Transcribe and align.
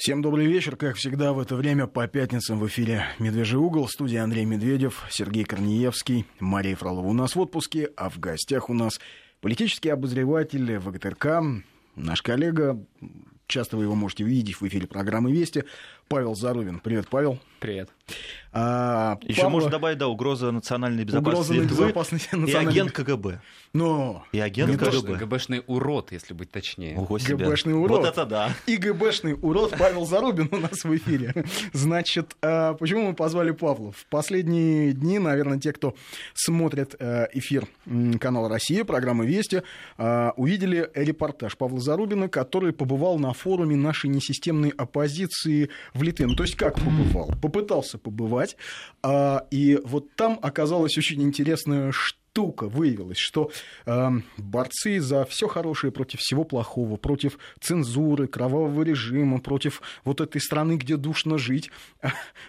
Всем 0.00 0.22
добрый 0.22 0.46
вечер. 0.46 0.76
Как 0.76 0.96
всегда, 0.96 1.34
в 1.34 1.38
это 1.38 1.56
время 1.56 1.86
по 1.86 2.08
пятницам 2.08 2.58
в 2.58 2.66
эфире 2.68 3.04
«Медвежий 3.18 3.58
угол». 3.58 3.86
Студия 3.86 4.24
Андрей 4.24 4.46
Медведев, 4.46 5.04
Сергей 5.10 5.44
Корнеевский, 5.44 6.24
Мария 6.38 6.74
Фролова 6.74 7.06
у 7.06 7.12
нас 7.12 7.36
в 7.36 7.40
отпуске, 7.40 7.90
а 7.98 8.08
в 8.08 8.18
гостях 8.18 8.70
у 8.70 8.72
нас 8.72 8.98
политический 9.42 9.90
обозреватель 9.90 10.78
ВГТРК, 10.78 11.42
наш 11.96 12.22
коллега, 12.22 12.82
часто 13.46 13.76
вы 13.76 13.82
его 13.82 13.94
можете 13.94 14.24
видеть 14.24 14.58
в 14.58 14.66
эфире 14.66 14.86
программы 14.86 15.32
«Вести», 15.32 15.64
Павел 16.10 16.34
Зарубин. 16.34 16.80
Привет, 16.80 17.06
Павел. 17.08 17.38
Привет. 17.60 17.88
А, 18.52 19.16
Еще 19.22 19.42
Павла... 19.42 19.52
можно 19.52 19.70
добавить, 19.70 19.98
да, 19.98 20.08
угроза 20.08 20.50
национальной 20.50 21.04
безопасности 21.04 21.52
угроза 21.52 21.54
Литвы 21.54 21.84
безопасности 21.84 22.34
национальной... 22.34 22.72
и 22.74 22.80
агент 22.80 22.92
КГБ. 22.92 23.40
Но... 23.72 24.24
И 24.32 24.40
агент 24.40 24.76
КГБ. 24.76 25.18
ГБшный 25.18 25.62
урод, 25.68 26.10
если 26.10 26.34
быть 26.34 26.50
точнее. 26.50 26.96
Ого 26.96 27.20
себе. 27.20 27.36
ГБшный 27.36 27.74
урод. 27.74 28.00
Вот 28.00 28.08
это 28.08 28.26
да. 28.26 28.52
И 28.66 28.76
ГБшный 28.76 29.34
урод 29.40 29.74
Павел 29.78 30.04
Зарубин 30.04 30.48
у 30.50 30.56
нас 30.56 30.82
в 30.82 30.96
эфире. 30.96 31.44
Значит, 31.72 32.36
а, 32.42 32.74
почему 32.74 33.08
мы 33.08 33.14
позвали 33.14 33.52
Павла? 33.52 33.92
В 33.92 34.04
последние 34.06 34.92
дни, 34.94 35.20
наверное, 35.20 35.60
те, 35.60 35.72
кто 35.72 35.94
смотрит 36.34 36.96
э, 36.98 37.28
эфир 37.32 37.68
канала 38.18 38.48
«Россия», 38.48 38.84
программы 38.84 39.26
«Вести», 39.26 39.62
а, 39.96 40.32
увидели 40.36 40.90
репортаж 40.94 41.56
Павла 41.56 41.78
Зарубина, 41.78 42.28
который 42.28 42.72
побывал 42.72 43.20
на 43.20 43.32
форуме 43.32 43.76
нашей 43.76 44.10
несистемной 44.10 44.70
оппозиции 44.70 45.70
в 45.94 45.99
Литве. 46.02 46.26
Ну, 46.26 46.34
то 46.34 46.42
есть 46.42 46.56
как 46.56 46.76
побывал? 46.76 47.32
Попытался 47.40 47.98
побывать. 47.98 48.56
А, 49.02 49.46
и 49.50 49.78
вот 49.84 50.14
там 50.14 50.38
оказалась 50.42 50.96
очень 50.98 51.22
интересная 51.22 51.92
штука 51.92 52.19
выявилась, 52.36 53.18
что 53.18 53.50
э, 53.86 54.10
борцы 54.38 55.00
за 55.00 55.24
все 55.24 55.48
хорошее 55.48 55.92
против 55.92 56.20
всего 56.20 56.44
плохого, 56.44 56.96
против 56.96 57.38
цензуры, 57.60 58.28
кровавого 58.28 58.82
режима, 58.82 59.40
против 59.40 59.82
вот 60.04 60.20
этой 60.20 60.40
страны, 60.40 60.76
где 60.76 60.96
душно 60.96 61.38
жить, 61.38 61.70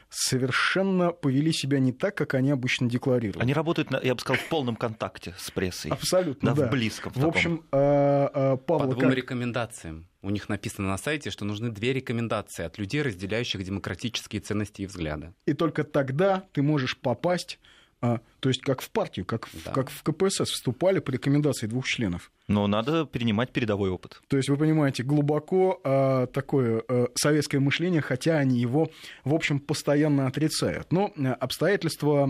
совершенно 0.10 1.12
повели 1.12 1.52
себя 1.52 1.80
не 1.80 1.92
так, 1.92 2.16
как 2.16 2.36
они 2.36 2.52
обычно 2.52 2.90
декларируют. 2.90 3.42
Они 3.42 3.54
работают, 3.54 3.90
я 4.04 4.16
бы 4.16 4.22
сказал, 4.22 4.42
в 4.42 4.50
полном 4.50 4.76
контакте 4.76 5.34
с 5.38 5.52
прессой. 5.52 5.92
Абсолютно, 5.92 6.54
да. 6.54 6.62
да. 6.62 6.68
В 6.68 6.72
близком. 6.72 7.12
В, 7.14 7.18
в 7.18 7.28
общем, 7.28 7.64
э, 7.72 7.78
э, 7.78 8.58
Павел, 8.58 8.88
По 8.88 8.88
двум 8.88 9.10
как... 9.10 9.16
рекомендациям. 9.16 10.08
У 10.24 10.30
них 10.30 10.50
написано 10.50 10.88
на 10.88 10.98
сайте, 10.98 11.32
что 11.32 11.46
нужны 11.46 11.72
две 11.72 11.94
рекомендации 11.94 12.64
от 12.64 12.78
людей, 12.78 13.02
разделяющих 13.02 13.64
демократические 13.64 14.42
ценности 14.42 14.84
и 14.84 14.86
взгляды. 14.86 15.34
И 15.48 15.54
только 15.54 15.84
тогда 15.84 16.44
ты 16.52 16.62
можешь 16.62 16.98
попасть 16.98 17.60
а, 18.02 18.20
то 18.40 18.50
есть 18.50 18.62
как 18.62 18.82
в 18.82 18.90
партию, 18.90 19.26
как, 19.26 19.48
да. 19.64 19.72
в, 19.72 19.74
как 19.74 19.90
в 19.92 20.04
КПСС 20.04 20.50
вступали 20.50 21.00
по 21.00 21.12
рекомендации 21.12 21.68
двух 21.68 21.86
членов. 21.86 22.32
Но 22.48 22.66
надо 22.66 23.06
перенимать 23.06 23.52
передовой 23.52 23.92
опыт. 23.92 24.22
То 24.28 24.38
есть 24.38 24.50
вы 24.50 24.58
понимаете, 24.58 25.04
глубоко 25.04 25.80
а, 25.84 26.26
такое 26.26 26.84
а, 26.88 27.08
советское 27.14 27.60
мышление, 27.60 28.02
хотя 28.02 28.38
они 28.38 28.60
его, 28.60 28.90
в 29.24 29.36
общем, 29.36 29.60
постоянно 29.60 30.26
отрицают. 30.26 30.92
Но 30.92 31.14
а, 31.16 31.34
обстоятельства 31.36 32.28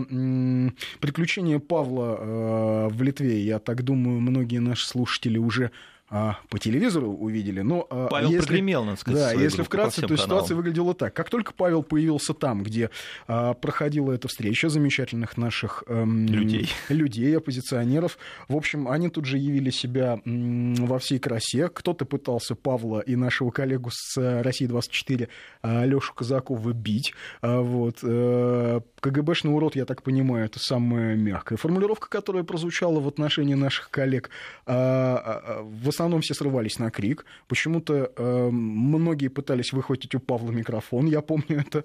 приключения 1.00 1.58
Павла 1.58 2.16
а, 2.18 2.88
в 2.88 3.02
Литве, 3.02 3.40
я 3.40 3.58
так 3.58 3.82
думаю, 3.82 4.20
многие 4.20 4.58
наши 4.58 4.86
слушатели 4.86 5.38
уже 5.38 5.70
а, 6.14 6.36
по 6.50 6.58
телевизору 6.58 7.10
увидели. 7.10 7.62
Но, 7.62 7.86
а, 7.88 8.08
Павел 8.08 8.28
если, 8.28 8.46
прогремел, 8.46 8.84
надо 8.84 9.00
сказать. 9.00 9.34
Да, 9.34 9.42
если 9.42 9.62
вкратце, 9.62 10.02
то 10.02 10.08
каналам. 10.08 10.24
ситуация 10.26 10.54
выглядела 10.56 10.92
так. 10.92 11.14
Как 11.14 11.30
только 11.30 11.54
Павел 11.54 11.82
появился 11.82 12.34
там, 12.34 12.62
где 12.62 12.90
а, 13.26 13.54
проходила 13.54 14.12
эта 14.12 14.28
встреча 14.28 14.68
замечательных 14.68 15.38
наших 15.38 15.84
эм, 15.86 16.26
людей. 16.26 16.68
людей, 16.90 17.34
оппозиционеров, 17.34 18.18
в 18.46 18.54
общем, 18.54 18.88
они 18.88 19.08
тут 19.08 19.24
же 19.24 19.38
явили 19.38 19.70
себя 19.70 20.20
м, 20.26 20.74
во 20.74 20.98
всей 20.98 21.18
красе. 21.18 21.70
Кто-то 21.70 22.04
пытался 22.04 22.56
Павла 22.56 23.00
и 23.00 23.16
нашего 23.16 23.50
коллегу 23.50 23.88
с 23.90 24.20
э, 24.20 24.42
России-24 24.42 25.28
а, 25.62 25.86
Лешу 25.86 26.12
Казакова 26.12 26.74
бить. 26.74 27.14
А, 27.40 27.62
вот. 27.62 28.00
А, 28.02 28.82
КГБшный 29.00 29.54
урод, 29.54 29.76
я 29.76 29.86
так 29.86 30.02
понимаю, 30.02 30.44
это 30.44 30.58
самая 30.58 31.16
мягкая 31.16 31.56
формулировка, 31.56 32.10
которая 32.10 32.44
прозвучала 32.44 33.00
в 33.00 33.08
отношении 33.08 33.54
наших 33.54 33.88
коллег. 33.88 34.28
А, 34.66 35.16
а, 35.24 35.62
в 35.62 35.88
основном 35.88 36.01
все 36.20 36.34
срывались 36.34 36.78
на 36.78 36.90
крик. 36.90 37.24
Почему-то 37.48 38.12
э, 38.16 38.48
многие 38.50 39.28
пытались 39.28 39.72
выхватить 39.72 40.14
у 40.14 40.20
Павла 40.20 40.50
микрофон. 40.50 41.06
Я 41.06 41.20
помню 41.20 41.60
это 41.66 41.84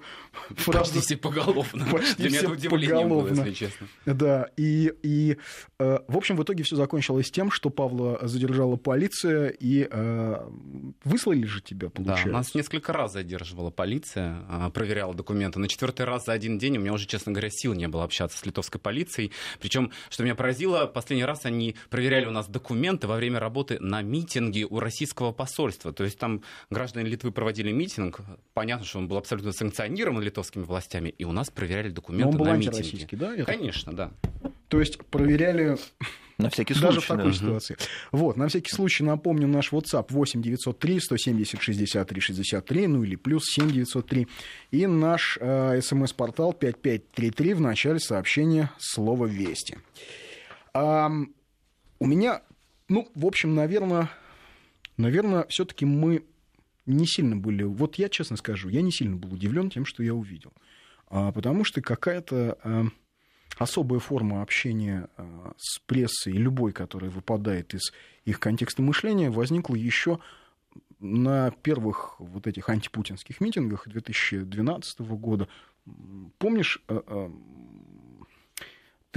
фразу. 0.49 0.79
Почти 0.93 0.99
все 0.99 1.17
поголовно. 1.17 1.85
Почти 1.91 2.29
все 2.29 2.69
поголовно. 2.69 3.07
Было, 3.07 3.27
если 3.27 3.53
честно. 3.53 3.87
Да, 4.05 4.49
и, 4.57 4.93
и 5.03 5.37
э, 5.79 5.99
в 6.07 6.17
общем, 6.17 6.35
в 6.37 6.43
итоге 6.43 6.63
все 6.63 6.75
закончилось 6.75 7.31
тем, 7.31 7.51
что 7.51 7.69
Павла 7.69 8.19
задержала 8.21 8.75
полиция 8.75 9.49
и 9.49 9.87
э, 9.89 10.49
выслали 11.03 11.45
же 11.45 11.61
тебя, 11.61 11.89
получается. 11.89 12.25
Да, 12.25 12.33
нас 12.33 12.55
несколько 12.55 12.93
раз 12.93 13.13
задерживала 13.13 13.69
полиция, 13.69 14.43
э, 14.49 14.69
проверяла 14.73 15.13
документы. 15.13 15.59
На 15.59 15.67
четвертый 15.67 16.05
раз 16.05 16.25
за 16.25 16.33
один 16.33 16.57
день 16.57 16.77
у 16.77 16.81
меня 16.81 16.93
уже, 16.93 17.05
честно 17.07 17.31
говоря, 17.31 17.49
сил 17.51 17.73
не 17.73 17.87
было 17.87 18.03
общаться 18.03 18.37
с 18.37 18.45
литовской 18.45 18.79
полицией. 18.79 19.31
Причем, 19.59 19.91
что 20.09 20.23
меня 20.23 20.35
поразило, 20.35 20.85
последний 20.85 21.25
раз 21.25 21.45
они 21.45 21.75
проверяли 21.89 22.25
у 22.25 22.31
нас 22.31 22.47
документы 22.47 23.07
во 23.07 23.15
время 23.15 23.39
работы 23.39 23.79
на 23.79 23.96
митинге 24.01 24.65
у 24.65 24.79
российского 24.79 25.31
посольства. 25.31 25.93
То 25.93 26.03
есть 26.03 26.17
там 26.17 26.43
граждане 26.69 27.09
Литвы 27.09 27.31
проводили 27.31 27.71
митинг. 27.71 28.21
Понятно, 28.53 28.85
что 28.85 28.99
он 28.99 29.07
был 29.07 29.17
абсолютно 29.17 29.51
санкционирован 29.51 30.21
литовскими 30.21 30.63
властями, 30.63 31.09
и 31.09 31.23
у 31.23 31.31
нас 31.31 31.49
проверяли 31.49 31.89
документы 31.89 32.25
Но 32.25 32.31
он 32.31 32.37
был 32.37 32.45
на 32.45 32.57
митинге. 32.57 33.07
да? 33.11 33.35
Это... 33.35 33.45
Конечно, 33.45 33.93
да. 33.93 34.11
То 34.67 34.79
есть 34.79 35.03
проверяли 35.05 35.77
на 36.37 36.49
всякий 36.49 36.73
случай. 36.73 36.87
Даже 36.87 37.01
в 37.01 37.07
такой 37.07 37.31
да. 37.31 37.33
ситуации. 37.33 37.77
Вот, 38.11 38.37
на 38.37 38.47
всякий 38.47 38.71
случай 38.71 39.03
напомню 39.03 39.47
наш 39.47 39.71
WhatsApp 39.71 40.07
8 40.09 40.41
903 40.41 40.99
170 40.99 41.61
63 41.61 42.21
63, 42.21 42.87
ну 42.87 43.03
или 43.03 43.15
плюс 43.15 43.43
7 43.45 43.71
903. 43.71 44.27
И 44.71 44.87
наш 44.87 45.37
э, 45.39 45.81
смс-портал 45.81 46.53
5533 46.53 47.53
в 47.53 47.61
начале 47.61 47.99
сообщения 47.99 48.71
слова 48.77 49.25
«Вести». 49.25 49.77
А, 50.73 51.09
у 51.99 52.05
меня 52.05 52.41
ну, 52.89 53.09
в 53.15 53.25
общем, 53.25 53.55
наверное, 53.55 54.09
наверное, 54.97 55.45
все-таки 55.49 55.85
мы 55.85 56.23
не 56.85 57.05
сильно 57.05 57.35
были. 57.35 57.63
Вот 57.63 57.95
я 57.95 58.09
честно 58.09 58.37
скажу, 58.37 58.69
я 58.69 58.81
не 58.81 58.91
сильно 58.91 59.15
был 59.15 59.33
удивлен 59.33 59.69
тем, 59.69 59.85
что 59.85 60.03
я 60.03 60.13
увидел. 60.13 60.53
А, 61.09 61.31
потому 61.31 61.63
что 61.63 61.81
какая-то 61.81 62.57
а, 62.63 62.85
особая 63.57 63.99
форма 63.99 64.41
общения 64.41 65.09
а, 65.17 65.53
с 65.57 65.79
прессой, 65.79 66.33
любой, 66.33 66.71
которая 66.71 67.09
выпадает 67.09 67.73
из 67.73 67.93
их 68.25 68.39
контекста 68.39 68.81
мышления, 68.81 69.29
возникла 69.29 69.75
еще 69.75 70.19
на 70.99 71.51
первых 71.51 72.19
вот 72.19 72.47
этих 72.47 72.69
антипутинских 72.69 73.41
митингах 73.41 73.87
2012 73.87 74.99
года. 75.01 75.47
Помнишь, 76.37 76.81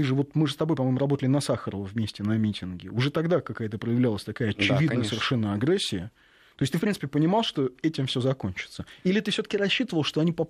ты 0.00 0.04
же 0.04 0.14
вот 0.14 0.34
мы 0.34 0.46
же 0.46 0.54
с 0.54 0.56
тобой, 0.56 0.78
по-моему, 0.78 0.98
работали 0.98 1.28
на 1.28 1.42
Сахарова 1.42 1.84
вместе 1.84 2.22
на 2.22 2.32
митинге. 2.38 2.88
Уже 2.88 3.10
тогда 3.10 3.42
какая-то 3.42 3.76
проявлялась 3.76 4.24
такая 4.24 4.48
очевидная 4.48 5.02
да, 5.02 5.04
совершенно 5.04 5.52
агрессия. 5.52 6.10
То 6.56 6.62
есть 6.62 6.72
ты, 6.72 6.78
в 6.78 6.80
принципе, 6.80 7.06
понимал, 7.06 7.42
что 7.42 7.70
этим 7.82 8.06
все 8.06 8.22
закончится. 8.22 8.86
Или 9.04 9.20
ты 9.20 9.30
все-таки 9.30 9.58
рассчитывал, 9.58 10.02
что 10.02 10.22
они 10.22 10.32
по 10.32 10.48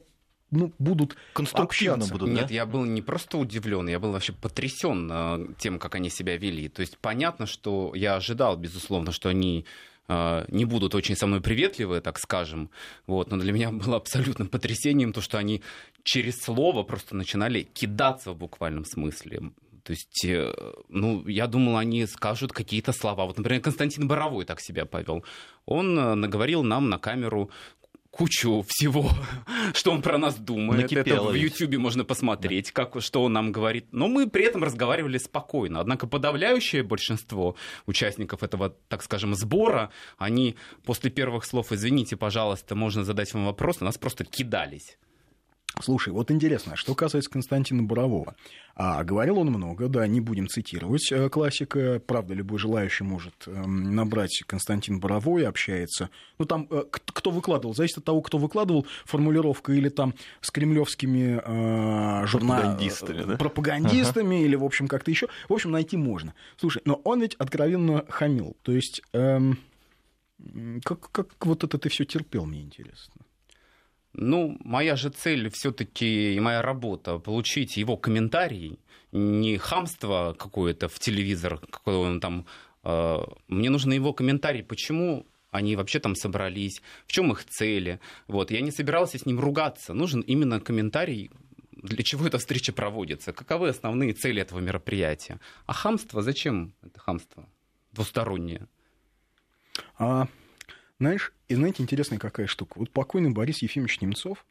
ну, 0.52 0.72
будут 0.78 1.16
конструктивно 1.32 1.94
общаться. 1.94 2.12
будут. 2.12 2.28
Нет, 2.32 2.52
я 2.52 2.64
был 2.64 2.84
не 2.84 3.02
просто 3.02 3.38
удивлен, 3.38 3.88
я 3.88 3.98
был 3.98 4.12
вообще 4.12 4.32
потрясен 4.32 5.10
э, 5.12 5.46
тем, 5.58 5.80
как 5.80 5.96
они 5.96 6.10
себя 6.10 6.36
вели. 6.36 6.68
То 6.68 6.82
есть 6.82 6.96
понятно, 6.98 7.46
что 7.46 7.92
я 7.96 8.14
ожидал, 8.14 8.56
безусловно, 8.56 9.10
что 9.10 9.30
они 9.30 9.66
не 10.48 10.64
будут 10.64 10.94
очень 10.94 11.16
со 11.16 11.26
мной 11.26 11.40
приветливы, 11.40 12.00
так 12.00 12.18
скажем. 12.18 12.70
Вот. 13.06 13.30
Но 13.30 13.36
для 13.36 13.52
меня 13.52 13.70
было 13.84 13.96
абсолютным 13.96 14.48
потрясением 14.48 15.12
то, 15.12 15.20
что 15.20 15.38
они 15.38 15.62
через 16.02 16.40
слово 16.40 16.82
просто 16.82 17.14
начинали 17.14 17.62
кидаться 17.62 18.32
в 18.32 18.36
буквальном 18.36 18.84
смысле. 18.84 19.52
То 19.82 19.92
есть, 19.92 20.24
э, 20.24 20.52
ну, 20.88 21.26
я 21.26 21.46
думал, 21.46 21.76
они 21.76 22.06
скажут 22.06 22.52
какие-то 22.52 22.92
слова. 22.92 23.24
Вот, 23.24 23.38
например, 23.38 23.62
Константин 23.62 24.08
Боровой 24.08 24.44
так 24.44 24.60
себя 24.60 24.84
повел. 24.84 25.24
Он 25.66 25.98
э, 25.98 26.14
наговорил 26.14 26.62
нам 26.62 26.88
на 26.88 26.98
камеру 26.98 27.50
кучу 28.10 28.64
всего, 28.68 29.10
что 29.74 29.92
он 29.92 30.02
про 30.02 30.18
нас 30.18 30.36
думает. 30.36 30.82
Накипело 30.82 31.28
это 31.28 31.32
в 31.32 31.34
Ютьюбе 31.34 31.78
можно 31.78 32.04
посмотреть, 32.04 32.72
да. 32.74 32.84
как, 32.84 33.02
что 33.02 33.22
он 33.22 33.32
нам 33.32 33.52
говорит. 33.52 33.86
Но 33.92 34.08
мы 34.08 34.28
при 34.28 34.44
этом 34.44 34.64
разговаривали 34.64 35.18
спокойно. 35.18 35.80
Однако 35.80 36.06
подавляющее 36.06 36.82
большинство 36.82 37.56
участников 37.86 38.42
этого, 38.42 38.70
так 38.88 39.02
скажем, 39.02 39.34
сбора, 39.34 39.90
они 40.18 40.56
после 40.84 41.10
первых 41.10 41.44
слов 41.44 41.72
«извините, 41.72 42.16
пожалуйста, 42.16 42.74
можно 42.74 43.04
задать 43.04 43.32
вам 43.32 43.46
вопрос», 43.46 43.80
на 43.80 43.86
нас 43.86 43.98
просто 43.98 44.24
кидались. 44.24 44.98
Слушай, 45.82 46.12
вот 46.12 46.30
интересно, 46.30 46.76
что 46.76 46.94
касается 46.94 47.30
Константина 47.30 47.82
Бурового. 47.82 48.34
А, 48.74 49.04
говорил 49.04 49.38
он 49.38 49.48
много, 49.48 49.88
да, 49.88 50.06
не 50.06 50.20
будем 50.20 50.48
цитировать 50.48 51.10
э, 51.12 51.28
классика. 51.28 52.00
Правда, 52.06 52.34
любой 52.34 52.58
желающий 52.58 53.04
может 53.04 53.34
э, 53.46 53.50
набрать 53.50 54.42
Константин 54.46 55.00
Боровой, 55.00 55.46
общается. 55.46 56.08
Ну, 56.38 56.44
там, 56.44 56.66
э, 56.70 56.84
кто 56.90 57.30
выкладывал, 57.30 57.74
зависит 57.74 57.98
от 57.98 58.04
того, 58.04 58.22
кто 58.22 58.38
выкладывал 58.38 58.86
формулировка, 59.04 59.72
или 59.72 59.88
там 59.88 60.14
с 60.40 60.50
кремлевскими 60.50 61.40
э, 61.44 62.26
журналами, 62.26 62.62
пропагандистами, 62.62 63.22
да? 63.22 63.36
пропагандистами 63.36 64.36
ага. 64.36 64.46
или, 64.46 64.56
в 64.56 64.64
общем, 64.64 64.88
как-то 64.88 65.10
еще. 65.10 65.28
В 65.48 65.52
общем, 65.52 65.72
найти 65.72 65.96
можно. 65.96 66.34
Слушай, 66.56 66.82
но 66.84 67.00
он 67.04 67.20
ведь 67.20 67.34
откровенно 67.34 68.04
хамил. 68.08 68.56
То 68.62 68.72
есть, 68.72 69.02
эм, 69.12 69.58
как, 70.84 71.10
как 71.10 71.46
вот 71.46 71.64
это 71.64 71.76
ты 71.78 71.88
все 71.88 72.04
терпел, 72.04 72.46
мне 72.46 72.62
интересно. 72.62 73.14
Ну, 74.12 74.56
моя 74.64 74.96
же 74.96 75.10
цель 75.10 75.50
все-таки 75.50 76.34
и 76.34 76.40
моя 76.40 76.62
работа 76.62 77.18
получить 77.18 77.76
его 77.76 77.96
комментарий, 77.96 78.78
не 79.12 79.56
хамство 79.56 80.34
какое-то 80.38 80.88
в 80.88 80.98
телевизор, 80.98 81.58
какое 81.58 81.96
он 81.96 82.20
там. 82.20 82.46
Э, 82.82 83.18
мне 83.48 83.70
нужны 83.70 83.94
его 83.94 84.12
комментарий, 84.12 84.62
почему 84.62 85.26
они 85.50 85.76
вообще 85.76 85.98
там 85.98 86.14
собрались, 86.14 86.80
в 87.06 87.12
чем 87.12 87.32
их 87.32 87.44
цели. 87.44 88.00
Вот. 88.28 88.50
Я 88.50 88.60
не 88.60 88.70
собирался 88.70 89.18
с 89.18 89.26
ним 89.26 89.40
ругаться. 89.40 89.94
Нужен 89.94 90.20
именно 90.20 90.60
комментарий, 90.60 91.30
для 91.72 92.02
чего 92.04 92.26
эта 92.26 92.38
встреча 92.38 92.72
проводится, 92.72 93.32
каковы 93.32 93.68
основные 93.68 94.12
цели 94.12 94.42
этого 94.42 94.60
мероприятия. 94.60 95.40
А 95.66 95.72
хамство, 95.72 96.22
зачем 96.22 96.72
это 96.82 97.00
хамство 97.00 97.48
двустороннее? 97.92 98.66
А 99.98 100.28
знаешь, 101.00 101.32
и 101.48 101.54
знаете, 101.54 101.82
интересная 101.82 102.18
какая 102.18 102.46
штука. 102.46 102.78
Вот 102.78 102.90
покойный 102.90 103.30
Борис 103.30 103.62
Ефимович 103.62 104.02
Немцов, 104.02 104.44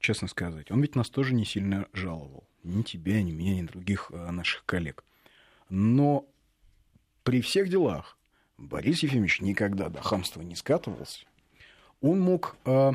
честно 0.00 0.26
сказать, 0.26 0.72
он 0.72 0.82
ведь 0.82 0.96
нас 0.96 1.08
тоже 1.08 1.34
не 1.34 1.44
сильно 1.44 1.86
жаловал. 1.92 2.48
Ни 2.64 2.82
тебя, 2.82 3.22
ни 3.22 3.30
меня, 3.30 3.54
ни 3.54 3.62
других 3.62 4.10
а, 4.12 4.32
наших 4.32 4.64
коллег. 4.66 5.04
Но 5.68 6.26
при 7.22 7.40
всех 7.40 7.68
делах 7.68 8.18
Борис 8.58 9.04
Ефимович 9.04 9.40
никогда 9.40 9.88
до 9.88 10.02
хамства 10.02 10.42
не 10.42 10.56
скатывался. 10.56 11.26
Он 12.00 12.20
мог 12.20 12.56
э, 12.64 12.92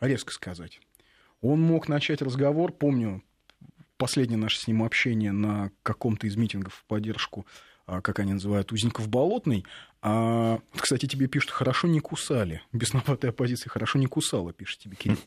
резко 0.00 0.30
сказать. 0.32 0.80
Он 1.40 1.58
мог 1.58 1.88
начать 1.88 2.20
разговор, 2.20 2.70
помню, 2.70 3.22
последнее 3.96 4.38
наше 4.38 4.60
с 4.60 4.66
ним 4.66 4.82
общение 4.82 5.32
на 5.32 5.70
каком-то 5.82 6.26
из 6.26 6.36
митингов 6.36 6.74
в 6.74 6.84
поддержку 6.84 7.46
а, 7.86 8.00
как 8.00 8.20
они 8.20 8.32
называют, 8.32 8.72
узников 8.72 9.08
болотной. 9.08 9.64
А, 10.04 10.58
кстати, 10.76 11.06
тебе 11.06 11.28
пишут, 11.28 11.50
хорошо 11.50 11.86
не 11.86 12.00
кусали. 12.00 12.60
Бесноватая 12.72 13.30
оппозиция 13.30 13.70
хорошо 13.70 14.00
не 14.00 14.06
кусала, 14.06 14.52
пишет 14.52 14.80
тебе 14.80 14.96
Кирилл. 14.96 15.18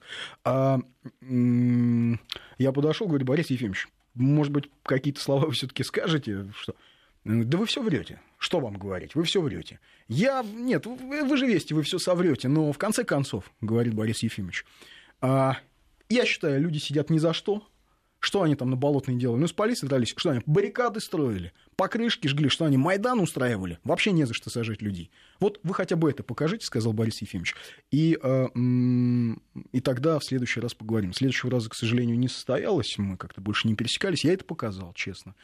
А, 0.43 0.79
я 2.57 2.71
подошел, 2.73 3.07
говорю, 3.07 3.25
Борис 3.25 3.49
Ефимович, 3.49 3.87
может 4.13 4.51
быть, 4.51 4.69
какие-то 4.83 5.21
слова 5.21 5.45
вы 5.45 5.53
все-таки 5.53 5.83
скажете, 5.83 6.51
что 6.57 6.75
да 7.23 7.57
вы 7.57 7.65
все 7.65 7.81
врете. 7.81 8.19
Что 8.37 8.59
вам 8.59 8.77
говорить? 8.77 9.15
Вы 9.15 9.23
все 9.23 9.41
врете. 9.41 9.79
Я. 10.07 10.43
Нет, 10.43 10.85
вы, 10.85 11.23
вы 11.23 11.37
же 11.37 11.47
вести, 11.47 11.73
вы 11.73 11.81
все 11.81 11.97
соврете. 11.97 12.47
Но 12.47 12.71
в 12.71 12.77
конце 12.77 13.03
концов, 13.03 13.51
говорит 13.61 13.95
Борис 13.95 14.21
Ефимович, 14.21 14.65
а, 15.21 15.57
я 16.09 16.25
считаю, 16.25 16.61
люди 16.61 16.77
сидят 16.77 17.09
ни 17.09 17.17
за 17.17 17.33
что, 17.33 17.67
что 18.25 18.41
они 18.41 18.55
там 18.55 18.71
на 18.71 18.75
Болотной 18.75 19.15
делали? 19.15 19.41
Ну, 19.41 19.47
с 19.47 19.53
полицией 19.53 19.87
дрались. 19.87 20.15
Что 20.17 20.31
они? 20.31 20.41
Баррикады 20.47 20.99
строили, 20.99 21.53
покрышки 21.75 22.27
жгли. 22.27 22.49
Что 22.49 22.65
они? 22.65 22.75
Майдан 22.75 23.19
устраивали? 23.19 23.77
Вообще 23.83 24.11
не 24.11 24.25
за 24.25 24.33
что 24.33 24.49
сажать 24.49 24.81
людей. 24.81 25.11
Вот 25.39 25.59
вы 25.61 25.75
хотя 25.75 25.95
бы 25.95 26.09
это 26.09 26.23
покажите, 26.23 26.65
сказал 26.65 26.91
Борис 26.91 27.21
Ефимович. 27.21 27.55
И, 27.91 28.17
э, 28.19 28.47
и 29.71 29.79
тогда 29.79 30.17
в 30.17 30.23
следующий 30.23 30.59
раз 30.59 30.73
поговорим. 30.73 31.13
Следующего 31.13 31.51
раза, 31.51 31.69
к 31.69 31.75
сожалению, 31.75 32.17
не 32.17 32.27
состоялось. 32.27 32.97
Мы 32.97 33.15
как-то 33.15 33.41
больше 33.41 33.67
не 33.67 33.75
пересекались. 33.75 34.25
Я 34.25 34.33
это 34.33 34.43
показал, 34.43 34.93
честно. 34.93 35.35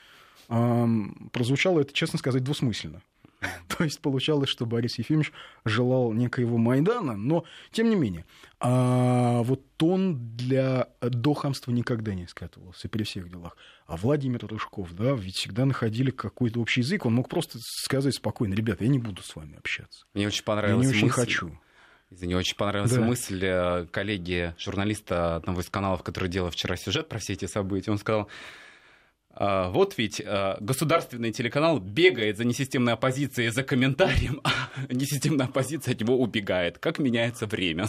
Э, 0.50 0.88
прозвучало 1.32 1.82
это, 1.82 1.94
честно 1.94 2.18
сказать, 2.18 2.44
двусмысленно. 2.44 3.04
То 3.68 3.84
есть 3.84 4.00
получалось, 4.02 4.50
что 4.50 4.66
Борис 4.66 5.00
Ефимович 5.00 5.32
желал 5.66 6.14
некоего 6.14 6.58
Майдана, 6.58 7.16
но 7.16 7.44
тем 7.72 7.90
не 7.90 7.96
менее. 7.96 8.26
А 8.60 9.42
вот 9.42 9.62
он 9.82 10.36
для 10.36 10.90
до 11.02 11.34
хамства 11.34 11.72
никогда 11.72 12.14
не 12.14 12.28
скатывался 12.28 12.88
при 12.88 13.04
всех 13.04 13.30
делах. 13.30 13.58
А 13.88 13.98
Владимир 13.98 14.46
Рыжков, 14.46 14.94
да, 14.94 15.14
ведь 15.14 15.36
всегда 15.36 15.66
находили 15.66 16.12
какой-то 16.12 16.60
общий 16.60 16.82
язык. 16.82 17.06
Он 17.06 17.16
мог 17.16 17.30
просто 17.30 17.58
сказать 17.60 18.14
спокойно, 18.14 18.54
ребята, 18.54 18.84
я 18.84 18.90
не 18.90 19.00
буду 19.00 19.24
с 19.24 19.36
вами 19.36 19.58
общаться. 19.58 20.06
Мне 20.14 20.28
очень 20.28 20.44
понравилась 20.44 20.86
Я 20.86 20.92
не 20.92 20.98
очень 20.98 21.08
мысль. 21.08 21.20
хочу. 21.20 21.60
Извини, 22.12 22.36
очень 22.36 22.58
понравилась 22.58 22.92
да. 22.92 23.02
мысль 23.02 23.40
э, 23.42 23.88
коллеги, 23.90 24.54
журналиста 24.60 25.38
одного 25.38 25.62
из 25.62 25.70
каналов, 25.70 26.04
который 26.04 26.30
делал 26.30 26.50
вчера 26.52 26.76
сюжет 26.76 27.08
про 27.08 27.20
все 27.20 27.34
эти 27.34 27.46
события. 27.46 27.90
Он 27.90 27.98
сказал, 27.98 28.28
вот 29.34 29.98
ведь 29.98 30.22
а, 30.26 30.58
государственный 30.60 31.32
телеканал 31.32 31.80
бегает 31.80 32.38
за 32.38 32.44
несистемной 32.44 32.94
оппозицией 32.94 33.50
за 33.50 33.64
комментарием, 33.64 34.42
а 34.44 34.52
несистемная 34.94 35.48
оппозиция 35.48 35.94
от 35.94 36.02
него 36.02 36.18
убегает. 36.18 36.78
Как 36.78 37.00
меняется 37.00 37.46
время? 37.46 37.88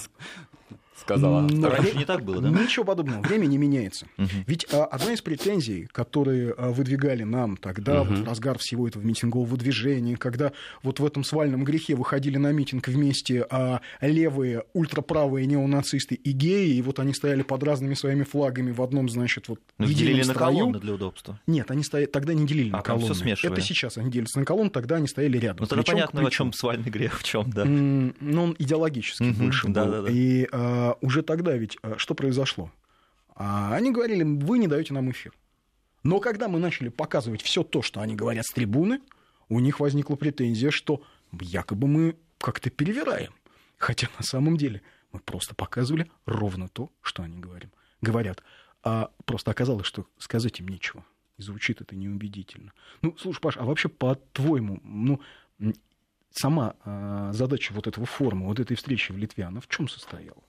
Сказала. 0.96 1.40
Но 1.40 1.68
раньше 1.68 1.96
не 1.96 2.04
так 2.04 2.24
было, 2.24 2.40
да? 2.40 2.48
Ничего 2.50 2.84
подобного. 2.84 3.22
Время 3.22 3.46
не 3.46 3.58
меняется. 3.58 4.06
Угу. 4.18 4.28
Ведь 4.46 4.66
а, 4.72 4.84
одна 4.84 5.12
из 5.12 5.20
претензий, 5.20 5.88
которые 5.92 6.54
а, 6.56 6.70
выдвигали 6.70 7.22
нам 7.22 7.56
тогда, 7.56 8.02
угу. 8.02 8.10
вот 8.10 8.18
в 8.20 8.24
разгар 8.24 8.58
всего 8.58 8.88
этого 8.88 9.02
митингового 9.02 9.56
движения, 9.56 10.16
когда 10.16 10.52
вот 10.82 11.00
в 11.00 11.06
этом 11.06 11.24
свальном 11.24 11.64
грехе 11.64 11.94
выходили 11.94 12.38
на 12.38 12.52
митинг 12.52 12.88
вместе 12.88 13.46
а, 13.50 13.80
левые, 14.00 14.64
ультраправые 14.72 15.46
неонацисты 15.46 16.14
и 16.14 16.32
геи, 16.32 16.76
и 16.76 16.82
вот 16.82 16.98
они 16.98 17.14
стояли 17.14 17.42
под 17.42 17.62
разными 17.62 17.94
своими 17.94 18.24
флагами 18.24 18.70
в 18.70 18.82
одном, 18.82 19.08
значит, 19.08 19.48
вот 19.48 19.60
Но 19.78 19.86
ну, 19.86 19.92
делили 19.92 20.22
на 20.22 20.34
колонны 20.34 20.78
для 20.78 20.94
удобства. 20.94 21.40
Нет, 21.46 21.70
они 21.70 21.82
стояли, 21.82 22.08
тогда 22.08 22.34
не 22.34 22.46
делили 22.46 22.70
а, 22.70 22.76
на 22.78 22.82
колонны. 22.82 23.34
Это 23.42 23.60
сейчас 23.60 23.98
они 23.98 24.10
делятся 24.10 24.38
на 24.38 24.44
колонны, 24.44 24.70
тогда 24.70 24.96
они 24.96 25.08
стояли 25.08 25.38
рядом. 25.38 25.58
Ну 25.60 25.66
тогда 25.66 25.84
понятно, 25.84 26.24
в 26.24 26.30
чем 26.30 26.52
свальный 26.52 26.90
грех, 26.90 27.18
в 27.20 27.24
чем, 27.24 27.50
да. 27.50 27.64
Ну, 27.64 28.42
он 28.42 28.56
идеологически 28.58 29.22
угу, 29.22 29.44
больше 29.44 29.68
да, 29.68 29.84
был. 29.84 29.92
Да, 29.92 30.02
да. 30.02 30.10
И 30.10 30.46
а, 30.52 30.81
уже 31.00 31.22
тогда 31.22 31.56
ведь 31.56 31.78
а, 31.82 31.98
что 31.98 32.14
произошло? 32.14 32.70
А, 33.34 33.74
они 33.74 33.92
говорили, 33.92 34.22
вы 34.22 34.58
не 34.58 34.68
даете 34.68 34.94
нам 34.94 35.10
эфир. 35.10 35.32
Но 36.02 36.20
когда 36.20 36.48
мы 36.48 36.58
начали 36.58 36.88
показывать 36.88 37.42
все 37.42 37.62
то, 37.62 37.82
что 37.82 38.00
они 38.00 38.14
говорят 38.14 38.44
с 38.44 38.52
трибуны, 38.52 39.00
у 39.48 39.60
них 39.60 39.80
возникла 39.80 40.16
претензия, 40.16 40.70
что 40.70 41.02
якобы 41.40 41.86
мы 41.86 42.16
как-то 42.38 42.70
перевираем. 42.70 43.32
Хотя 43.78 44.08
на 44.18 44.24
самом 44.24 44.56
деле 44.56 44.82
мы 45.12 45.20
просто 45.20 45.54
показывали 45.54 46.10
ровно 46.26 46.68
то, 46.68 46.90
что 47.02 47.22
они 47.22 47.38
говорим. 47.38 47.70
говорят. 48.00 48.42
А 48.82 49.10
просто 49.24 49.50
оказалось, 49.50 49.86
что 49.86 50.06
сказать 50.18 50.58
им 50.60 50.68
нечего. 50.68 51.04
И 51.38 51.42
звучит 51.42 51.80
это 51.80 51.94
неубедительно. 51.94 52.72
Ну, 53.00 53.16
слушай, 53.18 53.40
Паш, 53.40 53.56
а 53.56 53.64
вообще, 53.64 53.88
по-твоему, 53.88 54.80
ну, 54.82 55.20
сама 56.30 56.74
э, 56.84 57.30
задача 57.32 57.72
вот 57.72 57.86
этого 57.86 58.06
форума, 58.06 58.46
вот 58.46 58.58
этой 58.58 58.76
встречи 58.76 59.12
в 59.12 59.18
Литве, 59.18 59.44
она 59.44 59.60
в 59.60 59.68
чем 59.68 59.88
состояла? 59.88 60.42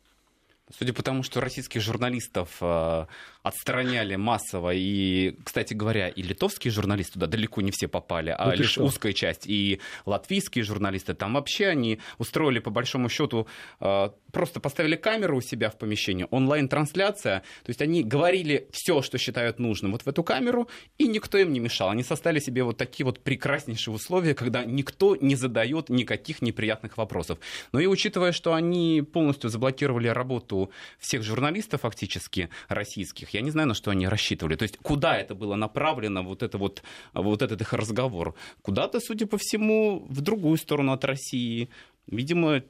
Судя 0.77 0.93
по 0.93 1.03
тому, 1.03 1.21
что 1.21 1.39
российских 1.39 1.81
журналистов 1.81 2.57
э, 2.59 3.05
отстраняли 3.43 4.15
массово, 4.15 4.73
и, 4.73 5.35
кстати 5.43 5.75
говоря, 5.75 6.07
и 6.07 6.23
литовские 6.23 6.71
журналисты 6.71 7.13
туда 7.13 7.27
далеко 7.27 7.61
не 7.61 7.71
все 7.71 7.87
попали, 7.87 8.31
а 8.35 8.45
вот 8.45 8.57
лишь 8.57 8.71
что? 8.71 8.83
узкая 8.83 9.13
часть, 9.13 9.45
и 9.45 9.79
латвийские 10.05 10.63
журналисты, 10.63 11.13
там 11.13 11.35
вообще 11.35 11.67
они 11.67 11.99
устроили, 12.17 12.59
по 12.59 12.71
большому 12.71 13.07
счету, 13.07 13.47
э, 13.81 14.09
просто 14.31 14.59
поставили 14.59 14.95
камеру 14.95 15.37
у 15.37 15.41
себя 15.41 15.69
в 15.69 15.77
помещении, 15.77 16.25
онлайн-трансляция, 16.31 17.41
то 17.63 17.69
есть 17.69 17.81
они 17.81 18.03
говорили 18.03 18.67
все, 18.71 19.03
что 19.03 19.19
считают 19.19 19.59
нужным 19.59 19.91
вот 19.91 20.01
в 20.01 20.07
эту 20.07 20.23
камеру, 20.23 20.69
и 20.97 21.07
никто 21.07 21.37
им 21.37 21.53
не 21.53 21.59
мешал. 21.59 21.89
Они 21.89 22.03
составили 22.03 22.39
себе 22.39 22.63
вот 22.63 22.77
такие 22.77 23.05
вот 23.05 23.19
прекраснейшие 23.19 23.93
условия, 23.93 24.33
когда 24.33 24.65
никто 24.65 25.15
не 25.15 25.35
задает 25.35 25.89
никаких 25.89 26.41
неприятных 26.41 26.97
вопросов. 26.97 27.37
Но 27.73 27.79
и 27.79 27.85
учитывая, 27.85 28.31
что 28.31 28.55
они 28.55 29.03
полностью 29.03 29.51
заблокировали 29.51 30.07
работу 30.07 30.62
всех 30.99 31.23
журналистов 31.23 31.81
фактически 31.81 32.49
российских, 32.67 33.29
я 33.31 33.41
не 33.41 33.51
знаю, 33.51 33.67
на 33.67 33.73
что 33.73 33.91
они 33.91 34.07
рассчитывали. 34.07 34.55
То 34.55 34.63
есть 34.63 34.77
куда 34.77 35.17
это 35.17 35.35
было 35.35 35.55
направлено, 35.55 36.23
вот, 36.23 36.43
это 36.43 36.57
вот, 36.57 36.83
вот 37.13 37.41
этот 37.41 37.61
их 37.61 37.73
разговор? 37.73 38.35
Куда-то, 38.61 38.99
судя 38.99 39.27
по 39.27 39.37
всему, 39.37 40.05
в 40.09 40.21
другую 40.21 40.57
сторону 40.57 40.91
от 40.93 41.05
России. 41.05 41.69
Видимо, 42.07 42.63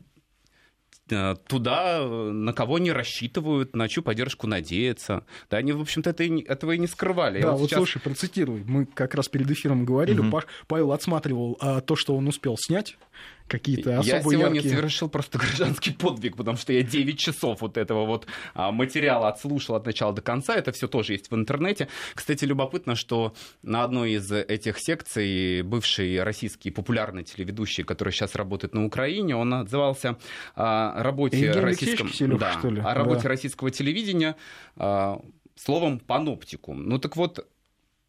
Э, 1.09 1.35
туда, 1.47 2.05
на 2.07 2.53
кого 2.53 2.75
они 2.75 2.91
рассчитывают, 2.91 3.75
на 3.75 3.89
чью 3.89 4.03
поддержку 4.03 4.47
надеются. 4.47 5.25
Да, 5.49 5.57
они, 5.57 5.73
в 5.73 5.81
общем-то, 5.81 6.09
это 6.09 6.23
этого 6.23 6.71
и 6.71 6.77
не 6.77 6.87
скрывали. 6.87 7.41
Да, 7.41 7.51
вот, 7.51 7.61
вот 7.61 7.69
сейчас... 7.69 7.77
слушай, 7.77 8.01
процитируй. 8.01 8.63
Мы 8.65 8.85
как 8.85 9.13
раз 9.15 9.27
перед 9.27 9.49
эфиром 9.51 9.85
говорили, 9.85 10.21
угу. 10.21 10.41
Павел 10.67 10.91
отсматривал 10.93 11.57
а, 11.59 11.81
то, 11.81 11.95
что 11.95 12.15
он 12.15 12.27
успел 12.27 12.57
снять, 12.57 12.97
какие-то 13.47 13.99
особо 13.99 14.15
Я 14.15 14.21
сегодня 14.21 14.55
яркие... 14.55 14.75
совершил 14.75 15.09
просто 15.09 15.37
гражданский 15.39 15.91
подвиг, 15.91 16.35
потому 16.35 16.57
что 16.57 16.73
я 16.73 16.83
9 16.83 17.19
часов 17.19 17.61
вот 17.61 17.77
этого 17.77 18.05
вот 18.05 18.27
а, 18.53 18.71
материала 18.71 19.29
отслушал 19.29 19.75
от 19.75 19.85
начала 19.85 20.13
до 20.13 20.21
конца. 20.21 20.55
Это 20.55 20.71
все 20.71 20.87
тоже 20.87 21.13
есть 21.13 21.31
в 21.31 21.35
интернете. 21.35 21.87
Кстати, 22.13 22.45
любопытно, 22.45 22.95
что 22.95 23.33
на 23.61 23.83
одной 23.83 24.13
из 24.13 24.31
этих 24.31 24.79
секций 24.79 25.61
бывший 25.61 26.23
российский 26.23 26.71
популярный 26.71 27.23
телеведущий, 27.23 27.83
который 27.83 28.11
сейчас 28.11 28.35
работает 28.35 28.73
на 28.73 28.85
Украине, 28.85 29.35
он 29.35 29.53
отзывался 29.53 30.17
о 30.55 31.01
работе, 31.03 31.39
Евгений 31.39 31.65
российском... 31.65 32.07
Киселев, 32.09 32.39
да, 32.39 32.53
что 32.59 32.69
ли? 32.69 32.81
о 32.81 32.93
работе 32.93 33.23
да. 33.23 33.29
российского 33.29 33.71
телевидения 33.71 34.35
а, 34.75 35.21
словом 35.55 35.99
паноптикум. 35.99 36.87
Ну 36.87 36.99
так 36.99 37.15
вот, 37.15 37.47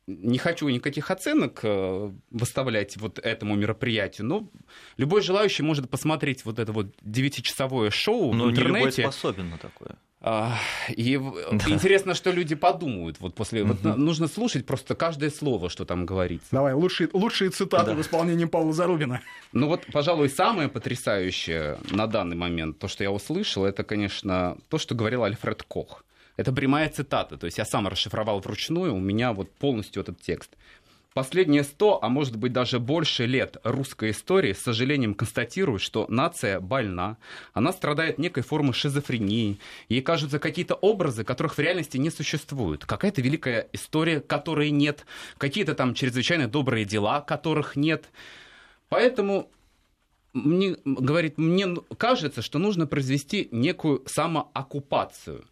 не 0.06 0.38
хочу 0.38 0.68
никаких 0.68 1.10
оценок 1.10 1.60
э, 1.62 2.10
выставлять 2.30 2.96
вот 2.96 3.18
этому 3.18 3.54
мероприятию, 3.56 4.26
но 4.26 4.48
любой 4.96 5.22
желающий 5.22 5.62
может 5.62 5.88
посмотреть 5.88 6.44
вот 6.44 6.58
это 6.58 6.72
вот 6.72 6.94
девятичасовое 7.02 7.90
шоу 7.90 8.34
но 8.34 8.44
в 8.44 8.50
интернете. 8.50 8.78
не 8.78 8.80
любой 8.80 8.92
способен 8.92 9.50
на 9.50 9.58
такое. 9.58 9.96
А, 10.26 10.56
и 10.88 11.18
да. 11.52 11.70
интересно, 11.70 12.14
что 12.14 12.30
люди 12.30 12.54
подумают. 12.54 13.20
Вот 13.20 13.34
после 13.34 13.62
угу. 13.62 13.74
вот 13.82 13.96
нужно 13.98 14.26
слушать 14.26 14.64
просто 14.64 14.94
каждое 14.94 15.30
слово, 15.30 15.68
что 15.68 15.84
там 15.84 16.06
говорится. 16.06 16.48
Давай, 16.50 16.72
лучшие, 16.72 17.10
лучшие 17.12 17.50
цитаты 17.50 17.90
да. 17.90 17.94
в 17.94 18.00
исполнении 18.00 18.46
Павла 18.46 18.72
Зарубина. 18.72 19.20
Ну 19.52 19.68
вот, 19.68 19.86
пожалуй, 19.92 20.30
самое 20.30 20.68
потрясающее 20.68 21.78
на 21.90 22.06
данный 22.06 22.36
момент, 22.36 22.78
то, 22.78 22.88
что 22.88 23.04
я 23.04 23.12
услышал, 23.12 23.66
это, 23.66 23.84
конечно, 23.84 24.56
то, 24.70 24.78
что 24.78 24.94
говорил 24.94 25.24
Альфред 25.24 25.62
Кох. 25.62 26.04
Это 26.36 26.52
прямая 26.52 26.88
цитата, 26.88 27.36
то 27.36 27.46
есть 27.46 27.58
я 27.58 27.64
сам 27.64 27.86
расшифровал 27.86 28.40
вручную, 28.40 28.94
у 28.94 29.00
меня 29.00 29.32
вот 29.32 29.52
полностью 29.52 30.02
этот 30.02 30.20
текст. 30.20 30.56
Последние 31.14 31.62
сто, 31.62 32.00
а 32.02 32.08
может 32.08 32.34
быть 32.34 32.52
даже 32.52 32.80
больше 32.80 33.24
лет 33.24 33.58
русской 33.62 34.10
истории 34.10 34.52
с 34.52 34.58
сожалением 34.58 35.14
констатируют, 35.14 35.80
что 35.80 36.06
нация 36.08 36.58
больна, 36.58 37.18
она 37.52 37.72
страдает 37.72 38.18
некой 38.18 38.42
формой 38.42 38.72
шизофрении, 38.72 39.60
ей 39.88 40.02
кажутся 40.02 40.40
какие-то 40.40 40.74
образы, 40.74 41.22
которых 41.22 41.56
в 41.56 41.60
реальности 41.60 41.98
не 41.98 42.10
существует, 42.10 42.84
какая-то 42.84 43.22
великая 43.22 43.68
история, 43.72 44.20
которой 44.20 44.70
нет, 44.70 45.06
какие-то 45.38 45.76
там 45.76 45.94
чрезвычайно 45.94 46.48
добрые 46.48 46.84
дела, 46.84 47.20
которых 47.20 47.76
нет. 47.76 48.06
Поэтому 48.88 49.48
мне, 50.32 50.76
говорит, 50.84 51.38
мне 51.38 51.76
кажется, 51.96 52.42
что 52.42 52.58
нужно 52.58 52.88
произвести 52.88 53.48
некую 53.52 54.02
самооккупацию 54.06 55.44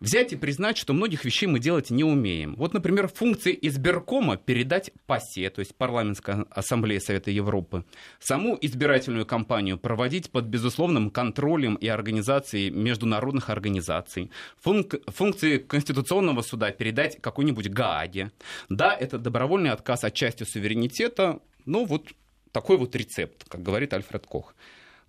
взять 0.00 0.32
и 0.32 0.36
признать, 0.36 0.76
что 0.76 0.92
многих 0.92 1.24
вещей 1.24 1.46
мы 1.46 1.58
делать 1.58 1.90
не 1.90 2.04
умеем. 2.04 2.54
Вот, 2.56 2.72
например, 2.72 3.08
функции 3.08 3.56
избиркома 3.62 4.36
передать 4.36 4.90
ПАСЕ, 5.06 5.50
то 5.50 5.60
есть 5.60 5.74
Парламентской 5.74 6.44
ассамблее 6.50 7.00
Совета 7.00 7.30
Европы, 7.30 7.84
саму 8.20 8.56
избирательную 8.60 9.26
кампанию 9.26 9.78
проводить 9.78 10.30
под 10.30 10.44
безусловным 10.46 11.10
контролем 11.10 11.74
и 11.76 11.88
организацией 11.88 12.70
международных 12.70 13.50
организаций, 13.50 14.30
Функ- 14.64 15.00
функции 15.10 15.58
Конституционного 15.58 16.42
суда 16.42 16.70
передать 16.70 17.20
какой-нибудь 17.20 17.68
Гааге. 17.68 18.32
Да, 18.68 18.94
это 18.94 19.18
добровольный 19.18 19.70
отказ 19.70 20.04
от 20.04 20.14
части 20.14 20.44
суверенитета, 20.44 21.40
но 21.64 21.84
вот 21.84 22.08
такой 22.52 22.76
вот 22.76 22.94
рецепт, 22.96 23.44
как 23.48 23.62
говорит 23.62 23.92
Альфред 23.92 24.26
Кох. 24.26 24.54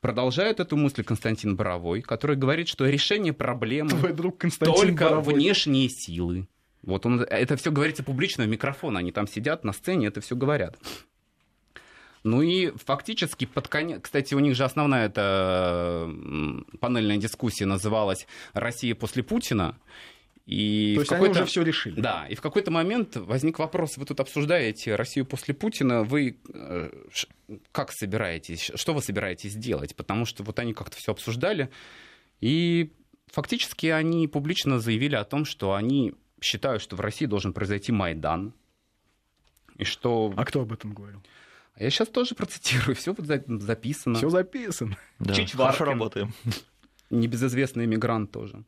Продолжает 0.02 0.60
эту 0.60 0.78
мысль 0.78 1.04
Константин 1.04 1.56
Боровой, 1.56 2.02
который 2.02 2.36
говорит, 2.36 2.68
что 2.68 2.88
решение 2.88 3.34
проблемы 3.34 3.90
Твой 3.90 4.14
друг 4.14 4.38
Константин 4.38 4.76
только 4.76 5.06
Боровой. 5.06 5.34
внешние 5.34 5.90
силы. 5.90 6.48
Вот 6.82 7.06
он, 7.06 7.22
это 7.22 7.58
все 7.58 7.72
говорится 7.72 8.04
публично 8.04 8.46
в 8.46 8.48
микрофон, 8.48 8.96
они 8.96 9.12
там 9.12 9.28
сидят 9.28 9.64
на 9.64 9.74
сцене, 9.74 10.08
это 10.08 10.22
все 10.22 10.36
говорят. 10.36 10.78
Ну 12.24 12.42
и 12.42 12.72
фактически 12.78 13.46
под 13.46 13.68
конец... 13.68 14.02
Кстати, 14.02 14.34
у 14.34 14.40
них 14.40 14.56
же 14.56 14.64
основная 14.64 15.08
эта 15.08 16.10
панельная 16.80 17.18
дискуссия 17.18 17.66
называлась 17.66 18.28
«Россия 18.54 18.96
после 18.96 19.24
Путина». 19.24 19.78
И 20.50 20.96
То 20.96 21.02
есть 21.02 21.12
они 21.12 21.28
уже 21.28 21.46
все 21.46 21.62
решили. 21.62 22.02
Да, 22.02 22.26
и 22.28 22.34
в 22.34 22.42
какой-то 22.42 22.72
момент 22.72 23.16
возник 23.16 23.60
вопрос, 23.60 23.98
вы 23.98 24.06
тут 24.06 24.20
обсуждаете 24.20 24.96
Россию 24.96 25.28
после 25.28 25.54
Путина, 25.54 26.02
вы 26.02 26.40
э, 26.52 26.90
как 27.72 27.92
собираетесь, 27.92 28.72
что 28.74 28.96
вы 28.96 29.04
собираетесь 29.04 29.54
делать? 29.54 29.96
Потому 29.96 30.26
что 30.26 30.44
вот 30.44 30.58
они 30.58 30.74
как-то 30.74 30.98
все 30.98 31.12
обсуждали, 31.12 31.70
и 32.42 32.92
фактически 33.28 33.86
они 33.88 34.28
публично 34.28 34.80
заявили 34.80 35.14
о 35.14 35.24
том, 35.24 35.46
что 35.46 35.76
они 35.76 36.16
считают, 36.42 36.82
что 36.82 36.96
в 36.96 37.00
России 37.02 37.28
должен 37.28 37.54
произойти 37.54 37.92
Майдан, 37.92 38.56
и 39.76 39.84
что... 39.84 40.34
А 40.36 40.46
кто 40.46 40.62
об 40.62 40.74
этом 40.74 40.96
говорил? 40.96 41.22
Я 41.78 41.92
сейчас 41.92 42.08
тоже 42.08 42.34
процитирую, 42.36 42.96
все 42.96 43.14
вот 43.14 43.28
записано. 43.28 44.16
Все 44.16 44.32
записано. 44.32 44.98
Да, 45.20 45.36
Хорошо 45.36 45.86
работаем. 45.86 46.34
Небезызвестный 47.12 47.86
иммигрант 47.86 48.32
тоже. 48.32 48.64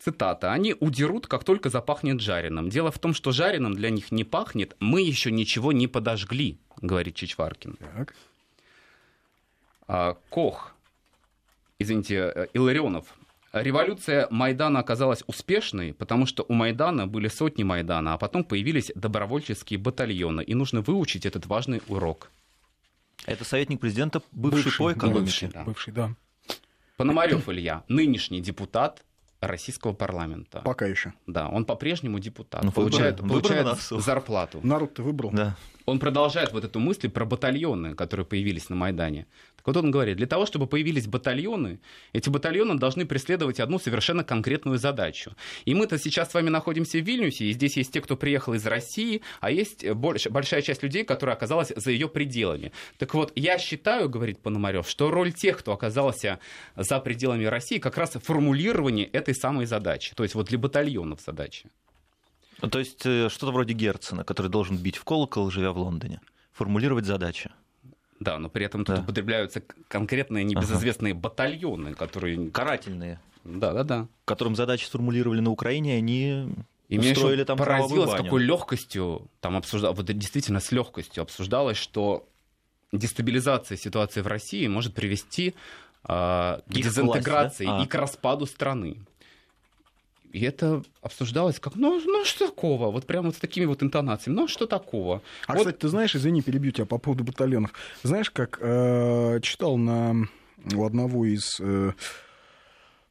Цитата, 0.00 0.50
они 0.50 0.74
удерут, 0.80 1.26
как 1.26 1.44
только 1.44 1.68
запахнет 1.68 2.20
жареным. 2.22 2.70
Дело 2.70 2.90
в 2.90 2.98
том, 2.98 3.12
что 3.12 3.32
жареным 3.32 3.74
для 3.74 3.90
них 3.90 4.10
не 4.10 4.24
пахнет, 4.24 4.74
мы 4.80 5.02
еще 5.02 5.30
ничего 5.30 5.72
не 5.72 5.88
подожгли, 5.88 6.58
говорит 6.80 7.16
Чичваркин. 7.16 7.76
Так. 7.76 8.14
А, 9.86 10.16
Кох, 10.30 10.74
извините, 11.78 12.32
э, 12.34 12.46
Илларионов, 12.54 13.14
Революция 13.52 14.28
Майдана 14.30 14.78
оказалась 14.78 15.24
успешной, 15.26 15.92
потому 15.92 16.24
что 16.24 16.44
у 16.48 16.52
Майдана 16.52 17.08
были 17.08 17.26
сотни 17.26 17.64
Майдана, 17.64 18.14
а 18.14 18.18
потом 18.18 18.44
появились 18.44 18.92
добровольческие 18.94 19.78
батальоны, 19.78 20.42
и 20.42 20.54
нужно 20.54 20.82
выучить 20.82 21.26
этот 21.26 21.46
важный 21.46 21.82
урок. 21.88 22.30
Это 23.26 23.44
советник 23.44 23.80
президента, 23.80 24.22
бывший, 24.30 24.64
бывший 24.64 24.78
по 24.78 24.92
экономике. 24.92 25.20
Бывший, 25.20 25.48
да. 25.48 25.64
Бывший, 25.64 25.92
да. 25.92 26.14
Пономарев 26.96 27.48
Илья, 27.48 27.82
нынешний 27.88 28.40
депутат, 28.40 29.02
российского 29.40 29.92
парламента. 29.92 30.60
Пока 30.64 30.86
еще. 30.86 31.12
Да, 31.26 31.48
он 31.48 31.64
по-прежнему 31.64 32.18
депутат. 32.18 32.62
Ну, 32.62 32.72
получает 32.72 33.20
выбрал, 33.20 33.40
получает 33.40 33.66
выбрал 33.66 34.00
зарплату. 34.00 34.60
Народ-то 34.62 35.02
выбрал. 35.02 35.30
Да. 35.30 35.56
Он 35.86 35.98
продолжает 35.98 36.52
вот 36.52 36.64
эту 36.64 36.78
мысль 36.78 37.08
про 37.08 37.24
батальоны, 37.24 37.94
которые 37.94 38.26
появились 38.26 38.68
на 38.68 38.76
Майдане. 38.76 39.26
Так 39.60 39.74
вот 39.74 39.76
он 39.76 39.90
говорит, 39.90 40.16
для 40.16 40.26
того, 40.26 40.46
чтобы 40.46 40.66
появились 40.66 41.06
батальоны, 41.06 41.80
эти 42.12 42.30
батальоны 42.30 42.78
должны 42.78 43.04
преследовать 43.04 43.60
одну 43.60 43.78
совершенно 43.78 44.24
конкретную 44.24 44.78
задачу. 44.78 45.36
И 45.66 45.74
мы-то 45.74 45.98
сейчас 45.98 46.30
с 46.30 46.34
вами 46.34 46.48
находимся 46.48 46.98
в 46.98 47.02
Вильнюсе, 47.02 47.44
и 47.44 47.52
здесь 47.52 47.76
есть 47.76 47.92
те, 47.92 48.00
кто 48.00 48.16
приехал 48.16 48.54
из 48.54 48.64
России, 48.66 49.20
а 49.40 49.50
есть 49.50 49.88
больш, 49.90 50.26
большая 50.28 50.62
часть 50.62 50.82
людей, 50.82 51.04
которая 51.04 51.36
оказалась 51.36 51.72
за 51.76 51.90
ее 51.90 52.08
пределами. 52.08 52.72
Так 52.98 53.14
вот, 53.14 53.32
я 53.36 53.58
считаю, 53.58 54.08
говорит 54.08 54.40
Пономарев, 54.40 54.88
что 54.88 55.10
роль 55.10 55.32
тех, 55.32 55.58
кто 55.58 55.72
оказался 55.72 56.38
за 56.76 56.98
пределами 57.00 57.44
России, 57.44 57.78
как 57.78 57.98
раз 57.98 58.12
формулирование 58.12 59.06
этой 59.06 59.34
самой 59.34 59.66
задачи. 59.66 60.14
То 60.14 60.22
есть 60.22 60.34
вот 60.34 60.48
для 60.48 60.58
батальонов 60.58 61.20
задачи. 61.20 61.68
То 62.70 62.78
есть 62.78 63.06
э, 63.06 63.28
что-то 63.28 63.52
вроде 63.52 63.72
Герцена, 63.74 64.24
который 64.24 64.48
должен 64.48 64.76
бить 64.76 64.96
в 64.96 65.04
колокол, 65.04 65.50
живя 65.50 65.72
в 65.72 65.78
Лондоне. 65.78 66.20
Формулировать 66.52 67.06
задачи. 67.06 67.50
Да, 68.20 68.38
но 68.38 68.50
при 68.50 68.66
этом 68.66 68.84
тут 68.84 68.96
да. 68.96 69.02
употребляются 69.02 69.62
конкретные 69.88 70.44
небезызвестные 70.44 71.12
ага. 71.12 71.20
батальоны, 71.20 71.94
которые... 71.94 72.50
Карательные. 72.50 73.18
Да, 73.44 73.72
да, 73.72 73.82
да. 73.82 74.08
Которым 74.26 74.54
задачи 74.54 74.84
сформулировали 74.84 75.40
на 75.40 75.50
Украине, 75.50 75.96
они 75.96 76.46
и 76.88 76.98
меня 76.98 77.12
устроили 77.12 77.44
там 77.44 77.56
поразило, 77.56 78.06
с 78.06 78.14
какой 78.14 78.42
легкостью 78.42 79.28
там 79.40 79.56
обсуждалось, 79.56 79.96
вот 79.96 80.06
действительно 80.06 80.60
с 80.60 80.70
легкостью 80.70 81.22
обсуждалось, 81.22 81.78
что 81.78 82.28
дестабилизация 82.92 83.76
ситуации 83.76 84.20
в 84.20 84.26
России 84.26 84.66
может 84.66 84.94
привести 84.94 85.54
э, 86.04 86.08
к 86.08 86.62
дезинтеграции 86.66 87.64
власть, 87.64 87.78
да? 87.78 87.80
а. 87.80 87.84
и 87.84 87.86
к 87.86 87.94
распаду 87.94 88.44
страны. 88.44 88.98
И 90.32 90.42
это 90.42 90.82
обсуждалось 91.02 91.58
как, 91.58 91.74
ну, 91.74 92.00
ну 92.04 92.24
что 92.24 92.46
такого? 92.46 92.90
Вот 92.90 93.06
прямо 93.06 93.26
вот 93.26 93.36
с 93.36 93.38
такими 93.38 93.64
вот 93.64 93.82
интонациями. 93.82 94.36
Ну, 94.36 94.48
что 94.48 94.66
такого? 94.66 95.22
А, 95.46 95.52
вот... 95.52 95.60
кстати, 95.60 95.76
ты 95.76 95.88
знаешь, 95.88 96.14
извини, 96.14 96.40
перебью 96.42 96.70
тебя 96.72 96.86
по 96.86 96.98
поводу 96.98 97.24
батальонов. 97.24 97.72
Знаешь, 98.02 98.30
как 98.30 98.58
э, 98.60 99.40
читал 99.42 99.76
на, 99.76 100.28
у 100.72 100.84
одного 100.84 101.24
из 101.24 101.58
э, 101.60 101.92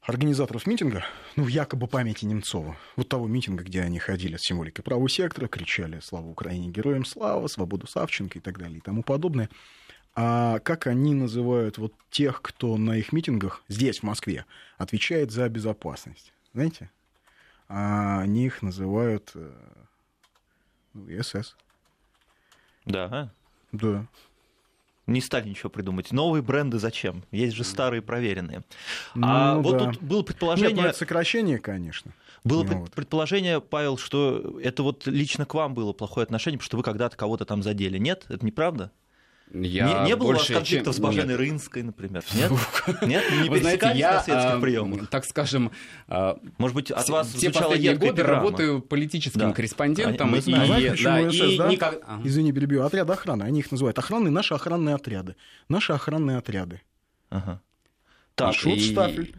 организаторов 0.02 0.66
митинга, 0.66 1.04
ну, 1.36 1.48
якобы 1.48 1.88
памяти 1.88 2.24
Немцова, 2.26 2.78
вот 2.96 3.10
того 3.10 3.28
митинга, 3.28 3.66
где 3.66 3.82
они 3.82 4.00
ходили 4.00 4.38
с 4.38 4.42
символикой 4.42 4.84
правого 4.84 5.10
сектора, 5.10 5.48
кричали 5.48 6.00
«Слава 6.02 6.28
Украине! 6.28 6.70
Героям 6.70 7.04
слава! 7.04 7.48
Свободу 7.48 7.86
Савченко!» 7.86 8.40
и 8.40 8.42
так 8.42 8.58
далее 8.58 8.78
и 8.78 8.82
тому 8.82 9.04
подобное. 9.04 9.50
А 10.16 10.60
как 10.60 10.88
они 10.88 11.14
называют 11.14 11.78
вот 11.78 11.94
тех, 12.10 12.42
кто 12.42 12.78
на 12.78 12.98
их 12.98 13.12
митингах 13.12 13.64
здесь, 13.68 14.00
в 14.00 14.04
Москве, 14.04 14.46
отвечает 14.78 15.32
за 15.32 15.48
безопасность? 15.50 16.34
Знаете? 16.54 16.90
А 17.70 18.22
они 18.22 18.48
их 18.48 18.62
называют 18.64 19.32
э, 19.36 19.52
ну, 20.94 21.24
СС. 21.24 21.56
Да. 22.86 23.32
Да. 23.72 24.08
Не 25.06 25.22
стали 25.22 25.50
ничего 25.50 25.70
придумать. 25.70 26.12
Новые 26.12 26.42
бренды 26.42 26.78
зачем? 26.80 27.24
Есть 27.32 27.56
же 27.56 27.64
старые 27.64 28.02
проверенные. 28.02 28.64
Ну, 29.16 29.28
а 29.28 29.56
да. 29.56 29.62
вот 29.62 29.78
тут 29.78 30.02
было 30.02 30.24
предположение... 30.24 30.74
Нет, 30.74 30.84
ну, 30.84 30.90
это 30.90 30.98
сокращение, 30.98 31.58
конечно. 31.60 32.12
Было 32.44 32.64
ну, 32.64 32.84
пред, 32.86 32.94
предположение, 32.94 33.60
Павел, 33.62 33.98
что 33.98 34.60
это 34.62 34.84
вот 34.84 35.08
лично 35.08 35.46
к 35.46 35.54
вам 35.54 35.74
было 35.74 35.94
плохое 35.94 36.24
отношение, 36.24 36.58
потому 36.58 36.68
что 36.68 36.78
вы 36.78 36.84
когда-то 36.84 37.18
кого-то 37.18 37.46
там 37.46 37.64
задели. 37.64 37.98
Нет? 37.98 38.26
Это 38.30 38.46
неправда? 38.46 38.92
Я 39.52 40.04
не, 40.04 40.10
не 40.10 40.16
было 40.16 40.28
больше, 40.28 40.54
у 40.54 40.56
вас 40.56 40.64
конфликтов 40.64 40.96
чем... 40.96 41.04
с 41.04 41.06
Баженой 41.06 41.28
Нет. 41.30 41.40
Рынской, 41.40 41.82
например? 41.82 42.24
Нет? 42.34 42.52
Нет? 43.02 43.24
Не 43.42 43.50
Вы 43.50 43.60
знаете, 43.60 43.92
я, 43.96 44.14
на 44.14 44.22
светских 44.22 44.54
а, 44.54 44.60
приемах? 44.60 45.08
Так 45.10 45.26
скажем... 45.26 45.72
А, 46.08 46.38
Может 46.60 46.76
быть, 46.76 46.92
от 46.92 47.10
вас 47.10 47.32
Те 47.34 47.50
последние 47.50 47.96
годы 47.96 48.22
работаю 48.22 48.82
политическим 48.82 49.40
да. 49.40 49.52
корреспондентом. 49.52 50.30
Мы 50.30 50.42
знаем. 50.42 50.86
И, 50.86 50.90
почему 50.92 51.24
да, 51.24 51.32
СС, 51.32 51.36
и 51.36 51.58
да? 51.58 51.68
Никак... 51.68 52.02
Извини, 52.24 52.52
перебью. 52.52 52.84
Отряд 52.84 53.10
охраны. 53.10 53.44
Они 53.44 53.60
их 53.60 53.72
называют 53.72 53.98
охранные, 53.98 54.32
наши 54.32 54.54
охранные 54.54 54.96
отряды. 54.96 55.36
Наши 55.68 55.94
охранные 55.94 56.38
отряды. 56.38 56.82
Ага. 57.30 57.62
Так, 58.36 58.54
Шутстафель. 58.54 59.36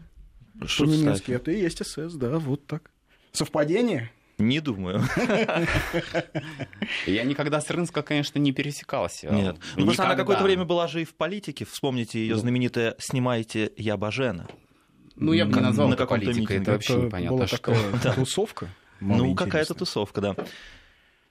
По-немецки 0.61 1.33
это 1.33 1.51
и 1.53 1.61
есть 1.61 1.85
СС, 1.87 2.15
да, 2.15 2.39
вот 2.39 2.67
так. 2.67 2.91
Совпадение? 3.33 4.11
Не 4.41 4.61
думаю. 4.61 5.03
Я 7.07 7.25
никогда 7.25 7.61
с 7.61 7.71
Рынска, 7.71 8.03
конечно, 8.03 8.39
не 8.39 8.53
пересекался. 8.53 9.29
Нет. 9.29 9.57
Ну, 9.77 9.85
просто 9.85 10.05
она 10.05 10.17
какое-то 10.17 10.45
время 10.45 10.65
была 10.65 10.89
же 10.89 11.03
и 11.03 11.05
в 11.05 11.15
политике. 11.15 11.65
Вспомните 11.65 12.19
ее 12.21 12.37
знаменитое 12.37 12.95
«Снимайте 12.99 13.73
я 13.77 13.97
Бажена». 13.97 14.47
Ну, 15.17 15.33
я 15.33 15.45
бы 15.45 15.53
не 15.53 15.61
назвал 15.61 15.93
это 15.93 16.07
политикой, 16.07 16.59
это 16.59 16.73
вообще 16.73 16.95
непонятно. 16.95 17.37
Была 17.37 17.47
такая 17.47 18.15
тусовка? 18.15 18.69
Ну, 19.01 19.35
какая-то 19.35 19.75
тусовка, 19.75 20.21
да. 20.21 20.37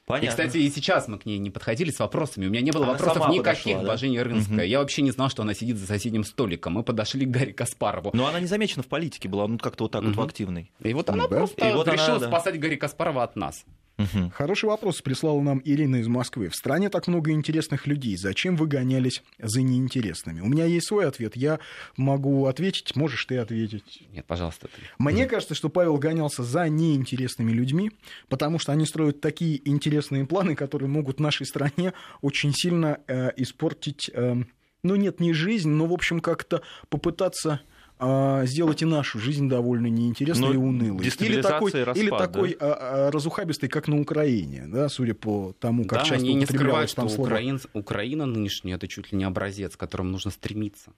Понятно. 0.10 0.26
И, 0.26 0.30
кстати, 0.30 0.58
и 0.58 0.72
сейчас 0.72 1.08
мы 1.08 1.20
к 1.20 1.28
ней 1.28 1.38
не 1.38 1.52
подходили 1.52 1.92
с 1.92 2.00
вопросами. 2.00 2.48
У 2.48 2.50
меня 2.50 2.62
не 2.62 2.72
было 2.72 2.86
она 2.86 2.94
вопросов 2.94 3.30
никаких 3.30 3.76
подошла, 3.76 3.92
да? 3.92 3.96
в 3.96 4.00
Жене 4.00 4.24
Рынская. 4.24 4.58
Угу. 4.58 4.66
Я 4.66 4.80
вообще 4.80 5.04
не 5.04 5.12
знал, 5.12 5.30
что 5.30 5.44
она 5.44 5.54
сидит 5.54 5.78
за 5.78 5.86
соседним 5.86 6.24
столиком. 6.24 6.74
Мы 6.74 6.84
подошли 6.84 7.28
к 7.28 7.30
Гарри 7.30 7.52
Каспарову. 7.52 8.10
Но 8.14 8.26
она 8.26 8.40
не 8.40 8.48
замечена 8.48 8.82
в 8.82 8.88
политике 8.88 9.30
была, 9.30 9.48
ну 9.48 9.60
как-то 9.60 9.84
вот 9.84 9.92
так 9.92 10.02
угу. 10.02 10.10
вот 10.10 10.18
в 10.18 10.22
активной. 10.22 10.72
И 10.82 10.94
вот 10.96 11.12
она 11.12 11.26
ну, 11.26 11.30
просто 11.30 11.70
и 11.70 11.74
вот 11.74 11.88
решила 11.88 12.16
она, 12.16 12.28
спасать 12.28 12.56
да. 12.56 12.60
Гарри 12.60 12.78
Каспарова 12.78 13.22
от 13.22 13.36
нас. 13.36 13.66
Угу. 14.00 14.32
Хороший 14.34 14.66
вопрос 14.66 15.02
прислала 15.02 15.42
нам 15.42 15.62
Ирина 15.66 15.98
из 15.98 16.08
Москвы. 16.08 16.48
В 16.48 16.56
стране 16.56 16.90
так 16.90 17.08
много 17.08 17.32
интересных 17.32 17.86
людей. 17.86 18.16
Зачем 18.16 18.56
вы 18.56 18.66
гонялись 18.66 19.22
за 19.38 19.62
неинтересными? 19.62 20.40
У 20.40 20.48
меня 20.48 20.64
есть 20.64 20.88
свой 20.88 21.06
ответ. 21.06 21.36
Я 21.36 21.60
могу 21.98 22.46
ответить, 22.46 22.96
можешь 22.96 23.26
ты 23.26 23.38
ответить. 23.38 24.08
Нет, 24.14 24.26
пожалуйста. 24.26 24.68
Ты. 24.68 24.82
Мне 24.98 25.24
угу. 25.24 25.32
кажется, 25.32 25.54
что 25.54 25.68
Павел 25.68 25.98
гонялся 25.98 26.44
за 26.44 26.70
неинтересными 26.70 27.52
людьми, 27.52 27.92
потому 28.30 28.58
что 28.58 28.72
они 28.72 28.86
строят 28.86 29.20
такие 29.20 29.68
интересные 29.70 30.26
планы, 30.26 30.56
которые 30.56 30.88
могут 30.88 31.20
нашей 31.20 31.46
стране 31.46 31.94
очень 32.22 32.54
сильно 32.54 33.00
э, 33.08 33.32
испортить, 33.36 34.10
э, 34.14 34.36
ну 34.82 34.96
нет, 34.96 35.20
не 35.20 35.34
жизнь, 35.34 35.70
но, 35.70 35.86
в 35.88 35.94
общем, 35.94 36.22
как-то 36.22 36.62
попытаться 36.88 37.60
а, 38.02 38.46
сделать 38.46 38.82
и 38.82 38.86
нашу 38.86 39.20
жизнь 39.20 39.50
довольно 39.50 39.88
неинтересной 39.88 40.48
Но 40.48 40.54
ну, 40.54 40.54
и 40.54 40.58
унылой. 40.58 41.06
Или 41.06 41.42
такой, 41.42 41.72
распад, 41.72 41.98
или 41.98 42.10
такой 42.10 42.58
да? 42.58 43.08
а, 43.08 43.12
разухабистый, 43.12 43.68
как 43.68 43.90
на 43.90 44.00
Украине, 44.00 44.66
да, 44.68 44.88
судя 44.88 45.14
по 45.14 45.54
тому, 45.60 45.84
как 45.84 46.00
да, 46.00 46.06
часто 46.06 46.24
они 46.24 46.34
не 46.34 46.46
скрывают, 46.46 46.90
что 46.90 47.10
слово... 47.10 47.28
Украин, 47.28 47.60
Украина 47.74 48.26
нынешняя 48.26 48.78
это 48.78 48.88
чуть 48.88 49.12
ли 49.12 49.18
не 49.18 49.26
образец, 49.26 49.76
к 49.76 49.80
которому 49.80 50.12
нужно 50.12 50.32
стремиться. 50.32 50.92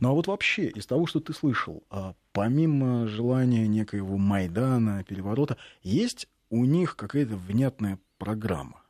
Ну 0.00 0.08
а 0.08 0.12
вот 0.12 0.26
вообще, 0.26 0.68
из 0.68 0.86
того, 0.86 1.06
что 1.06 1.20
ты 1.20 1.34
слышал, 1.34 1.82
а, 1.90 2.14
помимо 2.32 3.06
желания 3.06 3.68
некоего 3.68 4.16
Майдана, 4.16 5.04
переворота, 5.04 5.58
есть 5.82 6.28
у 6.48 6.64
них 6.64 6.96
какая-то 6.96 7.36
внятная 7.36 7.98
программа? 8.16 8.80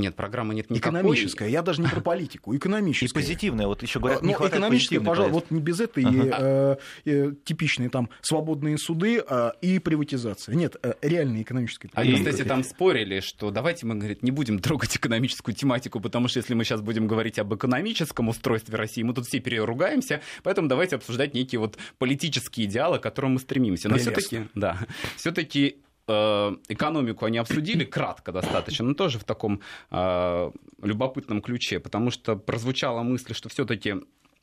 Нет, 0.00 0.14
программы 0.14 0.54
нет 0.54 0.70
никакой. 0.70 1.00
Экономическая, 1.00 1.48
я 1.48 1.62
даже 1.62 1.82
не 1.82 1.88
про 1.88 2.00
политику, 2.00 2.56
экономическая. 2.56 3.06
И 3.06 3.22
позитивная, 3.22 3.66
вот 3.66 3.82
еще 3.82 4.00
говорят, 4.00 4.22
не 4.22 4.36
ну, 4.38 4.48
экономическая, 4.48 5.00
пожалуй, 5.00 5.32
вот 5.32 5.50
не 5.50 5.60
без 5.60 5.80
этой 5.80 6.04
ага. 6.04 6.78
э, 7.04 7.10
э, 7.10 7.32
типичные 7.44 7.90
там 7.90 8.10
свободные 8.22 8.78
суды 8.78 9.22
э, 9.26 9.50
и 9.60 9.78
приватизация. 9.78 10.54
Нет, 10.54 10.76
э, 10.82 10.94
реальная 11.02 11.42
экономическая 11.42 11.88
политика. 11.88 12.16
Они, 12.16 12.24
кстати, 12.24 12.46
там 12.46 12.64
спорили, 12.64 13.20
что 13.20 13.50
давайте 13.50 13.86
мы, 13.86 13.94
говорит, 13.94 14.22
не 14.22 14.30
будем 14.30 14.58
трогать 14.58 14.96
экономическую 14.96 15.54
тематику, 15.54 16.00
потому 16.00 16.28
что 16.28 16.38
если 16.38 16.54
мы 16.54 16.64
сейчас 16.64 16.80
будем 16.80 17.06
говорить 17.06 17.38
об 17.38 17.54
экономическом 17.54 18.28
устройстве 18.28 18.76
России, 18.76 19.02
мы 19.02 19.14
тут 19.14 19.26
все 19.26 19.40
переругаемся, 19.40 20.20
поэтому 20.42 20.68
давайте 20.68 20.96
обсуждать 20.96 21.34
некие 21.34 21.58
вот 21.58 21.76
политические 21.98 22.66
идеалы, 22.66 22.98
к 22.98 23.02
которым 23.02 23.34
мы 23.34 23.38
стремимся. 23.40 23.88
Но 23.88 23.96
все-таки, 23.98 24.46
да, 24.54 24.78
все-таки 25.16 25.76
Э, 26.10 26.56
экономику 26.68 27.24
они 27.24 27.38
обсудили 27.38 27.84
кратко 27.84 28.32
достаточно, 28.32 28.84
но 28.84 28.94
тоже 28.94 29.18
в 29.18 29.24
таком 29.24 29.60
э, 29.90 30.50
любопытном 30.82 31.40
ключе, 31.40 31.78
потому 31.78 32.10
что 32.10 32.34
прозвучала 32.36 33.02
мысль, 33.02 33.32
что 33.32 33.48
все-таки 33.48 33.94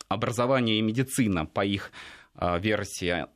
образование 0.08 0.78
и 0.78 0.82
медицина 0.82 1.44
по 1.44 1.64
их 1.64 1.92
э, 2.36 2.58
версии 2.58 3.26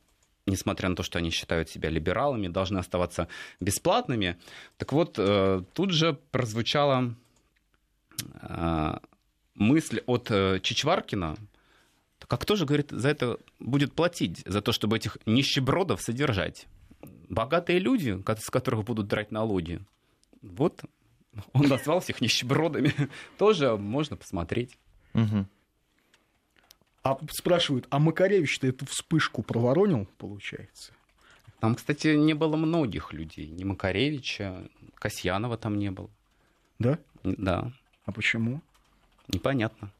несмотря 0.45 0.89
на 0.89 0.95
то, 0.95 1.03
что 1.03 1.19
они 1.19 1.29
считают 1.29 1.69
себя 1.69 1.89
либералами, 1.89 2.49
должны 2.49 2.79
оставаться 2.79 3.29
бесплатными. 3.61 4.37
Так 4.77 4.91
вот, 4.91 5.17
тут 5.73 5.91
же 5.91 6.19
прозвучала 6.31 7.15
мысль 9.55 10.01
от 10.05 10.27
Чичваркина, 10.61 11.37
так 12.19 12.33
а 12.33 12.37
кто 12.37 12.57
же, 12.57 12.65
говорит, 12.65 12.91
за 12.91 13.07
это 13.07 13.37
будет 13.59 13.93
платить, 13.93 14.43
за 14.45 14.61
то, 14.61 14.73
чтобы 14.73 14.97
этих 14.97 15.17
нищебродов 15.25 16.01
содержать? 16.01 16.67
Богатые 17.29 17.79
люди, 17.79 18.21
с 18.37 18.49
которых 18.49 18.85
будут 18.85 19.07
драть 19.07 19.31
налоги. 19.31 19.81
Вот 20.41 20.83
он 21.53 21.67
назвал 21.67 21.99
всех 21.99 22.21
нищебродами. 22.21 22.93
Тоже 23.37 23.75
можно 23.77 24.15
посмотреть. 24.15 24.77
Угу. 25.13 25.45
А 27.03 27.19
спрашивают, 27.31 27.87
а 27.89 27.99
Макаревич-то 27.99 28.67
эту 28.67 28.85
вспышку 28.85 29.43
проворонил, 29.43 30.07
получается? 30.17 30.93
Там, 31.59 31.75
кстати, 31.75 32.15
не 32.15 32.33
было 32.33 32.55
многих 32.55 33.13
людей. 33.13 33.47
Ни 33.47 33.63
Макаревича, 33.63 34.69
Касьянова 34.95 35.57
там 35.57 35.77
не 35.77 35.91
было. 35.91 36.09
Да? 36.79 36.99
Да. 37.23 37.71
А 38.05 38.11
почему? 38.11 38.61
Непонятно. 39.27 39.91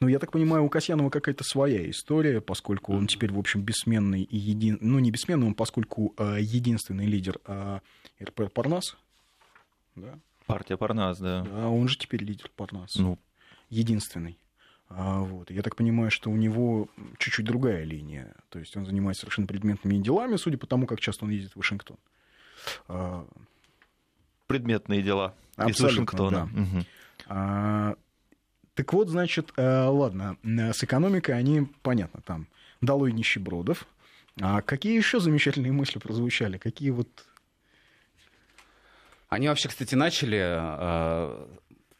Ну, 0.00 0.08
я 0.08 0.18
так 0.18 0.32
понимаю, 0.32 0.64
у 0.64 0.70
Касьянова 0.70 1.10
какая-то 1.10 1.44
своя 1.44 1.88
история, 1.90 2.40
поскольку 2.40 2.94
он 2.94 3.06
теперь, 3.06 3.32
в 3.32 3.38
общем, 3.38 3.60
бессменный 3.60 4.22
и 4.22 4.36
един... 4.36 4.78
Ну, 4.80 4.98
не 4.98 5.10
бессменный, 5.10 5.46
он 5.46 5.54
поскольку 5.54 6.14
э, 6.16 6.38
единственный 6.40 7.04
лидер 7.04 7.38
э, 7.46 7.80
РП 8.22 8.50
Парнас. 8.50 8.96
Да? 9.96 10.18
Партия 10.46 10.78
Парнас, 10.78 11.18
да. 11.18 11.42
Да, 11.42 11.68
он 11.68 11.86
же 11.86 11.98
теперь 11.98 12.24
лидер 12.24 12.50
Парнас. 12.56 12.94
Ну. 12.96 13.18
Единственный. 13.68 14.38
А, 14.88 15.20
вот. 15.20 15.50
Я 15.50 15.60
так 15.60 15.76
понимаю, 15.76 16.10
что 16.10 16.30
у 16.30 16.36
него 16.36 16.88
чуть-чуть 17.18 17.44
другая 17.44 17.84
линия. 17.84 18.34
То 18.48 18.58
есть 18.58 18.74
он 18.78 18.86
занимается 18.86 19.20
совершенно 19.20 19.46
предметными 19.46 19.98
делами, 19.98 20.36
судя 20.36 20.56
по 20.56 20.66
тому, 20.66 20.86
как 20.86 20.98
часто 21.00 21.26
он 21.26 21.30
ездит 21.30 21.52
в 21.52 21.56
Вашингтон. 21.56 21.98
А... 22.88 23.26
Предметные 24.46 25.02
дела 25.02 25.34
Абсолютно, 25.56 25.72
из 25.72 25.80
Вашингтона. 25.80 26.50
Да. 26.52 26.62
Угу. 26.62 26.84
А, 27.26 27.94
так 28.80 28.94
вот, 28.94 29.10
значит, 29.10 29.52
э, 29.58 29.84
ладно, 29.84 30.38
э, 30.42 30.72
с 30.72 30.82
экономикой 30.82 31.32
они, 31.32 31.66
понятно, 31.82 32.22
там, 32.22 32.48
долой 32.80 33.12
нищебродов. 33.12 33.86
А 34.40 34.62
какие 34.62 34.96
еще 34.96 35.20
замечательные 35.20 35.70
мысли 35.70 35.98
прозвучали? 35.98 36.56
Какие 36.56 36.88
вот... 36.88 37.08
Они 39.28 39.48
вообще, 39.48 39.68
кстати, 39.68 39.94
начали 39.94 40.38
э, 40.40 41.46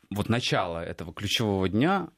вот 0.09 0.31
начало 0.31 0.83
этого 0.83 1.13
ключевого 1.13 1.69
дня 1.69 2.09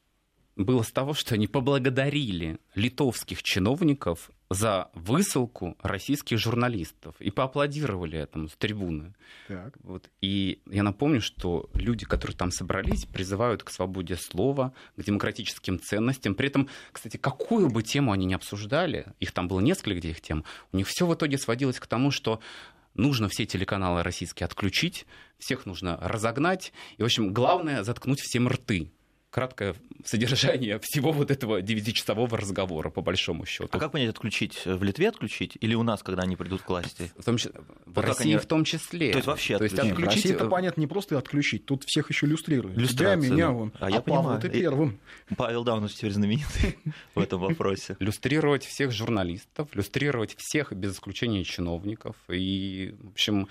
было 0.55 0.81
с 0.83 0.93
того, 0.93 1.13
что 1.13 1.35
они 1.35 1.47
поблагодарили 1.47 2.57
литовских 2.73 3.43
чиновников 3.43 4.31
за 4.53 4.89
высылку 4.93 5.75
российских 5.81 6.37
журналистов 6.37 7.15
и 7.19 7.31
поаплодировали 7.31 8.19
этому 8.19 8.47
с 8.47 8.55
трибуны. 8.55 9.13
Так. 9.47 9.73
Вот. 9.83 10.09
И 10.21 10.61
я 10.69 10.83
напомню, 10.83 11.21
что 11.21 11.69
люди, 11.73 12.05
которые 12.05 12.37
там 12.37 12.51
собрались, 12.51 13.05
призывают 13.05 13.63
к 13.63 13.69
свободе 13.69 14.15
слова, 14.15 14.73
к 14.95 15.03
демократическим 15.03 15.79
ценностям. 15.79 16.35
При 16.35 16.47
этом, 16.47 16.69
кстати, 16.91 17.17
какую 17.17 17.69
бы 17.69 17.83
тему 17.83 18.11
они 18.11 18.25
ни 18.25 18.33
обсуждали, 18.33 19.07
их 19.19 19.31
там 19.31 19.47
было 19.47 19.59
несколько 19.59 19.95
где 19.95 20.11
их 20.11 20.21
тем, 20.21 20.43
у 20.71 20.77
них 20.77 20.87
все 20.87 21.05
в 21.05 21.13
итоге 21.13 21.37
сводилось 21.37 21.79
к 21.79 21.87
тому, 21.87 22.11
что 22.11 22.39
нужно 22.93 23.29
все 23.29 23.45
телеканалы 23.45 24.03
российские 24.03 24.45
отключить, 24.45 25.05
всех 25.39 25.65
нужно 25.65 25.97
разогнать, 26.01 26.73
и, 26.97 27.01
в 27.01 27.05
общем, 27.05 27.33
главное 27.33 27.83
заткнуть 27.83 28.21
всем 28.21 28.47
рты 28.47 28.91
краткое 29.33 29.75
содержание 30.05 30.79
всего 30.79 31.11
вот 31.11 31.31
этого 31.31 31.61
девятичасового 31.61 32.37
разговора, 32.37 32.91
по 32.91 33.01
большому 33.01 33.45
счету. 33.45 33.67
А 33.71 33.79
как 33.79 33.91
понять, 33.91 34.09
отключить? 34.09 34.61
В 34.65 34.83
Литве 34.83 35.09
отключить? 35.09 35.57
Или 35.59 35.73
у 35.73 35.81
нас, 35.81 36.03
когда 36.03 36.21
они 36.21 36.35
придут 36.35 36.61
к 36.61 36.69
власти? 36.69 37.11
В, 37.17 37.23
том, 37.23 37.37
числе, 37.37 37.53
в 37.85 37.95
вот 37.95 38.05
России 38.05 38.33
они... 38.33 38.37
в 38.37 38.45
том 38.45 38.63
числе. 38.63 39.11
То 39.11 39.17
есть 39.17 39.27
вообще 39.27 39.57
То 39.57 39.63
есть 39.63 39.79
отключить? 39.79 39.97
В 39.97 40.05
России 40.05 40.33
это 40.33 40.45
понятно 40.45 40.81
не 40.81 40.87
просто 40.87 41.17
отключить, 41.17 41.65
тут 41.65 41.83
всех 41.85 42.09
еще 42.11 42.27
люстрируют. 42.27 42.77
Тебя, 42.89 43.15
меня, 43.15 43.49
вон. 43.49 43.73
А, 43.79 43.87
а 43.87 43.89
я 43.89 44.01
Павел, 44.01 44.39
ты 44.39 44.49
первым. 44.49 44.99
Павел, 45.35 45.63
да, 45.63 45.75
он 45.75 45.87
теперь 45.87 46.11
знаменитый 46.11 46.77
в 47.15 47.19
этом 47.19 47.41
вопросе. 47.41 47.97
Люстрировать 47.99 48.63
всех 48.63 48.91
журналистов, 48.91 49.69
люстрировать 49.73 50.35
всех 50.37 50.73
без 50.73 50.93
исключения 50.93 51.43
чиновников. 51.43 52.15
И, 52.29 52.93
в 53.01 53.09
общем, 53.09 53.47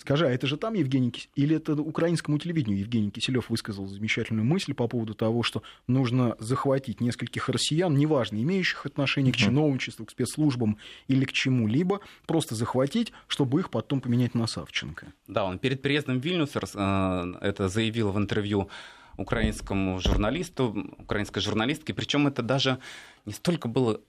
Скажи, 0.00 0.26
а 0.26 0.30
это 0.30 0.46
же 0.46 0.56
там 0.56 0.74
Евгений 0.74 1.10
Кис... 1.10 1.28
или 1.34 1.56
это 1.56 1.74
украинскому 1.74 2.38
телевидению 2.38 2.78
Евгений 2.78 3.10
Киселев 3.10 3.50
высказал 3.50 3.86
замечательную 3.88 4.44
мысль 4.44 4.72
по 4.72 4.86
поводу 4.86 5.14
того, 5.14 5.42
что 5.42 5.62
нужно 5.88 6.36
захватить 6.38 7.00
нескольких 7.00 7.48
россиян, 7.48 7.94
неважно, 7.96 8.40
имеющих 8.40 8.86
отношение 8.86 9.32
к 9.32 9.36
чиновничеству, 9.36 10.06
к 10.06 10.10
спецслужбам 10.10 10.78
или 11.08 11.24
к 11.24 11.32
чему-либо, 11.32 12.00
просто 12.26 12.54
захватить, 12.54 13.12
чтобы 13.26 13.60
их 13.60 13.70
потом 13.70 14.00
поменять 14.00 14.34
на 14.34 14.46
Савченко. 14.46 15.12
Да, 15.26 15.44
он 15.44 15.58
перед 15.58 15.82
приездом 15.82 16.20
в 16.20 16.24
Вильнюс 16.24 16.50
э, 16.54 17.34
это 17.40 17.68
заявил 17.68 18.12
в 18.12 18.18
интервью 18.18 18.68
украинскому 19.16 19.98
журналисту, 19.98 20.94
украинской 20.98 21.40
журналистке, 21.40 21.92
причем 21.92 22.28
это 22.28 22.42
даже 22.42 22.78
не 23.26 23.32
столько 23.32 23.66
было 23.66 24.00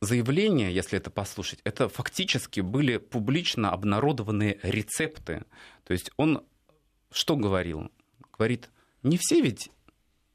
заявление, 0.00 0.74
если 0.74 0.98
это 0.98 1.10
послушать, 1.10 1.60
это 1.64 1.88
фактически 1.88 2.60
были 2.60 2.98
публично 2.98 3.72
обнародованные 3.72 4.58
рецепты. 4.62 5.44
То 5.84 5.92
есть 5.92 6.10
он 6.16 6.42
что 7.10 7.36
говорил? 7.36 7.90
Говорит, 8.36 8.70
не 9.02 9.16
все 9.16 9.40
ведь 9.40 9.70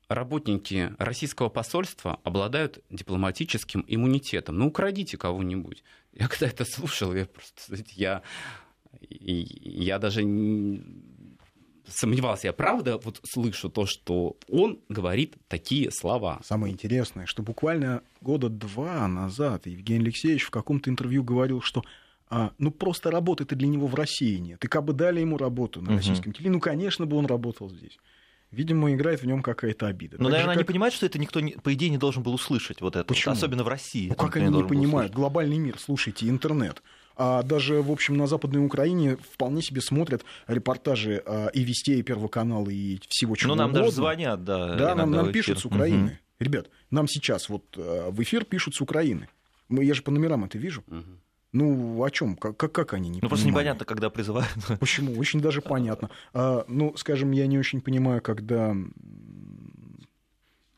работники 0.07 0.93
российского 0.97 1.49
посольства 1.49 2.19
обладают 2.23 2.83
дипломатическим 2.89 3.85
иммунитетом. 3.87 4.57
Ну, 4.57 4.67
украдите 4.67 5.17
кого-нибудь. 5.17 5.83
Я 6.13 6.27
когда 6.27 6.47
это 6.47 6.65
слушал, 6.65 7.13
я 7.13 7.25
просто, 7.25 7.77
я, 7.95 8.23
я 9.09 9.99
даже 9.99 10.23
сомневался, 11.87 12.47
я 12.47 12.53
правда 12.53 12.97
вот 12.97 13.19
слышу 13.23 13.69
то, 13.69 13.85
что 13.85 14.37
он 14.47 14.79
говорит 14.89 15.35
такие 15.47 15.91
слова. 15.91 16.41
Самое 16.43 16.73
интересное, 16.73 17.25
что 17.25 17.43
буквально 17.43 18.01
года 18.21 18.49
два 18.49 19.07
назад 19.07 19.67
Евгений 19.67 20.03
Алексеевич 20.05 20.43
в 20.43 20.51
каком-то 20.51 20.89
интервью 20.89 21.23
говорил, 21.23 21.61
что 21.61 21.83
а, 22.29 22.51
ну 22.57 22.71
просто 22.71 23.11
работы-то 23.11 23.55
для 23.55 23.67
него 23.67 23.87
в 23.87 23.95
России 23.95 24.37
нет. 24.37 24.63
И 24.63 24.67
как 24.67 24.85
бы 24.85 24.93
дали 24.93 25.19
ему 25.19 25.37
работу 25.37 25.81
на 25.81 25.97
российском 25.97 26.31
телевидении, 26.31 26.55
ну, 26.55 26.61
конечно 26.61 27.05
бы 27.05 27.17
он 27.17 27.25
работал 27.25 27.69
здесь. 27.69 27.97
Видимо, 28.51 28.93
играет 28.93 29.21
в 29.21 29.25
нем 29.25 29.41
какая-то 29.41 29.87
обида. 29.87 30.17
Но, 30.17 30.25
так 30.25 30.31
наверное, 30.33 30.41
же, 30.41 30.47
как... 30.47 30.57
они 30.57 30.73
понимают, 30.73 30.93
что 30.93 31.05
это 31.05 31.19
никто, 31.19 31.41
по 31.63 31.73
идее, 31.73 31.89
не 31.89 31.97
должен 31.97 32.21
был 32.21 32.33
услышать 32.33 32.81
вот 32.81 32.95
это. 32.95 33.05
Почему? 33.05 33.33
Особенно 33.33 33.63
в 33.63 33.67
России. 33.67 34.09
Ну, 34.09 34.15
как 34.15 34.35
они 34.35 34.49
не 34.49 34.63
понимают? 34.63 35.13
Глобальный 35.13 35.57
мир, 35.57 35.77
слушайте, 35.79 36.27
интернет. 36.27 36.81
А 37.15 37.43
даже, 37.43 37.81
в 37.81 37.91
общем, 37.91 38.17
на 38.17 38.27
Западной 38.27 38.65
Украине 38.65 39.17
вполне 39.17 39.61
себе 39.61 39.81
смотрят 39.81 40.23
репортажи 40.47 41.21
а, 41.25 41.47
и 41.47 41.63
Вестей, 41.63 41.99
и 41.99 42.03
Первого 42.03 42.27
канала, 42.27 42.69
и 42.69 42.99
всего 43.09 43.35
чего 43.35 43.49
Ну, 43.49 43.55
нам 43.55 43.69
угодно. 43.69 43.85
даже 43.85 43.95
звонят, 43.95 44.43
да. 44.43 44.75
Да, 44.75 44.95
нам, 44.95 45.11
нам 45.11 45.31
пишут 45.31 45.59
с 45.59 45.65
Украины. 45.65 46.05
Угу. 46.05 46.13
Ребят, 46.39 46.69
нам 46.89 47.07
сейчас 47.07 47.49
вот 47.49 47.63
а, 47.77 48.09
в 48.11 48.21
эфир 48.23 48.45
пишут 48.45 48.75
с 48.75 48.81
Украины. 48.81 49.27
Я 49.69 49.93
же 49.93 50.01
по 50.01 50.11
номерам 50.11 50.43
это 50.45 50.57
вижу. 50.57 50.83
Угу. 50.87 51.03
Ну, 51.53 52.03
о 52.03 52.09
чем? 52.09 52.37
Как, 52.37 52.55
как 52.55 52.93
они 52.93 53.09
не 53.09 53.19
Ну, 53.21 53.27
просто 53.27 53.45
непонятно, 53.47 53.85
когда 53.85 54.09
призывают. 54.09 54.49
Почему? 54.79 55.17
Очень 55.19 55.41
даже 55.41 55.61
понятно. 55.61 56.09
А, 56.33 56.63
ну, 56.67 56.95
скажем, 56.95 57.31
я 57.31 57.45
не 57.45 57.59
очень 57.59 57.81
понимаю, 57.81 58.21
когда 58.21 58.75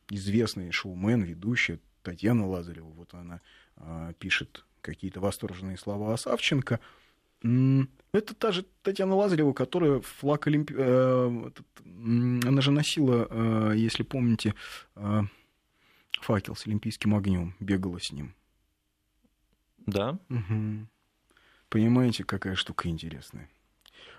известный 0.09 0.71
шоумен, 0.71 1.21
ведущая 1.23 1.79
Татьяна 2.01 2.47
Лазарева, 2.47 2.89
вот 2.89 3.13
она 3.13 3.39
а, 3.77 4.13
пишет 4.13 4.65
какие-то 4.83 5.19
восторженные 5.19 5.77
слова 5.77 6.13
о 6.13 6.17
Савченко. 6.17 6.79
Это 7.41 8.35
та 8.37 8.51
же 8.51 8.65
Татьяна 8.83 9.15
Лазарева, 9.15 9.53
которая 9.53 9.99
флаг 10.01 10.47
Олимпи... 10.47 10.75
Э, 10.77 11.49
она 11.85 12.61
же 12.61 12.71
носила, 12.71 13.27
э, 13.29 13.73
если 13.75 14.03
помните, 14.03 14.53
э, 14.95 15.21
факел 16.21 16.55
с 16.55 16.67
олимпийским 16.67 17.15
огнем, 17.15 17.55
бегала 17.59 17.99
с 17.99 18.11
ним. 18.11 18.33
Да. 19.85 20.19
Угу. 20.29 20.87
Понимаете, 21.69 22.23
какая 22.23 22.55
штука 22.55 22.87
интересная. 22.87 23.49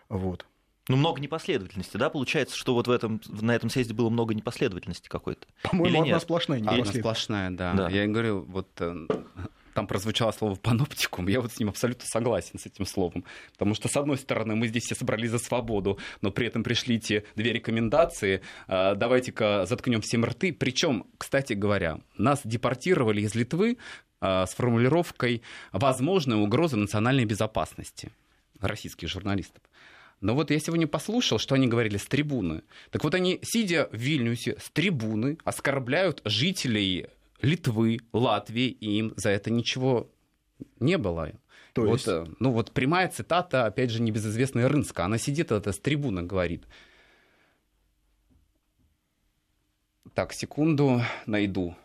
Вот. 0.09 0.45
Ну, 0.89 0.97
много 0.97 1.19
непоследовательности, 1.21 1.97
да? 1.97 2.11
Получается, 2.11 2.57
что 2.59 2.75
вот 2.75 2.89
в 2.89 2.91
этом, 2.91 3.23
на 3.27 3.55
этом 3.55 3.71
съезде 3.71 3.95
было 3.95 4.11
много 4.11 4.35
непоследовательности 4.35 5.09
какой-то. 5.09 5.47
По-моему, 5.63 6.03
одна 6.03 6.21
сплошная 6.21 6.59
непоследовательность. 6.59 6.99
Одна 6.99 7.15
сплошная, 7.15 7.51
да. 7.53 7.73
да. 7.73 7.89
Я 7.89 8.07
говорю, 8.07 8.43
вот 8.43 8.69
там 9.75 9.87
прозвучало 9.87 10.33
слово 10.33 10.55
паноптикум, 10.55 11.29
я 11.29 11.41
вот 11.41 11.53
с 11.53 11.59
ним 11.59 11.69
абсолютно 11.69 12.07
согласен, 12.07 12.59
с 12.59 12.67
этим 12.67 12.87
словом. 12.87 13.25
Потому 13.53 13.75
что, 13.75 13.89
с 13.89 13.97
одной 13.97 14.17
стороны, 14.17 14.55
мы 14.55 14.69
здесь 14.69 14.85
все 14.85 14.95
собрались 14.95 15.31
за 15.31 15.39
свободу, 15.39 15.99
но 16.23 16.31
при 16.31 16.47
этом 16.47 16.63
пришли 16.63 16.99
те 16.99 17.25
две 17.37 17.53
рекомендации, 17.53 18.41
а, 18.69 18.95
давайте-ка 18.95 19.67
заткнем 19.67 20.01
всем 20.01 20.25
рты. 20.25 20.53
Причем, 20.53 21.07
кстати 21.19 21.53
говоря, 21.53 22.01
нас 22.17 22.41
депортировали 22.45 23.23
из 23.23 23.35
Литвы 23.35 23.79
а, 24.21 24.47
с 24.47 24.55
формулировкой 24.55 25.43
«возможная 25.73 26.39
угроза 26.39 26.77
национальной 26.77 27.25
безопасности» 27.25 28.11
российских 28.61 29.09
журналистов. 29.09 29.63
Но 30.21 30.35
вот 30.35 30.51
я 30.51 30.59
сегодня 30.59 30.87
послушал, 30.87 31.39
что 31.39 31.55
они 31.55 31.67
говорили 31.67 31.99
с 31.99 32.07
трибуны. 32.07 32.63
Так 32.91 33.05
вот 33.05 33.15
они, 33.15 33.41
сидя 33.43 33.89
в 33.93 33.97
Вильнюсе 33.97 34.57
с 34.59 34.71
трибуны, 34.71 35.37
оскорбляют 35.45 36.23
жителей 36.25 37.09
Литвы, 37.45 37.99
Латвии, 38.13 38.69
и 38.69 38.99
им 38.99 39.15
за 39.17 39.31
это 39.31 39.51
ничего 39.51 40.11
не 40.81 40.99
было. 40.99 41.33
То 41.75 41.83
вот, 41.83 41.93
есть... 41.95 42.09
Э, 42.09 42.25
ну 42.41 42.53
вот 42.53 42.73
прямая 42.73 43.09
цитата, 43.09 43.67
опять 43.67 43.91
же, 43.91 44.01
небезызвестная 44.01 44.69
Рынска. 44.69 45.05
Она 45.05 45.19
сидит, 45.19 45.53
это 45.53 45.73
с 45.73 45.79
трибуны 45.79 46.23
говорит. 46.23 46.65
Так, 50.15 50.33
секунду, 50.33 51.03
найду. 51.27 51.77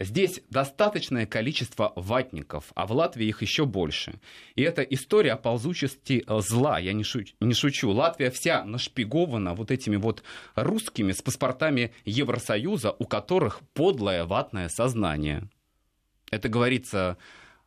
Здесь 0.00 0.40
достаточное 0.48 1.26
количество 1.26 1.92
ватников, 1.96 2.70
а 2.76 2.86
в 2.86 2.92
Латвии 2.92 3.26
их 3.26 3.42
еще 3.42 3.66
больше. 3.66 4.20
И 4.54 4.62
это 4.62 4.82
история 4.82 5.32
о 5.32 5.36
ползучести 5.36 6.24
э, 6.24 6.40
зла, 6.40 6.78
я 6.78 6.92
не 6.92 7.02
шучу, 7.02 7.34
не 7.40 7.52
шучу. 7.52 7.90
Латвия 7.90 8.30
вся 8.30 8.64
нашпигована 8.64 9.54
вот 9.54 9.72
этими 9.72 9.96
вот 9.96 10.22
русскими 10.54 11.10
с 11.10 11.20
паспортами 11.20 11.92
Евросоюза, 12.04 12.94
у 12.96 13.06
которых 13.06 13.60
подлое 13.74 14.24
ватное 14.24 14.68
сознание. 14.68 15.48
Это 16.30 16.48
говорится 16.48 17.18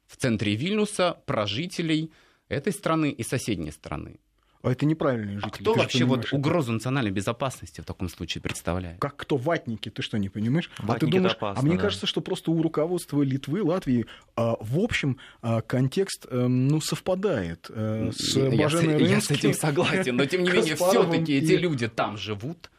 в 0.07 0.15
центре 0.15 0.55
Вильнюса 0.55 1.21
про 1.25 1.45
жителей 1.45 2.13
этой 2.47 2.71
страны 2.71 3.11
и 3.11 3.23
соседней 3.23 3.71
страны. 3.71 4.19
А 4.63 4.71
это 4.71 4.85
неправильные 4.85 5.39
жители. 5.39 5.49
А 5.49 5.55
кто 5.55 5.73
ты 5.73 5.79
вообще 5.79 6.05
вот 6.05 6.31
угрозу 6.31 6.71
национальной 6.71 7.11
безопасности 7.11 7.81
в 7.81 7.85
таком 7.85 8.09
случае 8.09 8.41
представляет? 8.41 8.99
Как 8.99 9.15
кто 9.15 9.37
ватники? 9.37 9.89
Ты 9.89 10.01
что, 10.01 10.17
не 10.17 10.29
понимаешь? 10.29 10.69
Ватники 10.77 10.95
а 10.95 10.99
ты 10.99 11.07
думаешь, 11.07 11.33
опасно, 11.33 11.61
а 11.61 11.65
мне 11.65 11.75
да. 11.75 11.81
кажется, 11.83 12.05
что 12.05 12.21
просто 12.21 12.51
у 12.51 12.61
руководства 12.61 13.21
Литвы, 13.23 13.63
Латвии, 13.63 14.05
а, 14.35 14.57
в 14.59 14.79
общем, 14.79 15.17
а, 15.41 15.61
контекст 15.61 16.27
а, 16.29 16.47
ну, 16.47 16.79
совпадает 16.79 17.67
а, 17.69 18.11
с 18.11 18.35
я, 18.35 18.51
Баженой 18.51 19.03
я, 19.03 19.19
с 19.21 19.31
этим 19.31 19.53
согласен, 19.55 20.15
но 20.15 20.25
тем 20.25 20.43
не 20.43 20.51
менее, 20.51 20.75
все-таки 20.75 21.33
эти 21.33 21.53
люди 21.53 21.87
там 21.87 22.17
живут. 22.17 22.69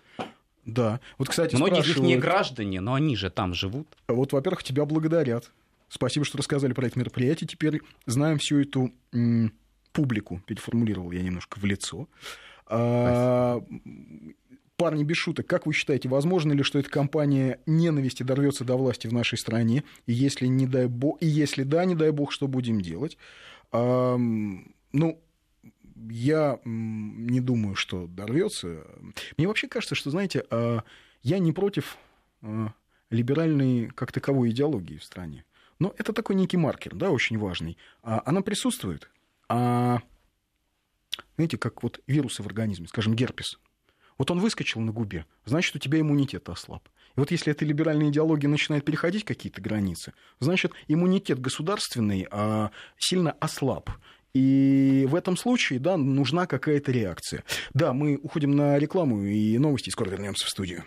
Да. 0.65 1.01
Вот, 1.19 1.29
кстати, 1.29 1.57
Многие 1.57 1.81
из 1.81 1.89
них 1.89 1.99
не 1.99 2.17
граждане, 2.17 2.81
но 2.81 2.95
они 2.95 3.17
же 3.17 3.31
там 3.31 3.55
живут. 3.55 3.89
Вот, 4.07 4.33
во-первых, 4.33 4.63
тебя 4.63 4.85
благодарят. 4.85 5.51
Спасибо, 5.89 6.25
что 6.25 6.39
рассказали 6.39 6.73
про 6.73 6.87
это 6.87 6.99
мероприятие. 6.99 7.49
Теперь 7.49 7.83
знаем 8.07 8.39
всю 8.39 8.61
эту 8.61 8.93
публику, 9.93 10.41
переформулировал 10.47 11.11
я 11.13 11.23
немножко 11.23 11.59
в 11.59 11.65
лицо. 11.65 12.09
А, 12.67 13.61
парни, 14.77 15.05
без 15.05 15.17
шуток, 15.17 15.47
как 15.47 15.67
вы 15.67 15.73
считаете, 15.73 16.09
возможно 16.09 16.53
ли, 16.53 16.63
что 16.63 16.79
эта 16.79 16.91
кампания 16.91 17.61
ненависти 17.67 18.23
дорвется 18.23 18.65
до 18.65 18.77
власти 18.77 19.07
в 19.07 19.13
нашей 19.13 19.39
стране? 19.39 19.85
И 20.07 20.13
если, 20.13 20.47
не 20.47 20.67
дай 20.67 20.87
бог, 20.87 21.19
и 21.21 21.27
если 21.27 21.63
да, 21.63 21.85
не 21.85 21.95
дай 21.95 22.11
бог, 22.11 22.33
что 22.33 22.49
будем 22.49 22.81
делать? 22.81 23.17
А, 23.71 24.17
ну, 24.17 25.23
я 26.11 26.59
не 26.65 27.41
думаю, 27.41 27.75
что 27.75 28.07
дорвется. 28.07 28.85
Мне 29.37 29.47
вообще 29.47 29.69
кажется, 29.69 29.95
что, 29.95 30.11
знаете, 30.11 30.45
а, 30.51 30.83
я 31.23 31.39
не 31.39 31.53
против 31.53 31.97
а, 32.43 32.73
либеральной 33.11 33.89
как 33.95 34.13
таковой 34.13 34.51
идеологии 34.51 34.97
в 34.97 35.05
стране. 35.05 35.45
Но 35.79 35.95
это 35.99 36.13
такой 36.13 36.37
некий 36.37 36.57
маркер, 36.57 36.95
да, 36.95 37.11
очень 37.11 37.39
важный. 37.39 37.77
Она 38.03 38.41
присутствует. 38.43 39.11
А, 39.53 40.01
знаете, 41.37 41.59
как 41.59 41.83
вот 41.83 42.01
вирусы 42.07 42.43
в 42.43 42.47
организме, 42.47 42.89
скажем, 42.89 43.15
герпес. 43.15 43.59
Вот 44.17 44.31
он 44.31 44.41
выскочил 44.41 44.81
на 44.81 44.93
губе, 44.93 45.27
значит, 45.45 45.77
у 45.77 45.79
тебя 45.79 46.01
иммунитет 46.01 46.49
ослаб. 46.49 46.89
И 47.17 47.21
вот 47.21 47.31
если 47.31 47.53
эта 47.53 47.67
либеральная 47.67 48.09
идеология 48.09 48.49
начинает 48.49 48.87
переходить 48.87 49.25
какие-то 49.25 49.61
границы, 49.61 50.15
значит, 50.41 50.73
иммунитет 50.89 51.39
государственный 51.39 52.27
а, 52.31 52.71
сильно 52.99 53.33
ослаб. 53.33 53.91
И 54.33 55.07
в 55.11 55.15
этом 55.15 55.37
случае, 55.37 55.79
да, 55.79 55.99
нужна 55.99 56.47
какая-то 56.47 56.91
реакция. 56.91 57.45
Да, 57.75 57.93
мы 57.93 58.17
уходим 58.17 58.53
на 58.53 58.79
рекламу 58.79 59.23
и 59.23 59.59
новости, 59.59 59.91
и 59.91 59.93
скоро 59.93 60.09
вернемся 60.09 60.47
в 60.47 60.49
студию. 60.49 60.85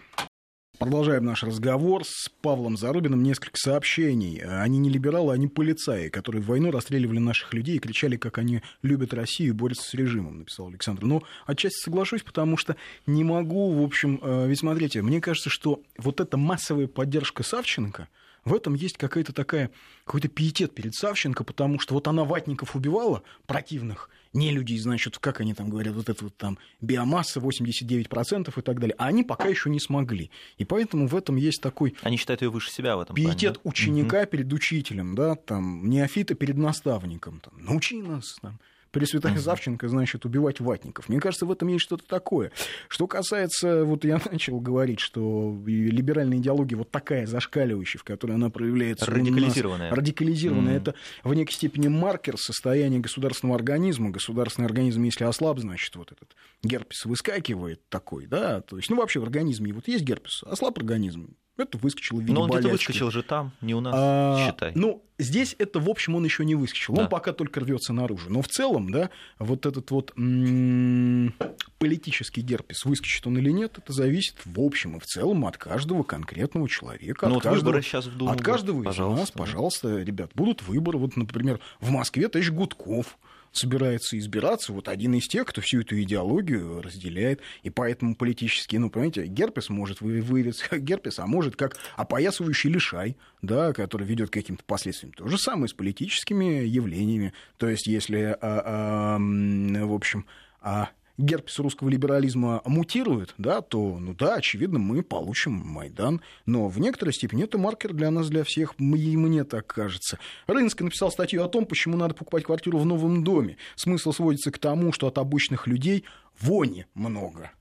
Продолжаем 0.78 1.24
наш 1.24 1.44
разговор 1.44 2.04
с 2.06 2.30
Павлом 2.42 2.76
Зарубиным. 2.76 3.24
Несколько 3.24 3.58
сообщений. 3.58 4.40
Они 4.40 4.78
не 4.78 4.90
либералы, 4.90 5.34
они 5.34 5.48
полицаи, 5.48 6.10
которые 6.10 6.42
в 6.42 6.48
войну 6.48 6.70
расстреливали 6.70 7.20
наших 7.20 7.54
людей 7.54 7.78
и 7.78 7.80
кричали, 7.80 8.18
как 8.18 8.38
они 8.38 8.62
любят 8.82 9.14
Россию 9.14 9.50
и 9.50 9.54
борются 9.54 9.90
с 9.90 9.94
режимом, 9.94 10.40
написал 10.40 10.68
Александр. 10.68 11.06
Но 11.06 11.24
отчасти 11.46 11.80
соглашусь, 11.80 12.24
потому 12.24 12.58
что 12.58 12.76
не 13.06 13.24
могу, 13.24 13.72
в 13.72 13.84
общем, 13.84 14.20
э, 14.22 14.48
ведь 14.48 14.60
смотрите, 14.60 15.02
мне 15.02 15.22
кажется, 15.22 15.50
что 15.50 15.82
вот 15.98 16.20
эта 16.20 16.36
массовая 16.36 16.88
поддержка 16.88 17.44
Савченко– 17.44 18.10
в 18.46 18.54
этом 18.54 18.76
есть 18.76 18.98
какая-то 18.98 19.34
такая, 19.34 19.72
какой-то 20.06 20.28
пиетет 20.28 20.74
перед 20.74 20.94
Савченко, 20.94 21.44
потому 21.44 21.80
что 21.80 21.96
вот 21.96 22.08
она 22.08 22.24
ватников 22.24 22.76
убивала, 22.76 23.24
противных, 23.48 24.10
не 24.34 24.52
людей, 24.52 24.78
значит, 24.78 25.18
как 25.18 25.42
они 25.42 25.54
там 25.54 25.70
говорят, 25.70 25.96
вот 25.96 26.10
это 26.10 26.26
вот 26.26 26.38
там 26.38 26.60
биомасса 26.80 27.40
89% 27.40 28.54
и 28.56 28.62
так 28.62 28.80
далее, 28.80 28.96
а 29.00 29.08
они 29.08 29.24
пока 29.24 29.48
еще 29.48 29.70
не 29.70 29.80
смогли. 29.80 30.30
И 30.58 30.66
поэтому 30.66 31.08
в 31.08 31.16
этом 31.16 31.38
есть 31.38 31.62
такой... 31.62 31.96
Они 32.04 32.18
считают 32.18 32.42
ее 32.44 32.50
выше 32.50 32.70
себя 32.70 32.98
в 32.98 33.00
этом 33.00 33.16
Пиетет 33.16 33.40
плане, 33.40 33.54
да? 33.54 33.62
ученика 33.64 34.22
угу. 34.22 34.28
перед 34.28 34.54
учителем, 34.54 35.16
да, 35.16 35.36
там, 35.36 35.90
неофита 35.90 36.36
перед 36.36 36.58
наставником, 36.58 37.40
там, 37.40 37.54
научи 37.58 38.00
нас, 38.02 38.38
там, 38.42 38.60
Пресвятая 38.96 39.38
Завченко, 39.38 39.90
значит, 39.90 40.24
убивать 40.24 40.62
ватников. 40.62 41.10
Мне 41.10 41.20
кажется, 41.20 41.46
в 41.46 41.52
этом 41.52 41.68
есть 41.68 41.84
что-то 41.84 42.08
такое. 42.08 42.54
Что 42.88 43.08
касается, 43.08 43.84
вот 43.84 44.06
я 44.06 44.22
начал 44.32 44.62
говорить, 44.62 45.02
что 45.02 45.54
либеральная 45.66 46.38
идеология 46.38 46.78
вот 46.78 46.92
такая 46.92 47.28
зашкаливающая, 47.28 48.00
в 48.00 48.06
которой 48.06 48.36
она 48.36 48.50
проявляется 48.50 49.12
радикализированная. 49.12 49.90
Нас, 49.90 49.98
радикализированная. 49.98 50.76
Mm. 50.76 50.78
Это 50.78 50.96
в 51.26 51.34
некой 51.34 51.52
степени 51.52 51.90
маркер 51.90 52.38
состояния 52.38 53.00
государственного 53.00 53.58
организма. 53.58 54.12
Государственный 54.12 54.68
организм, 54.68 55.04
если 55.04 55.26
ослаб, 55.26 55.60
значит, 55.60 55.94
вот 55.98 56.14
этот 56.14 56.34
герпес 56.64 57.04
выскакивает 57.04 57.90
такой, 57.90 58.28
да, 58.28 58.62
то 58.62 58.78
есть, 58.78 58.90
ну, 58.90 58.96
вообще 58.96 59.20
в 59.20 59.24
организме 59.24 59.74
вот 59.74 59.90
есть 59.90 60.06
герпес, 60.06 60.42
ослаб 60.44 60.78
организм, 60.78 61.36
Это 61.58 61.78
выскочило 61.78 62.18
в 62.18 62.22
виде 62.22 62.34
Но 62.34 62.42
он 62.42 62.50
где-то 62.50 62.68
выскочил 62.68 63.12
же 63.12 63.24
там, 63.24 63.54
не 63.62 63.74
у 63.74 63.80
нас, 63.80 63.94
а, 63.96 64.46
считай. 64.46 64.74
Ну, 64.76 65.02
здесь 65.18 65.56
это, 65.58 65.80
в 65.80 65.90
общем, 65.90 66.16
он 66.16 66.26
еще 66.26 66.44
не 66.44 66.56
выскочил. 66.56 66.94
Да. 66.94 67.04
Он 67.04 67.10
пока 67.10 67.32
только 67.32 67.62
рвется 67.62 67.94
наружу. 67.94 68.30
Но 68.30 68.42
в 68.42 68.50
целом, 68.50 68.92
да, 68.92 69.10
вот 69.40 69.66
этот 69.66 69.90
вот 69.92 70.12
м- 70.18 71.34
политический 71.78 72.42
герпес, 72.42 72.84
выскочит 72.84 73.26
он 73.26 73.38
или 73.38 73.52
нет, 73.52 73.78
это 73.78 73.94
зависит 73.94 74.36
в 74.44 74.60
общем 74.60 74.98
и 74.98 75.00
в 75.00 75.06
целом 75.06 75.46
от 75.46 75.58
каждого 75.58 76.04
конкретного 76.04 76.68
человека. 76.68 77.28
Ну, 77.28 77.38
от 77.38 77.44
вот 77.44 77.44
каждого, 77.44 77.66
выборы 77.68 77.84
сейчас 77.84 78.06
в 78.06 78.18
Думу. 78.18 78.32
От 78.32 78.42
каждого 78.42 78.84
пожалуйста. 78.84 79.16
из 79.16 79.20
нас, 79.22 79.32
пожалуйста, 79.32 80.02
ребят, 80.02 80.32
будут 80.36 80.62
выборы. 80.64 80.98
Вот, 80.98 81.16
например, 81.16 81.62
в 81.80 81.90
Москве 81.90 82.28
товарищ 82.28 82.52
Гудков 82.52 83.18
собирается 83.58 84.18
избираться, 84.18 84.74
вот 84.74 84.88
один 84.88 85.14
из 85.14 85.28
тех, 85.28 85.46
кто 85.46 85.62
всю 85.62 85.82
эту 85.82 86.02
идеологию 86.02 86.82
разделяет, 86.82 87.42
и 87.64 87.70
поэтому 87.70 88.16
политический, 88.16 88.78
ну, 88.78 88.90
понимаете, 88.90 89.26
герпес 89.26 89.70
может 89.70 90.02
выявиться 90.02 90.70
как 90.70 90.82
герпес, 90.84 91.20
а 91.20 91.28
может 91.28 91.56
как 91.56 91.78
опоясывающий 91.96 92.70
лишай, 92.70 93.18
да, 93.42 93.74
который 93.74 94.06
ведет 94.06 94.30
к 94.30 94.34
каким-то 94.34 94.64
последствиям. 94.66 95.14
То 95.14 95.28
же 95.28 95.38
самое 95.38 95.68
с 95.68 95.74
политическими 95.74 96.66
явлениями. 96.66 97.34
То 97.58 97.68
есть, 97.68 97.88
если, 97.88 98.20
а, 98.20 98.38
а, 98.42 99.18
в 99.20 99.94
общем, 99.94 100.26
а 100.62 100.90
герпес 101.18 101.60
русского 101.60 101.90
либерализма 101.90 102.62
мутирует, 102.66 103.34
да, 103.38 103.62
то, 103.62 103.98
ну 104.00 104.14
да, 104.14 104.36
очевидно, 104.36 104.80
мы 104.80 105.02
получим 105.04 105.54
Майдан. 105.54 106.22
Но 106.46 106.68
в 106.68 106.80
некоторой 106.80 107.14
степени 107.14 107.44
это 107.44 107.58
маркер 107.58 107.94
для 107.94 108.12
нас, 108.12 108.30
для 108.30 108.44
всех, 108.44 108.76
и 108.80 109.18
мне 109.18 109.44
так 109.44 109.68
кажется. 109.68 110.20
Рынский 110.48 110.84
написал 110.84 111.12
статью 111.12 111.44
о 111.44 111.48
том, 111.48 111.66
почему 111.66 111.98
надо 111.98 112.14
покупать 112.14 112.44
квартиру 112.44 112.78
в 112.80 112.86
новом 112.86 113.24
доме. 113.24 113.58
Смысл 113.76 114.12
сводится 114.12 114.52
к 114.52 114.58
тому, 114.58 114.92
что 114.92 115.08
от 115.08 115.18
обычных 115.18 115.68
людей 115.68 116.06
вони 116.40 116.86
много. 116.94 117.52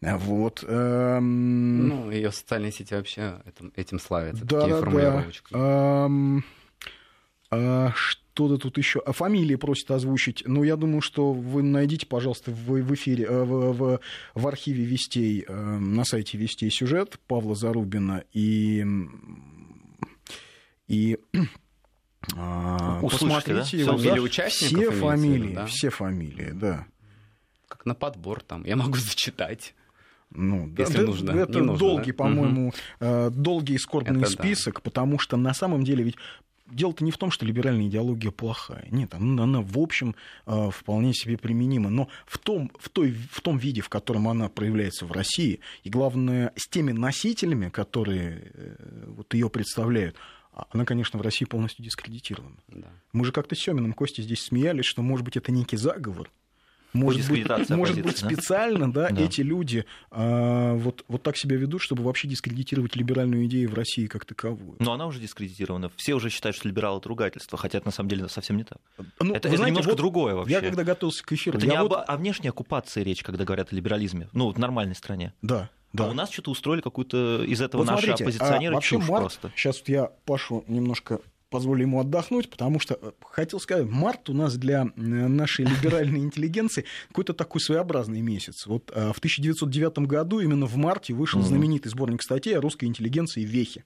Вот. 0.00 0.64
Эм... 0.66 1.88
Ну, 1.88 2.10
ее 2.10 2.30
социальные 2.30 2.72
сети 2.72 2.94
вообще 2.94 3.40
этим, 3.44 3.72
этим 3.74 3.98
славятся. 3.98 4.44
Да, 4.44 4.60
такие 4.60 4.74
да, 4.74 4.80
формулировочки. 4.80 5.52
Да. 5.52 6.04
Эм... 6.06 6.44
А, 7.50 7.92
что-то 8.38 8.56
тут 8.56 8.78
еще. 8.78 9.00
А 9.04 9.10
фамилии 9.12 9.56
просят 9.56 9.90
озвучить. 9.90 10.44
Ну, 10.46 10.62
я 10.62 10.76
думаю, 10.76 11.00
что 11.00 11.32
вы 11.32 11.64
найдите, 11.64 12.06
пожалуйста, 12.06 12.52
в, 12.52 12.70
в 12.70 12.94
эфире, 12.94 13.24
э, 13.24 13.42
в, 13.42 13.72
в, 13.72 14.00
в 14.34 14.46
архиве 14.46 14.84
Вестей, 14.84 15.44
э, 15.46 15.52
на 15.52 16.04
сайте 16.04 16.38
Вестей 16.38 16.70
сюжет 16.70 17.18
Павла 17.26 17.56
Зарубина 17.56 18.22
и... 18.32 18.86
и 20.86 21.18
а, 22.36 23.00
посмотрите 23.00 23.84
да? 23.84 23.92
его, 23.92 23.98
да? 23.98 24.22
участников 24.22 24.94
все 24.94 25.00
фамилии, 25.00 25.54
да? 25.54 25.66
все 25.66 25.90
фамилии, 25.90 26.50
да. 26.52 26.86
Как 27.66 27.86
на 27.86 27.96
подбор 27.96 28.40
там, 28.40 28.64
я 28.64 28.76
могу 28.76 28.94
зачитать. 28.98 29.74
Ну, 30.30 30.72
если 30.78 30.98
да, 30.98 31.02
нужно. 31.02 31.30
Это 31.32 31.58
нужно, 31.58 31.76
долгий, 31.76 32.12
да? 32.12 32.18
по-моему, 32.18 32.72
угу. 33.00 33.30
долгий 33.30 33.74
и 33.74 33.78
скорбный 33.78 34.20
это 34.20 34.30
список, 34.30 34.76
да. 34.76 34.80
потому 34.82 35.18
что 35.18 35.36
на 35.36 35.54
самом 35.54 35.82
деле 35.82 36.04
ведь 36.04 36.16
дело-то 36.70 37.04
не 37.04 37.10
в 37.10 37.18
том, 37.18 37.30
что 37.30 37.46
либеральная 37.46 37.86
идеология 37.86 38.30
плохая. 38.30 38.86
Нет, 38.90 39.14
она, 39.14 39.44
она 39.44 39.60
в 39.60 39.78
общем 39.78 40.14
э, 40.46 40.70
вполне 40.72 41.14
себе 41.14 41.36
применима. 41.36 41.90
Но 41.90 42.08
в 42.26 42.38
том, 42.38 42.70
в, 42.78 42.88
той, 42.88 43.14
в 43.30 43.40
том 43.40 43.58
виде, 43.58 43.80
в 43.80 43.88
котором 43.88 44.28
она 44.28 44.48
проявляется 44.48 45.06
в 45.06 45.12
России, 45.12 45.60
и 45.84 45.90
главное, 45.90 46.52
с 46.56 46.68
теми 46.68 46.92
носителями, 46.92 47.68
которые 47.68 48.52
э, 48.54 49.04
вот 49.06 49.32
ее 49.34 49.50
представляют, 49.50 50.16
а 50.52 50.66
она, 50.70 50.84
конечно, 50.84 51.18
в 51.18 51.22
России 51.22 51.44
полностью 51.44 51.84
дискредитирована. 51.84 52.56
Да. 52.68 52.88
Мы 53.12 53.24
же 53.24 53.32
как-то 53.32 53.54
с 53.54 53.58
Семиным 53.58 53.92
Костей 53.92 54.24
здесь 54.24 54.42
смеялись, 54.42 54.86
что, 54.86 55.02
может 55.02 55.24
быть, 55.24 55.36
это 55.36 55.52
некий 55.52 55.76
заговор 55.76 56.30
может 56.92 57.28
быть, 57.30 57.68
может 57.70 58.02
быть 58.02 58.18
специально 58.18 58.92
да, 58.92 59.08
да. 59.10 59.22
эти 59.22 59.40
люди 59.40 59.84
а, 60.10 60.74
вот, 60.74 61.04
вот 61.08 61.22
так 61.22 61.36
себя 61.36 61.56
ведут, 61.56 61.82
чтобы 61.82 62.02
вообще 62.02 62.28
дискредитировать 62.28 62.96
либеральную 62.96 63.46
идею 63.46 63.70
в 63.70 63.74
России 63.74 64.06
как 64.06 64.24
таковую. 64.24 64.76
Но 64.78 64.92
она 64.92 65.06
уже 65.06 65.20
дискредитирована. 65.20 65.90
Все 65.96 66.14
уже 66.14 66.30
считают, 66.30 66.56
что 66.56 66.68
либералы 66.68 66.98
это 66.98 67.08
ругательство, 67.08 67.58
хотя 67.58 67.78
это 67.78 67.88
на 67.88 67.92
самом 67.92 68.08
деле 68.08 68.28
совсем 68.28 68.56
не 68.56 68.64
так. 68.64 68.78
Ну, 69.20 69.34
это, 69.34 69.48
это 69.48 69.56
знаете, 69.56 69.66
немножко 69.66 69.90
вот 69.90 69.96
другое 69.96 70.34
вообще. 70.34 70.54
Я 70.54 70.60
когда 70.60 70.84
готовился 70.84 71.24
к 71.24 71.32
эфиру... 71.32 71.58
Это 71.58 71.66
не 71.66 71.80
вот... 71.80 71.92
об, 71.92 72.04
о 72.06 72.16
внешней 72.16 72.48
оккупации 72.48 73.02
речь, 73.02 73.22
когда 73.22 73.44
говорят 73.44 73.72
о 73.72 73.76
либерализме. 73.76 74.28
Ну, 74.32 74.50
в 74.50 74.58
нормальной 74.58 74.94
стране. 74.94 75.32
Да. 75.42 75.70
Да. 75.92 76.04
А 76.04 76.10
у 76.10 76.12
нас 76.12 76.30
что-то 76.30 76.50
устроили 76.50 76.82
какую-то 76.82 77.44
из 77.44 77.62
этого 77.62 77.80
вот 77.80 77.88
наши 77.88 78.06
смотрите, 78.06 78.24
оппозиционеры 78.24 78.74
а, 78.74 78.76
вообще 78.76 78.98
март, 78.98 79.08
просто. 79.08 79.52
Сейчас 79.56 79.78
вот 79.78 79.88
я 79.88 80.10
Пашу 80.26 80.64
немножко 80.68 81.20
позволю 81.50 81.82
ему 81.82 82.00
отдохнуть, 82.00 82.50
потому 82.50 82.80
что, 82.80 82.98
э, 83.00 83.12
хотел 83.22 83.60
сказать, 83.60 83.86
март 83.88 84.28
у 84.28 84.34
нас 84.34 84.56
для 84.56 84.82
э, 84.82 85.00
нашей 85.00 85.64
либеральной 85.64 86.20
интеллигенции 86.24 86.84
какой-то 87.08 87.34
такой 87.34 87.60
своеобразный 87.60 88.20
месяц. 88.20 88.66
Вот 88.66 88.90
э, 88.94 89.12
в 89.12 89.18
1909 89.18 89.98
году 90.00 90.40
именно 90.40 90.66
в 90.66 90.76
марте 90.76 91.14
вышел 91.14 91.42
знаменитый 91.42 91.90
сборник 91.90 92.22
статей 92.22 92.56
о 92.56 92.60
русской 92.60 92.86
интеллигенции 92.86 93.42
«Вехи» 93.42 93.84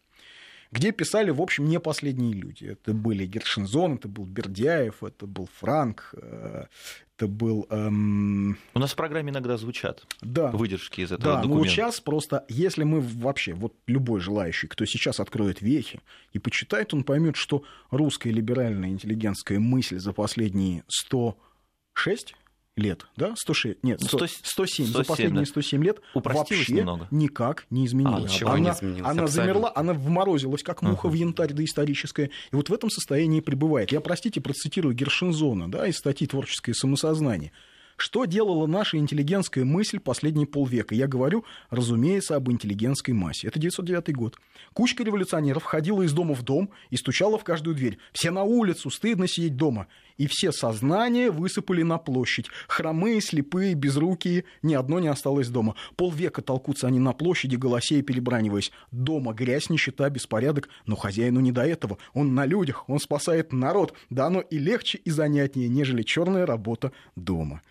где 0.73 0.91
писали, 0.91 1.31
в 1.31 1.41
общем, 1.41 1.67
не 1.67 1.79
последние 1.79 2.33
люди. 2.33 2.65
Это 2.65 2.95
были 2.95 3.27
Гершинзон, 3.27 3.97
это 3.97 4.09
был 4.09 4.25
Бердяев, 4.25 5.05
это 5.05 5.27
был 5.27 5.49
Франк, 5.61 6.15
это 6.15 7.27
был... 7.29 7.67
Эм... 7.69 8.57
У 8.73 8.79
нас 8.79 8.93
в 8.93 8.97
программе 8.97 9.31
иногда 9.31 9.59
звучат 9.59 10.05
да. 10.23 10.51
выдержки 10.51 11.03
из 11.03 11.13
этого 11.13 11.37
да, 11.37 11.43
документа. 11.43 11.63
Да, 11.63 11.65
ну 11.65 11.71
сейчас 11.71 12.01
просто, 12.01 12.47
если 12.49 12.85
мы 12.85 13.01
вообще, 13.01 13.53
вот 13.53 13.75
любой 13.87 14.21
желающий, 14.21 14.67
кто 14.67 14.87
сейчас 14.87 15.21
откроет 15.21 15.61
вехи 15.61 16.01
и 16.33 16.39
почитает, 16.39 16.95
он 16.95 17.05
поймет, 17.05 17.37
что 17.37 17.65
русская 17.91 18.31
либеральная 18.31 18.89
интеллигентская 18.89 19.61
мысль 19.61 19.99
за 19.99 20.15
последние 20.15 20.85
106 20.89 22.35
лет, 22.77 23.07
да, 23.17 23.35
106, 23.37 23.85
нет, 23.85 24.01
100, 24.01 24.27
107, 24.27 24.41
107 24.45 24.87
за 24.87 25.05
последние 25.05 25.47
107 25.47 25.85
лет 25.85 26.01
вообще 26.15 26.73
немного. 26.73 27.07
никак 27.11 27.67
не 27.71 27.87
изменилась. 27.87 28.43
А, 28.43 28.55
она, 28.55 28.75
не 28.81 29.01
она 29.01 29.27
замерла, 29.27 29.73
она 29.75 29.93
вморозилась, 29.93 30.63
как 30.63 30.81
муха 30.81 31.09
uh-huh. 31.09 31.11
в 31.11 31.15
янтарь 31.15 31.53
доисторическая, 31.53 32.27
и 32.27 32.57
вот 32.57 32.71
в 32.71 32.73
этом 32.73 32.89
состоянии 32.89 33.41
пребывает. 33.41 33.93
Я, 33.93 34.01
простите, 34.01 34.41
процитирую 34.41 34.95
Гершинзона, 34.95 35.71
да, 35.71 35.87
из 35.87 35.97
статьи 35.97 36.27
«Творческое 36.27 36.75
самосознание». 36.75 37.53
Что 37.97 38.25
делала 38.25 38.67
наша 38.67 38.97
интеллигентская 38.97 39.65
мысль 39.65 40.01
последние 40.01 40.47
полвека? 40.47 40.95
Я 40.95 41.07
говорю, 41.07 41.45
разумеется, 41.71 42.35
об 42.35 42.51
интеллигентской 42.51 43.15
массе. 43.15 43.49
Это 43.49 43.61
909 43.61 44.13
год. 44.15 44.39
Кучка 44.73 45.05
революционеров 45.05 45.63
ходила 45.63 46.03
из 46.03 46.13
дома 46.13 46.35
в 46.35 46.43
дом 46.43 46.71
и 46.91 46.97
стучала 46.97 47.39
в 47.39 47.45
каждую 47.45 47.77
дверь. 47.77 47.99
Все 48.13 48.31
на 48.31 48.43
улицу, 48.43 48.91
стыдно 48.91 49.29
сидеть 49.29 49.57
дома. 49.57 49.87
И 50.19 50.27
все 50.27 50.53
сознания 50.53 51.31
высыпали 51.31 51.83
на 51.83 51.99
площадь. 51.99 52.47
Хромые, 52.69 53.21
слепые, 53.21 53.75
безрукие, 53.75 54.45
ни 54.63 54.75
одно 54.75 55.01
не 55.01 55.09
осталось 55.09 55.49
дома. 55.49 55.75
Полвека 55.97 56.43
толкутся 56.43 56.87
они 56.87 56.99
на 56.99 57.13
площади, 57.13 57.57
голосея 57.57 58.03
перебраниваясь. 58.03 58.73
Дома 58.91 59.33
грязь, 59.33 59.71
нищета, 59.71 60.09
беспорядок, 60.11 60.69
но 60.87 60.97
хозяину 60.97 61.41
не 61.41 61.53
до 61.53 61.63
этого. 61.63 61.99
Он 62.15 62.35
на 62.35 62.47
людях, 62.47 62.89
он 62.89 62.99
спасает 62.99 63.53
народ. 63.53 63.95
Да 64.11 64.27
оно 64.27 64.41
и 64.41 64.59
легче, 64.59 64.99
и 64.99 65.11
занятнее, 65.11 65.69
нежели 65.69 66.03
черная 66.03 66.47
работа 66.47 66.93
дома 67.17 67.63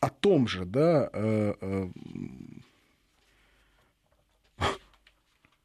о 0.00 0.08
том 0.08 0.48
же, 0.48 0.64
да, 0.64 1.10
э, 1.12 1.54
э, 1.60 1.88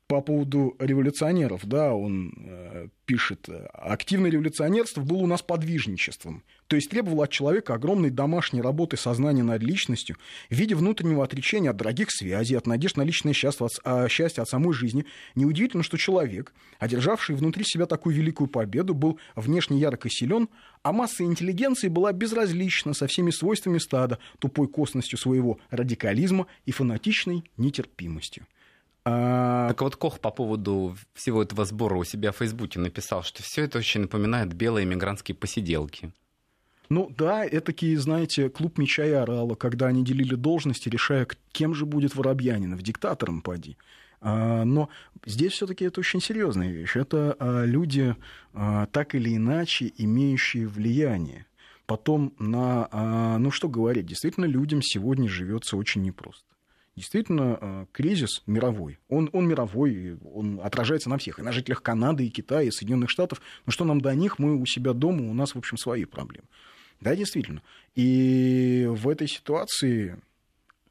по 0.08 0.22
поводу 0.22 0.76
революционеров, 0.80 1.65
да, 1.65 1.93
он 1.93 2.34
э, 2.38 2.88
пишет, 3.06 3.50
активное 3.74 4.32
революционерство 4.32 5.02
было 5.02 5.17
у 5.17 5.28
нас 5.28 5.41
подвижничеством, 5.41 6.43
то 6.67 6.78
есть 6.78 6.89
требовало 6.89 7.26
от 7.26 7.32
человека 7.32 7.74
огромной 7.74 8.10
домашней 8.10 8.62
работы 8.62 8.96
сознания 8.96 9.43
над 9.43 9.62
личностью 9.62 10.15
в 10.50 10.56
виде 10.56 10.76
внутреннего 10.76 11.26
отречения 11.26 11.72
от 11.72 11.76
дорогих 11.76 12.08
связей, 12.10 12.56
от 12.56 12.67
надежд 12.67 12.96
на 12.96 13.02
личное 13.02 13.34
счастье, 13.34 13.65
от, 13.65 13.74
а, 13.84 14.08
счастье 14.08 14.41
от 14.41 14.48
самой 14.48 14.74
жизни. 14.74 15.06
Неудивительно, 15.36 15.84
что 15.84 15.98
человек, 15.98 16.54
одержавший 16.80 17.36
внутри 17.36 17.65
себя 17.65 17.86
такую 17.86 18.15
великую 18.15 18.48
победу, 18.48 18.93
был 18.93 19.20
внешне 19.36 19.78
ярок 19.78 20.06
и 20.06 20.10
силен, 20.10 20.48
а 20.84 20.93
масса 20.93 21.26
интеллигенции 21.26 21.89
была 21.89 22.13
безразлична 22.13 22.93
со 22.93 23.08
всеми 23.08 23.32
свойствами 23.32 23.78
стада, 23.78 24.20
тупой 24.39 24.70
косностью 24.70 25.20
своего 25.20 25.60
радикализма 25.70 26.48
и 26.65 26.72
фанатичной 26.72 27.43
нетерпимостью. 27.58 28.46
А... 29.10 29.70
Так 29.70 29.82
вот 29.82 29.96
Кох 29.96 30.20
по 30.20 30.32
поводу 30.32 30.98
всего 31.13 31.41
этого 31.41 31.63
сбора 31.65 31.96
у 31.96 32.04
себя 32.04 32.32
в 32.32 32.38
Фейсбуке 32.38 32.80
написал, 32.80 33.24
что 33.24 33.41
все 33.41 33.63
это 33.63 33.78
очень 33.78 34.02
напоминает 34.02 34.54
белые 34.54 34.86
мигрантские 34.86 35.36
посиделки. 35.36 36.12
Ну 36.89 37.10
да, 37.17 37.46
это 37.46 37.62
такие, 37.62 37.98
знаете, 37.98 38.50
клуб 38.50 38.78
меча 38.78 39.06
и 39.06 39.12
орала, 39.12 39.56
когда 39.56 39.88
они 39.88 40.04
делили 40.04 40.36
должности, 40.36 40.89
решая, 40.89 41.28
кем 41.52 41.74
же 41.74 41.86
будет 41.86 42.15
Воробьянинов, 42.15 42.82
диктатором 42.82 43.41
поди. 43.41 43.78
А, 44.20 44.65
но 44.65 44.89
здесь 45.26 45.54
все-таки 45.54 45.86
это 45.86 46.02
очень 46.02 46.22
серьезная 46.22 46.72
вещь. 46.72 46.96
Это 46.96 47.36
а, 47.39 47.63
люди, 47.63 48.15
так 48.54 49.15
или 49.15 49.36
иначе, 49.36 49.91
имеющие 49.98 50.67
влияние. 50.67 51.46
Потом 51.86 52.34
на, 52.38 53.38
ну 53.39 53.50
что 53.50 53.70
говорить, 53.70 54.06
действительно 54.06 54.43
людям 54.43 54.82
сегодня 54.82 55.30
живется 55.30 55.78
очень 55.78 56.02
непросто 56.02 56.57
действительно 56.97 57.57
э, 57.62 57.86
кризис 57.93 58.43
мировой. 58.45 58.99
Он, 59.07 59.29
он 59.31 59.47
мировой, 59.47 60.17
он 60.33 60.60
отражается 60.62 61.10
на 61.10 61.17
всех, 61.17 61.39
и 61.39 61.43
на 61.43 61.53
жителях 61.53 61.81
Канады, 61.81 62.25
и 62.25 62.29
Китая, 62.29 62.63
и 62.63 62.71
Соединенных 62.71 63.10
Штатов. 63.10 63.41
Но 63.65 63.71
что 63.71 63.86
нам 63.86 64.01
до 64.01 64.13
них, 64.13 64.39
мы 64.39 64.57
у 64.57 64.65
себя 64.65 64.91
дома, 64.91 65.29
у 65.29 65.33
нас, 65.33 65.55
в 65.55 65.57
общем, 65.57 65.77
свои 65.77 66.03
проблемы. 66.03 66.47
Да, 66.99 67.15
действительно. 67.15 67.62
И 67.95 68.88
в 68.89 69.07
этой 69.07 69.27
ситуации 69.27 70.19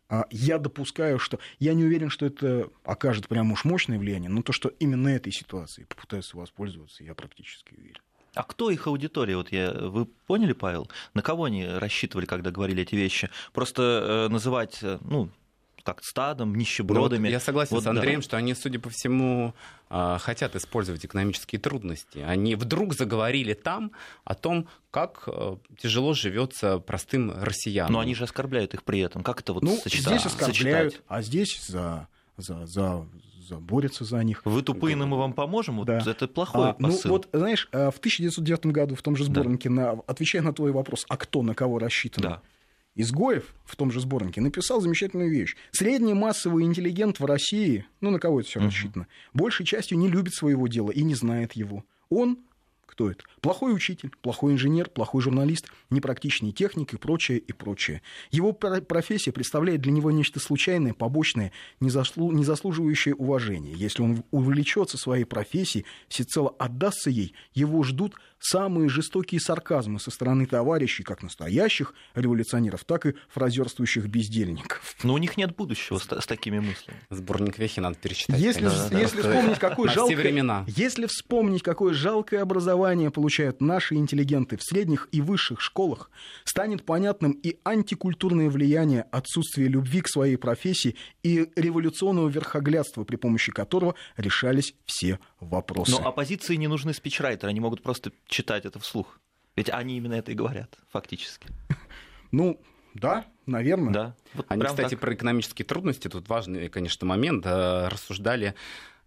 А 0.09 0.27
я 0.31 0.59
допускаю, 0.59 1.19
что... 1.19 1.39
Я 1.59 1.75
не 1.75 1.85
уверен, 1.85 2.11
что 2.11 2.27
это 2.27 2.71
окажет 2.85 3.27
прям 3.29 3.51
уж 3.53 3.65
мощное 3.65 3.99
влияние, 3.99 4.31
но 4.31 4.43
то, 4.43 4.53
что 4.53 4.69
именно 4.79 5.09
этой 5.09 5.33
ситуацией 5.33 5.87
попытаются 5.87 6.37
воспользоваться, 6.37 7.03
я 7.03 7.15
практически 7.15 7.75
уверен. 7.75 8.01
А 8.35 8.43
кто 8.43 8.71
их 8.71 8.87
аудитория? 8.87 9.37
Вот 9.37 9.51
я, 9.51 9.73
вы 9.73 10.05
поняли, 10.05 10.53
Павел? 10.53 10.89
На 11.15 11.23
кого 11.23 11.45
они 11.45 11.67
рассчитывали, 11.67 12.27
когда 12.27 12.51
говорили 12.51 12.83
эти 12.83 12.95
вещи? 12.95 13.31
Просто 13.53 13.83
э, 13.83 14.33
называть, 14.33 14.79
э, 14.83 14.99
ну, 15.87 15.95
как 15.95 16.05
стадом, 16.05 16.55
нищебродами. 16.55 17.19
Ну, 17.19 17.25
вот 17.27 17.33
я 17.33 17.41
согласен 17.41 17.75
вот, 17.75 17.85
с 17.85 17.87
Андреем, 17.87 18.21
да. 18.21 18.25
что 18.25 18.37
они, 18.37 18.55
судя 18.55 18.79
по 18.79 18.91
всему, 18.91 19.55
а, 19.89 20.19
хотят 20.19 20.57
использовать 20.57 21.05
экономические 21.05 21.61
трудности. 21.61 22.19
Они 22.19 22.55
вдруг 22.55 22.95
заговорили 22.95 23.55
там 23.55 23.93
о 24.25 24.35
том, 24.35 24.69
как 24.91 25.25
э, 25.27 25.57
тяжело 25.79 26.15
живется 26.15 26.79
простым 26.79 27.33
россиянам. 27.41 27.93
Но 27.93 28.01
они 28.01 28.15
же 28.15 28.25
оскорбляют 28.25 28.75
их 28.75 28.83
при 28.83 29.01
этом. 29.01 29.23
Как 29.23 29.41
это 29.41 29.53
вот 29.53 29.63
ну, 29.63 29.77
сочетать? 29.77 30.21
Здесь 30.21 30.27
оскорбляют, 30.27 30.93
сочетать? 30.95 31.07
а 31.09 31.23
здесь 31.23 31.67
за, 31.67 32.09
за, 32.37 32.67
за 32.67 33.07
за, 33.47 33.57
борются 33.59 34.05
за 34.05 34.23
них. 34.25 34.43
Вы 34.45 34.63
тупые, 34.63 34.97
но 34.97 35.07
мы 35.07 35.17
вам 35.17 35.33
поможем? 35.33 35.77
Вот 35.77 35.87
да. 35.87 36.03
Это 36.05 36.27
плохой 36.27 36.71
а, 36.71 36.73
посыл. 36.73 37.01
Ну, 37.05 37.11
вот, 37.11 37.29
знаешь, 37.33 37.69
а, 37.73 37.91
в 37.91 37.99
1909 37.99 38.67
году 38.67 38.95
в 38.95 39.03
том 39.03 39.17
же 39.17 39.25
сборнике, 39.25 39.69
да. 39.69 39.75
на, 39.75 39.91
отвечая 40.07 40.43
на 40.43 40.53
твой 40.53 40.73
вопрос, 40.73 41.07
а 41.09 41.17
кто 41.17 41.43
на 41.43 41.55
кого 41.55 41.79
рассчитан, 41.79 42.23
да. 42.23 42.43
Изгоев 42.97 43.55
в 43.65 43.77
том 43.77 43.91
же 43.91 44.01
сборнике 44.01 44.41
написал 44.41 44.81
замечательную 44.81 45.31
вещь. 45.31 45.55
Средний 45.71 46.15
массовый 46.15 46.65
интеллигент 46.65 47.21
в 47.21 47.25
России, 47.25 47.87
ну 48.01 48.11
на 48.11 48.19
кого 48.19 48.41
это 48.41 48.49
все 48.49 48.61
uh-huh. 48.61 48.65
рассчитано, 48.65 49.07
большей 49.35 49.65
частью 49.65 49.99
не 49.99 50.09
любит 50.09 50.35
своего 50.35 50.67
дела 50.67 50.91
и 50.91 51.03
не 51.03 51.15
знает 51.15 51.53
его. 51.53 51.85
Он 52.09 52.39
кто 52.97 53.11
это? 53.11 53.25
Плохой 53.43 53.75
учитель, 53.75 54.11
плохой 54.23 54.55
инженер, 54.55 54.89
плохой 54.89 55.21
журналист, 55.21 55.67
непрактичный 55.91 56.53
техник 56.53 56.95
и 56.95 56.97
прочее, 56.97 57.39
и 57.39 57.53
прочее. 57.53 58.01
Его 58.31 58.55
профессия 58.55 59.33
представляет 59.33 59.83
для 59.83 59.93
него 59.93 60.11
нечто 60.11 60.41
случайное, 60.41 60.95
побочное, 60.95 61.53
не, 61.79 61.91
заслу... 61.91 62.33
не 62.33 62.43
заслуживающее 62.43 63.15
уважения. 63.15 63.75
Если 63.75 64.03
он 64.03 64.25
увлечется 64.31 64.97
своей 64.97 65.25
профессией, 65.25 65.85
всецело 66.09 66.55
отдастся 66.59 67.11
ей, 67.11 67.35
его 67.53 67.83
ждут 67.83 68.15
самые 68.47 68.89
жестокие 68.89 69.41
сарказмы 69.41 69.99
со 69.99 70.11
стороны 70.11 70.47
товарищей, 70.47 71.03
как 71.03 71.23
настоящих 71.23 71.95
революционеров, 72.15 72.85
так 72.85 73.07
и 73.07 73.15
фразерствующих 73.29 74.07
бездельников. 74.07 74.95
Но 75.03 75.15
у 75.15 75.19
них 75.19 75.37
нет 75.37 75.57
будущего 75.57 75.99
с, 75.99 76.05
с 76.05 76.27
такими 76.27 76.59
мыслями. 76.59 77.01
Сборник 77.11 77.59
Вехи 77.59 77.81
надо 77.81 77.97
перечитать. 77.97 78.39
Если, 78.39 78.67
да, 78.67 78.99
если, 78.99 79.23
да, 79.23 79.31
вспомнить, 79.31 79.59
какое 79.59 79.91
жалкое, 79.91 80.65
если 80.69 81.07
вспомнить, 81.07 81.63
какое 81.63 81.95
жалкое 81.95 82.43
образование 82.43 83.11
получают 83.11 83.61
наши 83.61 83.97
интеллигенты 83.97 84.57
в 84.57 84.63
средних 84.63 85.09
и 85.11 85.21
высших 85.21 85.61
школах, 85.61 86.11
станет 86.45 86.85
понятным 86.85 87.33
и 87.33 87.59
антикультурное 87.65 88.49
влияние 88.49 89.07
отсутствия 89.11 89.67
любви 89.67 90.01
к 90.01 90.09
своей 90.09 90.37
профессии 90.37 90.97
и 91.23 91.51
революционного 91.57 92.29
верхоглядства, 92.29 93.05
при 93.05 93.17
помощи 93.17 93.51
которого 93.51 93.95
решались 94.17 94.75
все 94.85 95.19
вопросы. 95.41 95.93
Но 95.93 96.07
оппозиции 96.07 96.55
не 96.55 96.69
нужны 96.69 96.95
спичрайтеры, 96.95 97.51
они 97.51 97.61
могут 97.61 97.83
просто 97.83 98.13
читать 98.37 98.67
это 98.67 98.79
вслух. 98.79 99.19
Ведь 99.57 99.71
они 99.71 99.97
именно 99.97 100.15
это 100.15 100.33
и 100.33 100.35
говорят, 100.35 100.79
фактически. 100.91 101.49
Ну, 102.33 102.61
да, 102.93 103.25
наверное. 103.47 103.93
Да. 103.93 104.17
Вот 104.35 104.47
Они, 104.49 104.65
кстати, 104.65 104.91
так. 104.91 105.01
про 105.01 105.15
экономические 105.15 105.65
трудности, 105.65 106.09
тут 106.09 106.29
важный, 106.29 106.69
конечно, 106.69 107.07
момент, 107.07 107.47
э, 107.47 107.87
рассуждали 107.87 108.55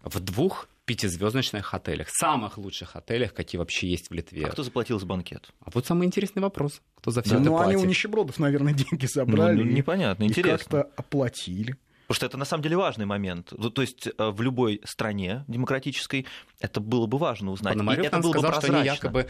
в 0.02 0.18
двух 0.20 0.68
пятизвездочных 0.86 1.74
отелях, 1.74 2.08
самых 2.08 2.56
лучших 2.56 2.96
отелях, 2.96 3.34
какие 3.34 3.58
вообще 3.58 3.88
есть 3.88 4.08
в 4.08 4.14
Литве. 4.14 4.46
А 4.46 4.48
кто 4.48 4.62
заплатил 4.62 4.98
за 4.98 5.04
банкет? 5.04 5.52
А 5.60 5.70
вот 5.72 5.86
самый 5.86 6.06
интересный 6.06 6.40
вопрос. 6.40 6.80
Кто 6.96 7.10
за 7.10 7.22
все 7.22 7.32
да, 7.32 7.36
это 7.36 7.44
ну, 7.44 7.56
платит? 7.56 7.74
они 7.74 7.84
у 7.84 7.86
нищебродов, 7.86 8.38
наверное, 8.38 8.72
деньги 8.90 9.06
забрали. 9.06 9.62
Ну, 9.62 9.64
непонятно, 9.64 10.24
интересно. 10.24 10.58
как-то 10.58 10.90
оплатили. 10.96 11.76
Потому 12.10 12.16
что 12.16 12.26
это 12.26 12.38
на 12.38 12.44
самом 12.44 12.64
деле 12.64 12.76
важный 12.76 13.06
момент. 13.06 13.52
То 13.72 13.82
есть 13.82 14.08
э, 14.08 14.30
в 14.30 14.42
любой 14.42 14.80
стране 14.82 15.44
демократической 15.46 16.26
это 16.58 16.80
было 16.80 17.06
бы 17.06 17.18
важно 17.18 17.52
узнать. 17.52 17.74
Пономарёв 17.74 18.04
и 18.04 18.08
это 18.08 18.18
было 18.18 18.32
сказал, 18.32 18.50
бы 18.50 18.58
прозрачно. 18.58 18.94
что 18.96 19.08
они 19.08 19.20
якобы 19.20 19.28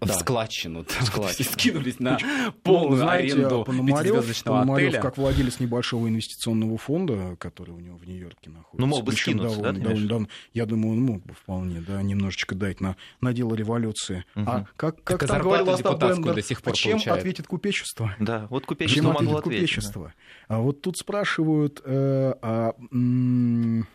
да. 0.00 0.12
в 0.12 0.16
складчину, 0.20 0.84
скинулись 1.32 1.98
на 1.98 2.18
полную 2.62 3.04
ну, 3.04 3.08
аренду 3.08 3.64
пятизвездочного 3.64 4.74
отеля. 4.74 5.00
как 5.00 5.16
владелец 5.16 5.60
небольшого 5.60 6.08
инвестиционного 6.08 6.78
фонда, 6.78 7.36
который 7.38 7.70
у 7.70 7.80
него 7.80 7.96
в 7.96 8.06
Нью-Йорке 8.06 8.50
находится. 8.50 8.80
Ну, 8.80 8.86
мог 8.86 9.04
бы 9.04 9.12
скинуться, 9.12 9.56
довольно, 9.56 9.78
да, 9.78 9.84
довольно, 9.84 10.08
довольно, 10.08 10.28
Я 10.54 10.66
думаю, 10.66 10.92
он 10.92 11.02
мог 11.02 11.24
бы 11.24 11.34
вполне, 11.34 11.80
да, 11.80 12.02
немножечко 12.02 12.54
дать 12.54 12.80
на, 12.80 12.96
на 13.20 13.32
дело 13.32 13.54
революции. 13.54 14.24
Угу. 14.34 14.44
А 14.46 14.66
как, 14.76 15.02
как 15.02 15.20
так 15.20 15.28
там 15.28 15.42
говорил 15.42 15.70
Остап 15.70 16.00
Бендер, 16.00 16.34
до 16.34 16.42
сих 16.42 16.62
пор 16.62 16.72
а 16.72 16.76
чем 16.76 16.92
получает. 16.92 17.18
ответит 17.18 17.46
купечество? 17.46 18.14
Да, 18.18 18.46
вот 18.50 18.66
купечество 18.66 19.02
чем 19.02 19.12
могло 19.12 19.38
ответить. 19.38 19.60
Купечество? 19.60 20.14
Да. 20.48 20.56
А 20.56 20.58
вот 20.60 20.80
тут 20.80 20.96
спрашивают, 20.96 21.80
э, 21.84 22.34
а, 22.42 22.74
м- 22.92 23.86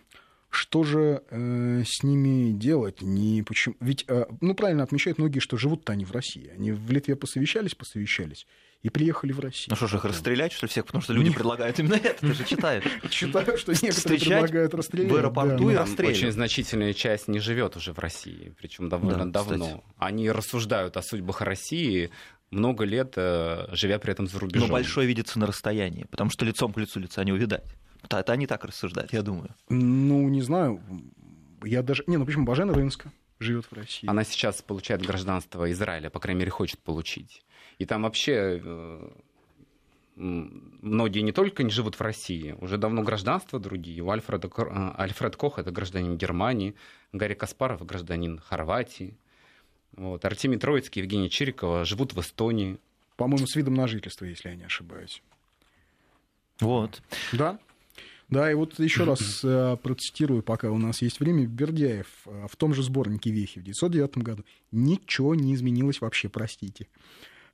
что 0.55 0.83
же 0.83 1.23
э, 1.29 1.83
с 1.85 2.03
ними 2.03 2.51
делать? 2.51 3.01
Не 3.01 3.43
почему... 3.43 3.75
Ведь, 3.79 4.05
э, 4.07 4.25
ну, 4.41 4.53
правильно 4.55 4.83
отмечают 4.83 5.17
многие, 5.17 5.39
что 5.39 5.57
живут-то 5.57 5.93
они 5.93 6.05
в 6.05 6.11
России. 6.11 6.51
Они 6.55 6.71
в 6.71 6.91
Литве 6.91 7.15
посовещались, 7.15 7.75
посовещались 7.75 8.45
и 8.83 8.89
приехали 8.89 9.31
в 9.31 9.39
Россию. 9.39 9.67
Ну 9.69 9.75
что 9.77 9.87
же, 9.87 9.97
их 9.97 10.05
расстрелять, 10.05 10.51
что 10.51 10.65
ли, 10.65 10.69
всех? 10.69 10.85
Потому 10.85 11.01
что 11.01 11.13
люди 11.13 11.27
Нет. 11.27 11.35
предлагают 11.35 11.79
именно 11.79 11.95
это, 11.95 12.19
ты 12.19 12.33
же 12.33 12.43
читаешь. 12.43 12.83
Читаю, 13.09 13.57
что 13.57 13.71
некоторые 13.71 14.19
предлагают 14.19 14.73
расстрелять. 14.73 15.11
в 15.11 15.15
аэропорту 15.15 15.69
и 15.69 15.75
расстрелять. 15.75 16.17
Очень 16.17 16.31
значительная 16.31 16.93
часть 16.93 17.29
не 17.29 17.39
живет 17.39 17.77
уже 17.77 17.93
в 17.93 17.99
России, 17.99 18.53
причем 18.59 18.89
довольно 18.89 19.31
давно. 19.31 19.83
Они 19.97 20.29
рассуждают 20.29 20.97
о 20.97 21.01
судьбах 21.01 21.41
России 21.41 22.11
много 22.51 22.83
лет, 22.83 23.13
э, 23.15 23.67
живя 23.71 23.97
при 23.99 24.11
этом 24.11 24.27
за 24.27 24.37
рубежом. 24.37 24.67
Но 24.67 24.73
большой 24.73 25.07
видится 25.07 25.39
на 25.39 25.47
расстоянии, 25.47 26.05
потому 26.11 26.29
что 26.29 26.45
лицом 26.45 26.71
к 26.71 26.77
лицу 26.77 26.99
лица 26.99 27.23
не 27.23 27.31
увидать. 27.31 27.63
Это 28.09 28.33
они 28.33 28.47
так 28.47 28.65
рассуждают, 28.65 29.13
я 29.13 29.21
думаю. 29.21 29.55
Ну, 29.69 30.27
не 30.29 30.41
знаю. 30.41 30.81
Я 31.63 31.81
даже... 31.81 32.03
Не, 32.07 32.17
ну 32.17 32.25
почему? 32.25 32.45
Бажена 32.45 32.73
Рынска 32.73 33.11
живет 33.39 33.65
в 33.65 33.73
России. 33.73 34.09
Она 34.09 34.23
сейчас 34.23 34.61
получает 34.61 35.05
гражданство 35.05 35.71
Израиля, 35.71 36.09
по 36.09 36.19
крайней 36.19 36.39
мере, 36.39 36.51
хочет 36.51 36.79
получить. 36.79 37.43
И 37.79 37.85
там 37.85 38.03
вообще 38.03 38.61
э, 38.63 39.09
многие 40.15 41.21
не 41.21 41.31
только 41.31 41.63
не 41.63 41.69
живут 41.69 41.95
в 41.95 42.01
России, 42.01 42.55
уже 42.59 42.77
давно 42.77 43.03
гражданства 43.03 43.59
другие. 43.59 44.01
У 44.01 44.09
Альфреда, 44.09 44.49
э, 44.55 44.91
Альфред 44.97 45.35
Кох 45.35 45.59
это 45.59 45.71
гражданин 45.71 46.17
Германии, 46.17 46.75
Гарри 47.11 47.33
Каспаров 47.33 47.85
гражданин 47.85 48.39
Хорватии. 48.39 49.17
Вот. 49.95 50.25
Артемий 50.25 50.57
Троицкий, 50.57 51.01
Евгений 51.01 51.29
Чирикова 51.29 51.85
живут 51.85 52.13
в 52.13 52.19
Эстонии. 52.19 52.79
По-моему, 53.15 53.45
с 53.45 53.55
видом 53.55 53.75
на 53.75 53.87
жительство, 53.87 54.25
если 54.25 54.49
я 54.49 54.55
не 54.55 54.63
ошибаюсь. 54.63 55.21
Вот. 56.59 57.01
Да. 57.31 57.59
Да, 58.33 58.51
и 58.51 58.55
вот 58.55 58.79
еще 58.79 59.03
раз 59.05 59.41
э, 59.43 59.77
процитирую, 59.81 60.41
пока 60.41 60.71
у 60.71 60.77
нас 60.79 61.03
есть 61.03 61.19
время, 61.19 61.45
Бердяев 61.45 62.07
э, 62.25 62.47
в 62.49 62.55
том 62.55 62.73
же 62.73 62.81
сборнике 62.81 63.29
«Вехи» 63.29 63.59
в 63.59 63.61
1909 63.61 64.17
году. 64.17 64.43
Ничего 64.71 65.35
не 65.35 65.53
изменилось 65.53 66.01
вообще, 66.01 66.29
простите. 66.29 66.87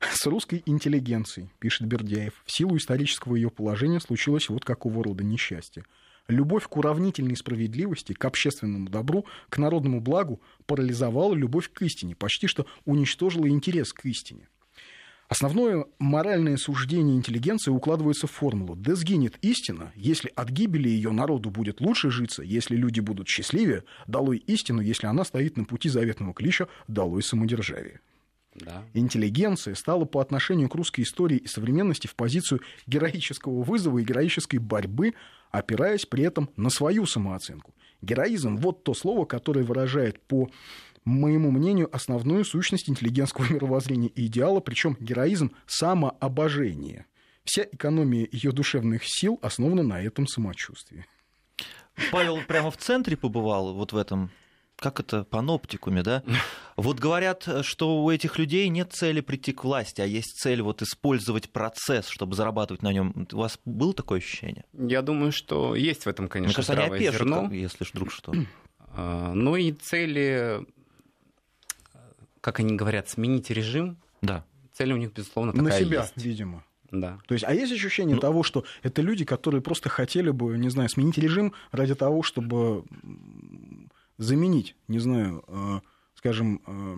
С 0.00 0.24
русской 0.26 0.62
интеллигенцией, 0.64 1.50
пишет 1.58 1.86
Бердяев, 1.86 2.32
в 2.46 2.50
силу 2.50 2.78
исторического 2.78 3.36
ее 3.36 3.50
положения 3.50 4.00
случилось 4.00 4.48
вот 4.48 4.64
какого 4.64 5.04
рода 5.04 5.22
несчастье. 5.22 5.84
Любовь 6.28 6.66
к 6.66 6.76
уравнительной 6.78 7.36
справедливости, 7.36 8.14
к 8.14 8.24
общественному 8.24 8.88
добру, 8.88 9.26
к 9.50 9.58
народному 9.58 10.00
благу 10.00 10.40
парализовала 10.64 11.34
любовь 11.34 11.70
к 11.70 11.82
истине, 11.82 12.16
почти 12.16 12.46
что 12.46 12.64
уничтожила 12.86 13.48
интерес 13.48 13.92
к 13.92 14.06
истине. 14.06 14.48
Основное 15.30 15.86
моральное 16.00 16.56
суждение 16.56 17.16
интеллигенции 17.16 17.70
укладывается 17.70 18.26
в 18.26 18.32
формулу 18.32 18.74
«Да 18.74 18.96
сгинет 18.96 19.38
истина, 19.42 19.92
если 19.94 20.32
от 20.34 20.50
гибели 20.50 20.88
ее 20.88 21.12
народу 21.12 21.50
будет 21.50 21.80
лучше 21.80 22.10
житься, 22.10 22.42
если 22.42 22.74
люди 22.74 22.98
будут 22.98 23.28
счастливее, 23.28 23.84
долой 24.08 24.38
истину, 24.38 24.82
если 24.82 25.06
она 25.06 25.24
стоит 25.24 25.56
на 25.56 25.64
пути 25.64 25.88
заветного 25.88 26.34
клича, 26.34 26.66
долой 26.88 27.22
самодержавие». 27.22 28.00
Да. 28.56 28.82
Интеллигенция 28.92 29.76
стала 29.76 30.04
по 30.04 30.20
отношению 30.20 30.68
к 30.68 30.74
русской 30.74 31.02
истории 31.02 31.36
и 31.36 31.46
современности 31.46 32.08
в 32.08 32.16
позицию 32.16 32.62
героического 32.88 33.62
вызова 33.62 34.00
и 34.00 34.04
героической 34.04 34.58
борьбы, 34.58 35.14
опираясь 35.52 36.06
при 36.06 36.24
этом 36.24 36.50
на 36.56 36.70
свою 36.70 37.06
самооценку. 37.06 37.72
Героизм– 38.02 38.56
вот 38.58 38.82
то 38.82 38.94
слово, 38.94 39.26
которое 39.26 39.62
выражает 39.62 40.20
по 40.22 40.50
моему 41.04 41.50
мнению, 41.50 41.94
основную 41.94 42.44
сущность 42.44 42.88
интеллигентского 42.88 43.52
мировоззрения 43.52 44.08
и 44.08 44.26
идеала, 44.26 44.60
причем 44.60 44.96
героизм– 45.00 45.52
самообожение. 45.66 47.06
Вся 47.44 47.66
экономия 47.72 48.28
ее 48.30 48.52
душевных 48.52 49.02
сил 49.04 49.38
основана 49.42 49.82
на 49.82 50.02
этом 50.02 50.26
самочувствии. 50.26 51.06
Павел 52.12 52.38
прямо 52.46 52.70
в 52.70 52.76
центре 52.76 53.16
побывал, 53.16 53.74
вот 53.74 53.92
в 53.92 53.96
этом 53.96 54.30
как 54.76 54.98
это, 54.98 55.24
паноптикуме, 55.24 56.02
да? 56.02 56.22
Вот 56.76 56.98
говорят, 56.98 57.46
что 57.62 58.02
у 58.02 58.10
этих 58.10 58.38
людей 58.38 58.66
нет 58.68 58.92
цели 58.92 59.20
прийти 59.20 59.52
к 59.52 59.62
власти, 59.64 60.00
а 60.00 60.06
есть 60.06 60.40
цель 60.40 60.62
вот 60.62 60.80
использовать 60.80 61.50
процесс, 61.50 62.08
чтобы 62.08 62.34
зарабатывать 62.34 62.82
на 62.82 62.90
нем. 62.90 63.28
У 63.30 63.36
вас 63.36 63.58
было 63.66 63.92
такое 63.92 64.20
ощущение? 64.20 64.64
Я 64.72 65.02
думаю, 65.02 65.32
что 65.32 65.74
есть 65.74 66.04
в 66.04 66.08
этом, 66.08 66.28
конечно, 66.28 66.48
Мне 66.48 66.54
кажется, 66.54 66.72
они 66.72 66.96
опешат, 66.96 67.18
зерно. 67.18 67.52
если 67.52 67.84
вдруг 67.84 68.10
что. 68.10 68.32
Но 68.96 69.56
и 69.58 69.72
цели 69.72 70.66
как 72.40 72.60
они 72.60 72.74
говорят, 72.76 73.08
сменить 73.08 73.50
режим. 73.50 73.98
Да. 74.22 74.44
Цель 74.72 74.92
у 74.92 74.96
них, 74.96 75.12
безусловно, 75.12 75.52
такая 75.52 75.68
На 75.68 75.78
себя, 75.86 76.00
есть. 76.02 76.16
видимо. 76.16 76.64
Да. 76.90 77.18
То 77.28 77.34
есть, 77.34 77.44
а 77.44 77.54
есть 77.54 77.72
ощущение 77.72 78.16
Ну- 78.16 78.20
того, 78.20 78.42
что 78.42 78.64
это 78.82 79.00
люди, 79.02 79.24
которые 79.24 79.60
просто 79.60 79.88
хотели 79.88 80.30
бы, 80.30 80.56
не 80.58 80.70
знаю, 80.70 80.88
сменить 80.88 81.18
режим 81.18 81.52
ради 81.70 81.94
того, 81.94 82.22
чтобы 82.22 82.84
заменить, 84.18 84.74
не 84.88 84.98
знаю, 84.98 85.44
э, 85.48 85.80
скажем, 86.14 86.60
э, 86.66 86.96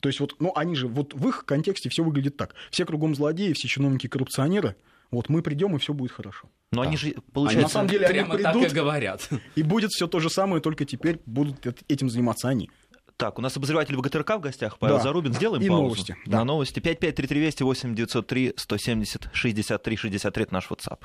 то 0.00 0.08
есть 0.08 0.20
вот, 0.20 0.36
ну, 0.38 0.52
они 0.54 0.74
же, 0.74 0.86
вот 0.88 1.14
в 1.14 1.28
их 1.28 1.44
контексте 1.44 1.88
все 1.90 2.02
выглядит 2.04 2.36
так. 2.36 2.54
Все 2.70 2.84
кругом 2.86 3.14
злодеи, 3.14 3.52
все 3.52 3.68
чиновники-коррупционеры, 3.68 4.76
вот 5.10 5.28
мы 5.28 5.42
придем, 5.42 5.74
и 5.74 5.78
все 5.78 5.92
будет 5.92 6.12
хорошо. 6.12 6.48
Но 6.70 6.82
Да. 6.82 6.88
они 6.88 6.96
же, 6.96 7.14
на 7.14 7.20
получается, 7.32 7.68
самом 7.72 7.88
деле, 7.88 8.06
они 8.06 8.14
Прямо 8.14 8.38
так 8.38 8.52
придут- 8.54 8.70
и 8.70 8.74
говорят. 8.74 9.28
И 9.56 9.62
будет 9.62 9.90
все 9.90 10.06
то 10.06 10.20
же 10.20 10.30
самое, 10.30 10.62
только 10.62 10.84
теперь 10.84 11.18
будут 11.26 11.66
эт- 11.66 11.82
этим 11.88 12.08
заниматься 12.08 12.48
они. 12.48 12.70
Так, 13.18 13.36
у 13.36 13.42
нас 13.42 13.56
обозреватель 13.56 13.96
ВГТРК 13.96 14.36
в 14.36 14.40
гостях, 14.40 14.78
Павел 14.78 14.98
Да. 14.98 15.02
Зарубин. 15.02 15.34
Сделаем 15.34 15.60
И 15.60 15.68
паузу. 15.68 15.82
новости, 15.82 16.16
да. 16.24 16.38
На 16.38 16.44
новости. 16.44 16.78
5533 16.78 17.40
Вести, 17.40 17.64
8 17.64 17.94
903 17.96 18.54
170 18.56 19.28
63 19.32 19.96
63 19.96 20.42
это 20.44 20.54
наш 20.54 20.70
WhatsApp. 20.70 21.00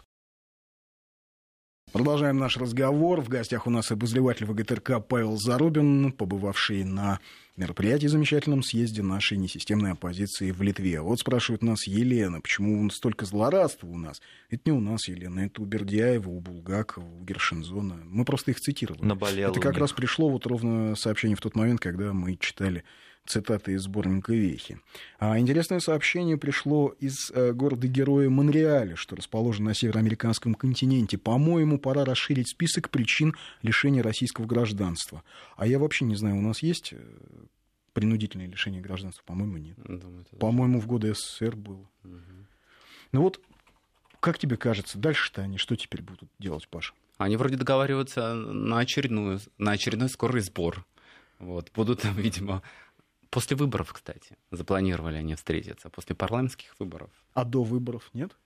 Продолжаем 1.91 2.37
наш 2.37 2.57
разговор. 2.57 3.19
В 3.21 3.29
гостях 3.29 3.65
у 3.65 3.71
нас 3.71 3.91
обозреватель 3.91 4.45
ВГТРК 4.45 5.03
Павел 5.07 5.37
Зарубин, 5.37 6.11
побывавший 6.11 6.83
на 6.83 7.19
мероприятии 7.55 8.07
замечательном 8.07 8.63
съезде 8.63 9.01
нашей 9.01 9.37
несистемной 9.37 9.91
оппозиции 9.91 10.51
в 10.51 10.61
Литве. 10.61 11.01
Вот 11.01 11.19
спрашивает 11.19 11.61
нас 11.61 11.85
Елена, 11.85 12.41
почему 12.41 12.89
столько 12.89 13.25
злорадства 13.25 13.87
у 13.87 13.97
нас? 13.97 14.21
Это 14.49 14.61
не 14.65 14.71
у 14.71 14.79
нас, 14.79 15.07
Елена, 15.07 15.41
это 15.41 15.61
у 15.61 15.65
Бердяева, 15.65 16.29
у 16.29 16.39
Булгакова, 16.39 17.05
у 17.05 17.23
Гершинзона. 17.23 17.99
Мы 18.05 18.25
просто 18.25 18.51
их 18.51 18.59
цитировали. 18.59 19.05
Наболело 19.05 19.51
это 19.51 19.59
как 19.59 19.77
раз 19.77 19.91
пришло 19.91 20.29
вот 20.29 20.45
ровно 20.47 20.95
сообщение 20.95 21.35
в 21.35 21.41
тот 21.41 21.55
момент, 21.55 21.79
когда 21.79 22.13
мы 22.13 22.35
читали 22.37 22.83
цитаты 23.25 23.73
из 23.73 23.83
сборника 23.83 24.33
Вехи. 24.33 24.79
А 25.19 25.39
интересное 25.39 25.79
сообщение 25.79 26.37
пришло 26.37 26.89
из 26.99 27.31
э, 27.31 27.53
города-героя 27.53 28.29
Монреаля, 28.29 28.95
что 28.95 29.15
расположен 29.15 29.65
на 29.65 29.73
североамериканском 29.73 30.55
континенте. 30.55 31.17
По-моему, 31.17 31.79
пора 31.79 32.05
расширить 32.05 32.49
список 32.49 32.89
причин 32.89 33.35
лишения 33.61 34.03
российского 34.03 34.45
гражданства. 34.45 35.23
А 35.55 35.65
я 35.67 35.79
вообще 35.79 36.05
не 36.05 36.15
знаю, 36.15 36.37
у 36.37 36.41
нас 36.41 36.61
есть 36.61 36.93
э, 36.93 36.97
принудительное 37.93 38.47
лишение 38.47 38.81
гражданства? 38.81 39.23
По-моему, 39.25 39.57
нет. 39.57 39.77
Думаю, 39.85 40.25
По-моему, 40.39 40.79
в 40.79 40.87
годы 40.87 41.13
СССР 41.13 41.55
было. 41.55 41.89
Мгм. 42.03 42.47
Ну 43.13 43.21
вот, 43.21 43.39
как 44.19 44.37
тебе 44.37 44.57
кажется, 44.57 44.97
дальше-то 44.97 45.43
они 45.43 45.57
что 45.57 45.75
теперь 45.75 46.01
будут 46.01 46.29
делать, 46.39 46.67
Паша? 46.67 46.93
Они 47.17 47.37
вроде 47.37 47.55
договариваются 47.55 48.33
на, 48.33 48.79
очередную, 48.79 49.39
на 49.57 49.71
очередной 49.71 50.09
скорый 50.09 50.41
сбор. 50.41 50.85
Вот. 51.39 51.71
Будут 51.75 52.01
там, 52.01 52.15
видимо, 52.17 52.63
после 53.33 53.57
выборов, 53.57 53.91
кстати, 53.91 54.37
запланировали 54.51 55.17
они 55.17 55.33
встретиться. 55.35 55.89
После 55.89 56.15
парламентских 56.15 56.75
выборов. 56.79 57.09
А 57.33 57.43
до 57.43 57.63
выборов 57.63 58.09
нет? 58.13 58.37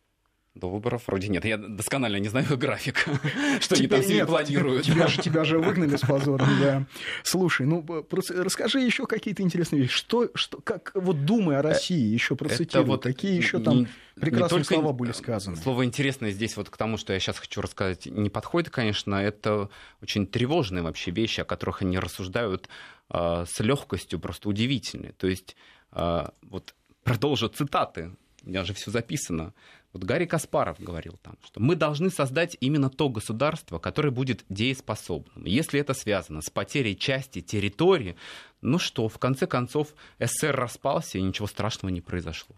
До 0.58 0.70
выборов 0.70 1.04
вроде 1.08 1.28
нет. 1.28 1.46
Я 1.46 1.58
досконально 1.58 2.18
не 2.18 2.30
знаю 2.30 2.46
график, 2.58 3.06
что 3.60 3.76
они 3.76 3.88
там 3.88 4.02
себе 4.02 4.26
планируют. 4.26 4.86
Тебя 4.86 5.08
же, 5.08 5.22
тебя 5.22 5.44
же 5.44 5.60
выгнали 5.68 5.96
с 5.96 6.02
позором, 6.02 6.50
да. 6.60 6.86
Слушай, 7.24 7.66
ну 7.66 7.82
б- 7.82 8.02
прос- 8.02 8.32
расскажи 8.32 8.80
еще 8.80 9.06
какие-то 9.06 9.44
интересные 9.44 9.84
вещи. 9.84 9.94
Что, 9.96 10.30
что, 10.34 10.60
как, 10.62 10.92
вот 10.96 11.26
думая 11.26 11.60
о 11.60 11.62
России, 11.62 12.14
еще 12.14 12.36
процитируй, 12.36 12.86
вот 12.86 13.04
какие 13.04 13.36
еще 13.36 13.60
там 13.60 13.88
прекрасные 14.16 14.64
слова 14.64 14.94
были 14.94 15.12
сказаны. 15.12 15.58
Слово 15.58 15.86
интересное 15.86 16.32
здесь 16.32 16.58
вот 16.58 16.70
к 16.70 16.78
тому, 16.78 16.98
что 16.98 17.14
я 17.14 17.20
сейчас 17.20 17.38
хочу 17.38 17.62
рассказать, 17.62 18.06
не 18.08 18.30
подходит, 18.30 18.70
конечно. 18.70 19.16
Это 19.16 19.70
очень 20.02 20.26
тревожные 20.28 20.82
вообще 20.84 21.12
вещи, 21.12 21.42
о 21.42 21.46
которых 21.46 21.82
они 21.82 22.00
рассуждают 22.00 22.68
а, 23.10 23.46
с 23.46 23.60
легкостью, 23.60 24.20
просто 24.20 24.50
удивительные. 24.50 25.12
То 25.14 25.28
есть, 25.28 25.56
а, 25.92 26.34
вот 26.42 26.74
продолжу 27.04 27.48
цитаты, 27.48 28.12
у 28.44 28.50
меня 28.50 28.64
же 28.64 28.74
все 28.74 28.92
записано. 28.92 29.54
Вот 29.98 30.04
Гарри 30.06 30.26
Каспаров 30.26 30.80
говорил 30.80 31.18
там, 31.24 31.38
что 31.44 31.60
мы 31.60 31.76
должны 31.76 32.12
создать 32.12 32.56
именно 32.60 32.88
то 32.92 33.10
государство, 33.10 33.80
которое 33.80 34.12
будет 34.12 34.46
дееспособным. 34.48 35.44
Если 35.46 35.80
это 35.80 35.96
связано 35.96 36.42
с 36.44 36.52
потерей 36.52 36.96
части 36.96 37.42
территории, 37.42 38.16
ну 38.62 38.78
что, 38.78 39.10
в 39.10 39.18
конце 39.18 39.48
концов, 39.48 39.96
СССР 40.20 40.56
распался, 40.56 41.18
и 41.18 41.22
ничего 41.24 41.48
страшного 41.48 41.92
не 41.92 42.02
произошло. 42.02 42.56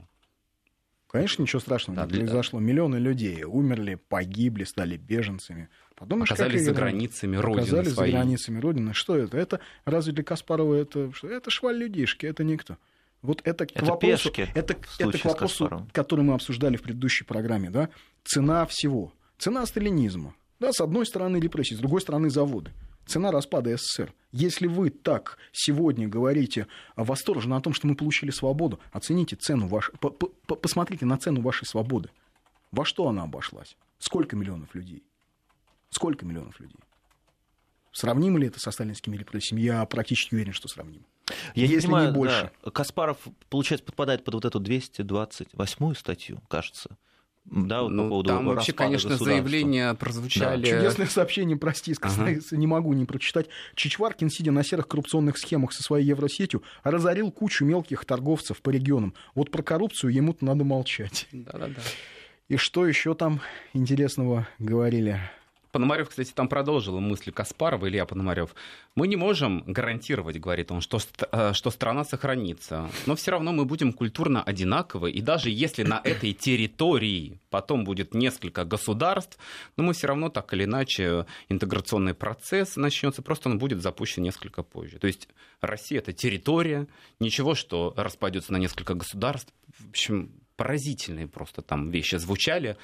Конечно, 1.07 1.41
ничего 1.43 1.61
страшного 1.61 1.95
Да, 2.01 2.05
не 2.07 2.11
для- 2.11 2.19
произошло. 2.25 2.59
Миллионы 2.59 2.97
людей 2.97 3.45
умерли, 3.45 3.95
погибли, 4.09 4.65
стали 4.65 4.97
беженцами. 4.97 5.69
Подумаешь, 5.95 6.29
Оказались 6.31 6.63
за 6.65 6.73
границами 6.73 7.37
родины 7.37 7.61
Оказались 7.61 7.93
своей. 7.93 8.11
за 8.11 8.17
границами 8.17 8.59
Родины. 8.59 8.93
Что 8.93 9.15
это? 9.15 9.37
Это 9.37 9.59
разве 9.85 10.11
для 10.11 10.23
Каспарова 10.25 10.75
это, 10.75 11.11
что? 11.13 11.29
это 11.29 11.49
шваль 11.49 11.77
людишки, 11.77 12.25
это 12.25 12.43
никто. 12.43 12.77
Вот 13.21 13.41
это, 13.43 13.65
к 13.65 13.71
Это 13.75 13.85
вопросу, 13.85 14.31
пешки, 14.31 14.49
это, 14.55 14.77
это 14.97 15.17
к 15.17 15.25
вопросу, 15.25 15.87
который 15.91 16.23
мы 16.23 16.33
обсуждали 16.35 16.77
в 16.77 16.81
предыдущей 16.83 17.25
программе, 17.25 17.69
да? 17.69 17.89
Цена 18.23 18.65
всего. 18.65 19.11
Цена 19.37 19.65
сталинизма. 19.65 20.35
Да, 20.59 20.71
с 20.71 20.79
одной 20.81 21.05
стороны 21.05 21.37
репрессии, 21.37 21.75
с 21.75 21.79
другой 21.79 22.01
стороны 22.01 22.29
заводы. 22.29 22.71
Цена 23.05 23.31
распада 23.31 23.75
СССР. 23.75 24.13
Если 24.31 24.67
вы 24.67 24.89
так 24.89 25.37
сегодня 25.51 26.07
говорите 26.07 26.67
восторженно 26.95 27.57
о 27.57 27.61
том, 27.61 27.73
что 27.73 27.87
мы 27.87 27.95
получили 27.95 28.29
свободу, 28.31 28.79
оцените 28.91 29.35
цену 29.35 29.67
вашей, 29.67 29.95
по- 29.97 30.11
по- 30.11 30.27
по- 30.27 30.55
посмотрите 30.55 31.05
на 31.05 31.17
цену 31.17 31.41
вашей 31.41 31.65
свободы. 31.65 32.09
Во 32.71 32.85
что 32.85 33.07
она 33.07 33.23
обошлась? 33.23 33.75
Сколько 33.97 34.35
миллионов 34.35 34.75
людей? 34.75 35.03
Сколько 35.89 36.25
миллионов 36.25 36.59
людей? 36.59 36.77
Сравнимо 37.91 38.37
ли 38.37 38.47
это 38.47 38.59
со 38.59 38.69
сталинскими 38.71 39.17
репрессиями? 39.17 39.61
Я 39.61 39.83
практически 39.85 40.35
уверен, 40.35 40.53
что 40.53 40.67
сравнимо. 40.67 41.03
Я 41.55 41.67
не 41.67 41.73
Если 41.73 41.87
не 41.87 41.93
понимаю, 41.93 42.13
больше. 42.13 42.51
да, 42.63 42.71
Каспаров, 42.71 43.17
получается, 43.49 43.85
подпадает 43.85 44.23
под 44.23 44.33
вот 44.35 44.45
эту 44.45 44.59
228 44.59 45.93
статью, 45.95 46.39
кажется. 46.47 46.89
Да, 47.45 47.81
вот 47.81 47.87
по 47.87 47.93
Ну, 47.95 48.09
поводу 48.09 48.27
там 48.29 48.45
вообще, 48.45 48.73
конечно, 48.73 49.17
заявления 49.17 49.93
прозвучали. 49.95 50.65
Чудесное 50.65 51.07
сообщение, 51.07 51.57
прости, 51.57 51.95
Ага. 51.99 52.35
не 52.51 52.67
могу 52.67 52.93
не 52.93 53.05
прочитать. 53.05 53.47
Чичваркин, 53.75 54.29
сидя 54.29 54.51
на 54.51 54.63
серых 54.63 54.87
коррупционных 54.87 55.37
схемах 55.37 55.73
со 55.73 55.81
своей 55.81 56.05
евросетью, 56.05 56.61
разорил 56.83 57.31
кучу 57.31 57.65
мелких 57.65 58.05
торговцев 58.05 58.61
по 58.61 58.69
регионам. 58.69 59.15
Вот 59.33 59.49
про 59.49 59.63
коррупцию 59.63 60.13
ему-то 60.13 60.45
надо 60.45 60.63
молчать. 60.63 61.27
Да-да-да. 61.31 61.81
И 62.49 62.57
что 62.57 62.85
еще 62.85 63.15
там 63.15 63.41
интересного 63.73 64.47
говорили? 64.59 65.19
Пономарев, 65.71 66.09
кстати, 66.09 66.31
там 66.31 66.47
продолжил 66.47 66.99
мысли 66.99 67.31
Каспарова, 67.31 67.87
Илья 67.87 68.05
Пономарев. 68.05 68.55
Мы 68.95 69.07
не 69.07 69.15
можем 69.15 69.63
гарантировать, 69.67 70.39
говорит 70.39 70.71
он, 70.71 70.81
что, 70.81 70.99
э, 71.31 71.53
что 71.53 71.69
страна 71.69 72.03
сохранится, 72.03 72.89
но 73.05 73.15
все 73.15 73.31
равно 73.31 73.51
мы 73.51 73.65
будем 73.65 73.93
культурно 73.93 74.41
одинаковы, 74.41 75.11
и 75.11 75.21
даже 75.21 75.49
если 75.49 75.83
на 75.83 76.01
этой 76.03 76.33
территории 76.33 77.39
потом 77.49 77.83
будет 77.83 78.13
несколько 78.13 78.65
государств, 78.65 79.37
но 79.77 79.83
мы 79.83 79.93
все 79.93 80.07
равно 80.07 80.29
так 80.29 80.53
или 80.53 80.63
иначе 80.63 81.25
интеграционный 81.49 82.13
процесс 82.13 82.75
начнется, 82.75 83.21
просто 83.21 83.49
он 83.49 83.59
будет 83.59 83.81
запущен 83.81 84.23
несколько 84.23 84.63
позже. 84.63 84.97
То 84.97 85.07
есть 85.07 85.27
Россия 85.61 85.99
это 85.99 86.13
территория, 86.13 86.87
ничего, 87.19 87.53
что 87.53 87.93
распадется 87.95 88.53
на 88.53 88.57
несколько 88.57 88.95
государств. 88.95 89.53
В 89.77 89.89
общем, 89.89 90.31
поразительные 90.59 91.25
просто 91.27 91.61
там 91.61 91.89
вещи 91.89 92.15
звучали. 92.15 92.75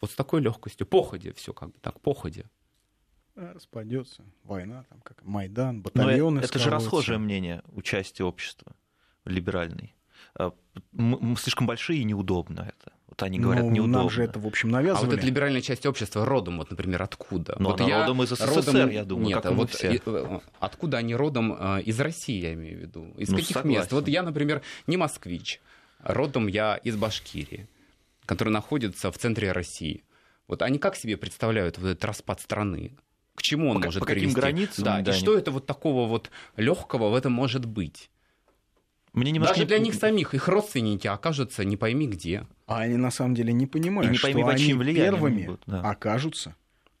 Вот 0.00 0.10
с 0.10 0.14
такой 0.14 0.40
легкостью, 0.40 0.86
походе, 0.86 1.32
все 1.32 1.52
как 1.52 1.70
бы 1.70 1.78
так, 1.80 2.00
походе. 2.00 2.46
А, 3.36 3.52
Распадется. 3.54 4.22
Война, 4.44 4.84
там 4.88 5.00
как 5.00 5.22
Майдан, 5.24 5.76
Но 5.76 5.82
батальоны. 5.82 6.38
это, 6.40 6.48
это 6.48 6.58
же 6.58 6.70
расхожее 6.70 7.18
мнение 7.18 7.62
участия 7.72 8.24
общества 8.24 8.74
либеральной. 9.24 9.94
А, 10.36 10.52
слишком 11.38 11.66
большие 11.66 12.00
и 12.00 12.04
неудобно 12.04 12.72
это. 12.76 12.92
Вот 13.08 13.22
они 13.22 13.38
говорят, 13.38 13.64
Ну, 13.64 13.70
неудобно. 13.70 13.98
Нам 13.98 14.10
же 14.10 14.22
это, 14.24 14.38
в 14.40 14.46
общем, 14.46 14.68
А 14.70 14.72
навязывали. 14.72 15.10
вот 15.10 15.18
эта 15.18 15.26
либеральная 15.26 15.60
часть 15.60 15.86
общества 15.86 16.24
родом, 16.24 16.58
вот, 16.58 16.70
например, 16.70 17.02
откуда? 17.02 17.56
Ну, 17.58 17.70
вот 17.70 17.80
она 17.80 18.00
родом 18.02 18.22
из 18.24 18.30
СССР, 18.30 18.88
я 18.90 19.04
думаю, 19.04 19.28
Нет, 19.28 19.42
как 19.42 19.52
мы 19.52 19.58
вот 19.58 19.70
все. 19.70 20.00
э, 20.04 20.40
откуда 20.58 20.98
они 20.98 21.14
родом 21.14 21.54
из 21.80 22.00
России, 22.00 22.40
я 22.40 22.54
имею 22.54 22.78
в 22.78 22.80
виду? 22.82 23.14
Из 23.16 23.28
Ну, 23.30 23.36
каких 23.38 23.56
согласен. 23.56 23.78
мест? 23.80 23.92
Вот 23.92 24.08
я, 24.08 24.22
например, 24.22 24.62
не 24.86 24.96
москвич. 24.96 25.60
Родом 26.00 26.48
я 26.48 26.76
из 26.76 26.96
Башкирии, 26.96 27.66
который 28.26 28.50
находится 28.50 29.10
в 29.10 29.18
центре 29.18 29.52
России. 29.52 30.04
Вот 30.48 30.62
они 30.62 30.78
как 30.78 30.96
себе 30.96 31.16
представляют 31.16 31.78
вот 31.78 31.88
этот 31.90 32.04
распад 32.04 32.40
страны? 32.40 32.96
К 33.34 33.42
чему 33.42 33.70
он 33.70 33.80
По- 33.80 33.86
может 33.86 34.00
по 34.00 34.06
каким 34.06 34.20
привести? 34.22 34.40
границам, 34.40 34.84
Да, 34.84 35.00
да, 35.00 35.10
и 35.10 35.14
они- 35.14 35.18
что 35.20 35.36
это 35.36 35.50
вот 35.50 35.66
такого 35.66 36.06
вот 36.08 36.30
легкого 36.56 37.08
в 37.10 37.14
этом 37.14 37.32
может 37.32 37.64
быть? 37.66 38.10
Мне 39.12 39.30
немножко 39.32 39.54
Даже 39.54 39.62
не- 39.64 39.68
для 39.68 39.78
них 39.78 39.94
самих, 39.94 40.34
их 40.34 40.48
родственники 40.48 41.06
окажутся 41.06 41.64
не 41.64 41.76
пойми 41.76 42.06
где. 42.08 42.46
А 42.66 42.80
они 42.80 42.96
на 42.96 43.10
самом 43.10 43.34
деле 43.34 43.52
не 43.52 43.66
понимают, 43.66 44.10
И 44.10 44.12
не 44.14 44.18
пойми, 44.18 44.42
что 44.42 44.50
они 44.50 44.94
первыми 44.94 45.46
будут, 45.46 45.62
да. 45.66 45.82
окажутся 45.82 46.56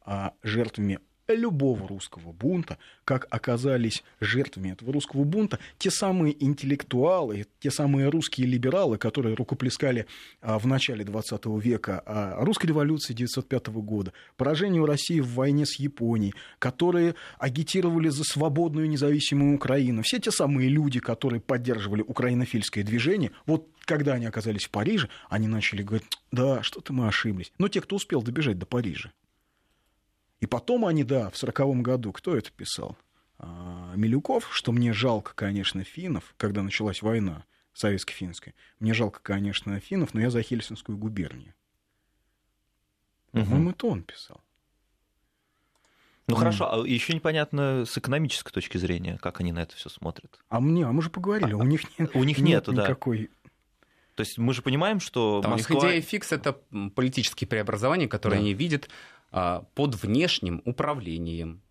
а, 0.06 0.32
жертвами 0.42 1.00
любого 1.28 1.88
русского 1.88 2.32
бунта, 2.32 2.78
как 3.04 3.26
оказались 3.30 4.02
жертвами 4.20 4.72
этого 4.72 4.92
русского 4.92 5.24
бунта 5.24 5.58
те 5.78 5.90
самые 5.90 6.42
интеллектуалы, 6.44 7.46
те 7.60 7.70
самые 7.70 8.08
русские 8.08 8.46
либералы, 8.46 8.98
которые 8.98 9.34
рукоплескали 9.34 10.06
а, 10.40 10.58
в 10.58 10.66
начале 10.66 11.04
20 11.04 11.46
века 11.62 12.34
русской 12.38 12.66
революции 12.66 13.12
1905 13.14 13.68
года, 13.68 14.12
поражению 14.36 14.86
России 14.86 15.20
в 15.20 15.34
войне 15.34 15.66
с 15.66 15.78
Японией, 15.78 16.34
которые 16.58 17.14
агитировали 17.38 18.08
за 18.08 18.24
свободную 18.24 18.88
независимую 18.88 19.56
Украину. 19.56 20.02
Все 20.02 20.18
те 20.18 20.30
самые 20.30 20.68
люди, 20.68 21.00
которые 21.00 21.40
поддерживали 21.40 22.02
украинофильское 22.02 22.84
движение, 22.84 23.32
вот 23.46 23.68
когда 23.84 24.14
они 24.14 24.26
оказались 24.26 24.64
в 24.64 24.70
Париже, 24.70 25.08
они 25.28 25.48
начали 25.48 25.82
говорить, 25.82 26.06
да, 26.32 26.62
что-то 26.62 26.92
мы 26.92 27.06
ошиблись. 27.06 27.52
Но 27.58 27.68
те, 27.68 27.80
кто 27.80 27.96
успел 27.96 28.22
добежать 28.22 28.58
до 28.58 28.66
Парижа. 28.66 29.12
И 30.44 30.46
потом 30.46 30.84
они, 30.84 31.04
да, 31.04 31.30
в 31.30 31.38
сороковом 31.38 31.82
году, 31.82 32.12
кто 32.12 32.36
это 32.36 32.52
писал? 32.52 32.98
А, 33.38 33.94
Милюков, 33.96 34.54
что 34.54 34.72
мне 34.72 34.92
жалко, 34.92 35.32
конечно, 35.34 35.82
финнов, 35.84 36.34
когда 36.36 36.62
началась 36.62 37.00
война 37.00 37.46
советско-финская. 37.72 38.52
Мне 38.78 38.92
жалко, 38.92 39.20
конечно, 39.22 39.80
финнов, 39.80 40.12
но 40.12 40.20
я 40.20 40.28
за 40.28 40.42
Хельсинскую 40.42 40.98
губернию. 40.98 41.54
По-моему, 43.32 43.70
это 43.70 43.86
он 43.86 44.02
писал. 44.02 44.42
Ну 46.26 46.36
хорошо, 46.36 46.70
а 46.70 46.86
еще 46.86 47.14
непонятно 47.14 47.84
с 47.86 47.96
экономической 47.96 48.52
точки 48.52 48.76
зрения, 48.76 49.16
как 49.22 49.40
они 49.40 49.50
на 49.50 49.60
это 49.60 49.74
все 49.76 49.88
смотрят. 49.88 50.38
А 50.50 50.60
мне, 50.60 50.84
а 50.84 50.92
мы 50.92 51.00
же 51.00 51.08
поговорили, 51.08 51.52
А, 51.52 51.56
у 51.56 51.62
них 51.62 51.98
нет, 51.98 52.14
у 52.14 52.22
них 52.22 52.36
нет 52.36 52.48
нету, 52.48 52.72
да. 52.74 52.82
никакой. 52.82 53.30
То 54.14 54.20
есть 54.20 54.36
мы 54.36 54.52
же 54.52 54.60
понимаем, 54.60 55.00
что 55.00 55.40
Там 55.40 55.52
Москва... 55.52 55.78
их 55.78 55.84
идея 55.84 56.02
фикс 56.02 56.32
это 56.32 56.52
политические 56.94 57.48
преобразования, 57.48 58.08
которые 58.08 58.40
Да. 58.40 58.44
они 58.44 58.52
видят 58.52 58.88
а, 58.88 59.23
под 59.74 59.96
внешним 59.96 60.62
управлением. 60.64 61.62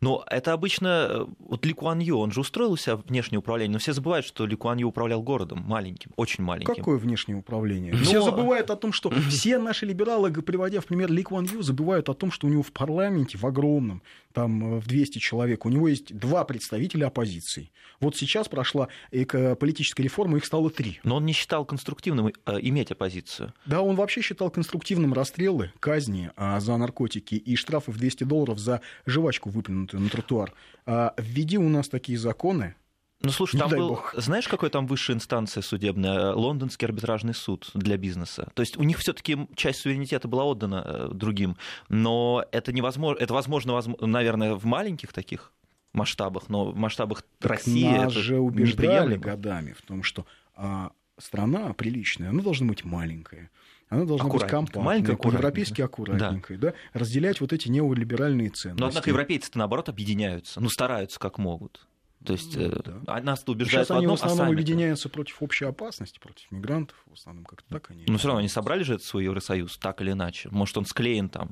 Но 0.00 0.24
это 0.30 0.52
обычно... 0.52 1.06
э, 1.10 1.26
Вот 1.38 1.64
Ли 1.66 1.72
Куан 1.72 1.98
Ю, 2.00 2.18
он 2.18 2.32
же 2.32 2.40
устроил 2.40 2.72
у 2.72 2.76
себя 2.76 2.96
внешнее 2.96 3.38
управление, 3.38 3.72
но 3.72 3.78
все 3.78 3.92
забывают, 3.92 4.26
что 4.26 4.46
Ли 4.46 4.56
Куан 4.56 4.78
Ю 4.78 4.88
управлял 4.88 5.22
городом 5.22 5.62
маленьким, 5.66 6.12
очень 6.16 6.44
маленьким. 6.44 6.74
Какое 6.74 6.96
внешнее 6.98 7.36
управление? 7.38 7.92
Но- 7.92 7.98
Все 8.04 8.22
забывают 8.22 8.70
о 8.70 8.76
том, 8.76 8.92
что 8.92 9.10
все 9.10 9.58
наши 9.58 9.86
либералы, 9.86 10.30
приводя 10.32 10.80
в 10.80 10.86
пример 10.86 11.10
Ли 11.10 11.22
Куан 11.22 11.46
Ю, 11.46 11.62
забывают 11.62 12.08
о 12.08 12.14
том, 12.14 12.30
что 12.30 12.46
у 12.46 12.50
него 12.50 12.62
в 12.62 12.72
парламенте, 12.72 13.38
в 13.38 13.44
огромном, 13.46 14.02
там 14.32 14.76
э, 14.76 14.80
в 14.80 14.86
200 14.86 15.18
человек, 15.18 15.64
у 15.64 15.68
него 15.68 15.88
есть 15.88 16.16
два 16.16 16.44
представителя 16.44 17.06
оппозиции. 17.06 17.70
Вот 18.00 18.16
сейчас 18.16 18.48
прошла 18.48 18.88
эко- 19.12 19.54
политическая 19.54 20.02
реформа, 20.02 20.36
их 20.38 20.44
стало 20.44 20.70
три. 20.70 21.00
Но 21.04 21.16
он 21.16 21.24
не 21.26 21.32
считал 21.32 21.64
конструктивным 21.64 22.26
э, 22.28 22.58
иметь 22.62 22.90
оппозицию. 22.90 23.52
Да, 23.66 23.80
он 23.82 23.96
вообще 23.96 24.20
считал 24.22 24.50
конструктивным 24.50 25.12
расстрелы, 25.14 25.72
казни 25.80 26.30
а, 26.36 26.58
за 26.60 26.76
наркотики 26.76 27.34
и 27.36 27.56
штрафы 27.56 27.90
в 27.92 27.98
200 27.98 28.24
долларов 28.24 28.58
за 28.58 28.80
жвачку, 29.06 29.50
выплюнутую 29.50 29.73
на 29.74 30.08
тротуар. 30.08 30.52
А, 30.86 31.14
введи 31.18 31.58
у 31.58 31.68
нас 31.68 31.88
такие 31.88 32.18
законы, 32.18 32.74
Ну, 33.22 33.30
слушай, 33.30 33.58
там 33.58 33.70
был... 33.70 33.88
бог. 33.88 34.14
Знаешь, 34.16 34.48
какой 34.48 34.70
там 34.70 34.86
высшая 34.86 35.14
инстанция 35.14 35.62
судебная? 35.62 36.18
Э, 36.18 36.32
Лондонский 36.34 36.86
арбитражный 36.86 37.34
суд 37.34 37.70
для 37.74 37.96
бизнеса. 37.96 38.48
То 38.54 38.60
есть 38.60 38.76
у 38.76 38.82
них 38.82 38.98
все 38.98 39.12
таки 39.12 39.48
часть 39.54 39.80
суверенитета 39.80 40.28
была 40.28 40.44
отдана 40.44 40.82
э, 40.84 41.08
другим. 41.12 41.56
Но 41.88 42.44
это 42.52 42.72
невозможно... 42.72 43.18
Это 43.20 43.32
возможно, 43.32 43.72
возм- 43.72 44.04
наверное, 44.06 44.54
в 44.54 44.64
маленьких 44.66 45.12
таких 45.12 45.52
масштабах, 45.94 46.48
но 46.48 46.72
в 46.72 46.76
масштабах 46.76 47.22
России 47.40 47.84
нас 47.88 48.12
это 48.12 48.20
же 48.20 48.38
убеждали 48.40 49.16
годами 49.16 49.72
в 49.72 49.82
том, 49.82 50.02
что 50.02 50.26
а, 50.56 50.90
страна 51.18 51.72
приличная, 51.72 52.30
она 52.30 52.42
должна 52.42 52.66
быть 52.66 52.84
маленькая. 52.84 53.50
Она 53.94 54.04
должна 54.04 54.28
быть 54.28 54.42
аккуратненькая. 54.42 55.16
по-европейски 55.16 55.82
аккуратненькая, 55.82 56.58
да. 56.58 56.74
разделять 56.92 57.40
вот 57.40 57.52
эти 57.52 57.68
неолиберальные 57.68 58.50
ценности. 58.50 58.80
Но, 58.80 58.88
однако, 58.88 59.10
европейцы-то, 59.10 59.58
наоборот, 59.58 59.88
объединяются. 59.88 60.60
Ну, 60.60 60.68
стараются 60.68 61.18
как 61.20 61.38
могут. 61.38 61.86
То 62.24 62.32
есть 62.32 62.56
Ну, 62.56 62.62
э, 62.62 62.80
да. 62.84 63.00
а 63.06 63.20
нас-то 63.20 63.52
убеждают 63.52 63.86
Сейчас 63.86 63.94
в 63.94 63.98
они 63.98 64.06
одном, 64.06 64.16
в 64.16 64.22
основном 64.22 64.48
а 64.48 64.50
объединяются 64.50 65.08
против 65.10 65.42
общей 65.42 65.66
опасности, 65.66 66.18
против 66.18 66.50
мигрантов, 66.50 66.96
в 67.06 67.12
основном 67.12 67.44
как-то 67.44 67.68
так 67.68 67.90
они. 67.90 68.04
Но 68.08 68.16
все 68.16 68.28
равно 68.28 68.38
они 68.38 68.48
собрали 68.48 68.82
же 68.82 68.94
этот 68.94 69.06
свой 69.06 69.24
Евросоюз, 69.24 69.76
так 69.76 70.00
или 70.00 70.12
иначе. 70.12 70.48
Может, 70.50 70.78
он 70.78 70.86
склеен 70.86 71.28
там 71.28 71.50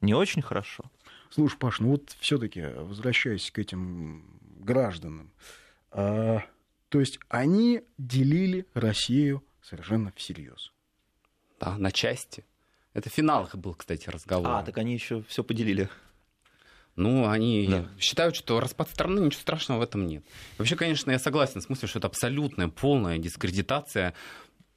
не 0.00 0.14
очень 0.14 0.42
хорошо. 0.42 0.84
Слушай, 1.30 1.56
Паш, 1.58 1.80
ну 1.80 1.90
вот 1.90 2.14
все-таки 2.20 2.62
возвращаясь 2.76 3.50
к 3.50 3.58
этим 3.58 4.38
гражданам, 4.60 5.32
а, 5.90 6.44
то 6.88 7.00
есть 7.00 7.18
они 7.28 7.82
делили 7.98 8.66
Россию 8.74 9.42
совершенно 9.62 10.12
всерьез. 10.14 10.72
Да, 11.62 11.78
на 11.78 11.92
части. 11.92 12.44
Это 12.92 13.08
финал 13.08 13.44
их 13.44 13.56
был, 13.56 13.74
кстати, 13.74 14.10
разговор. 14.10 14.48
А, 14.50 14.62
так 14.62 14.76
они 14.78 14.94
еще 14.94 15.22
все 15.28 15.42
поделили. 15.44 15.88
Ну, 16.96 17.26
они 17.28 17.66
Да. 17.70 17.88
считают, 17.98 18.36
что 18.36 18.60
распад 18.60 18.90
страны, 18.90 19.20
ничего 19.20 19.40
страшного 19.40 19.78
в 19.78 19.82
этом 19.82 20.06
нет. 20.06 20.24
Вообще, 20.58 20.76
конечно, 20.76 21.10
я 21.10 21.18
согласен 21.18 21.62
с 21.62 21.68
мыслью, 21.70 21.88
что 21.88 22.00
это 22.00 22.08
абсолютная, 22.08 22.68
полная 22.68 23.16
дискредитация 23.18 24.12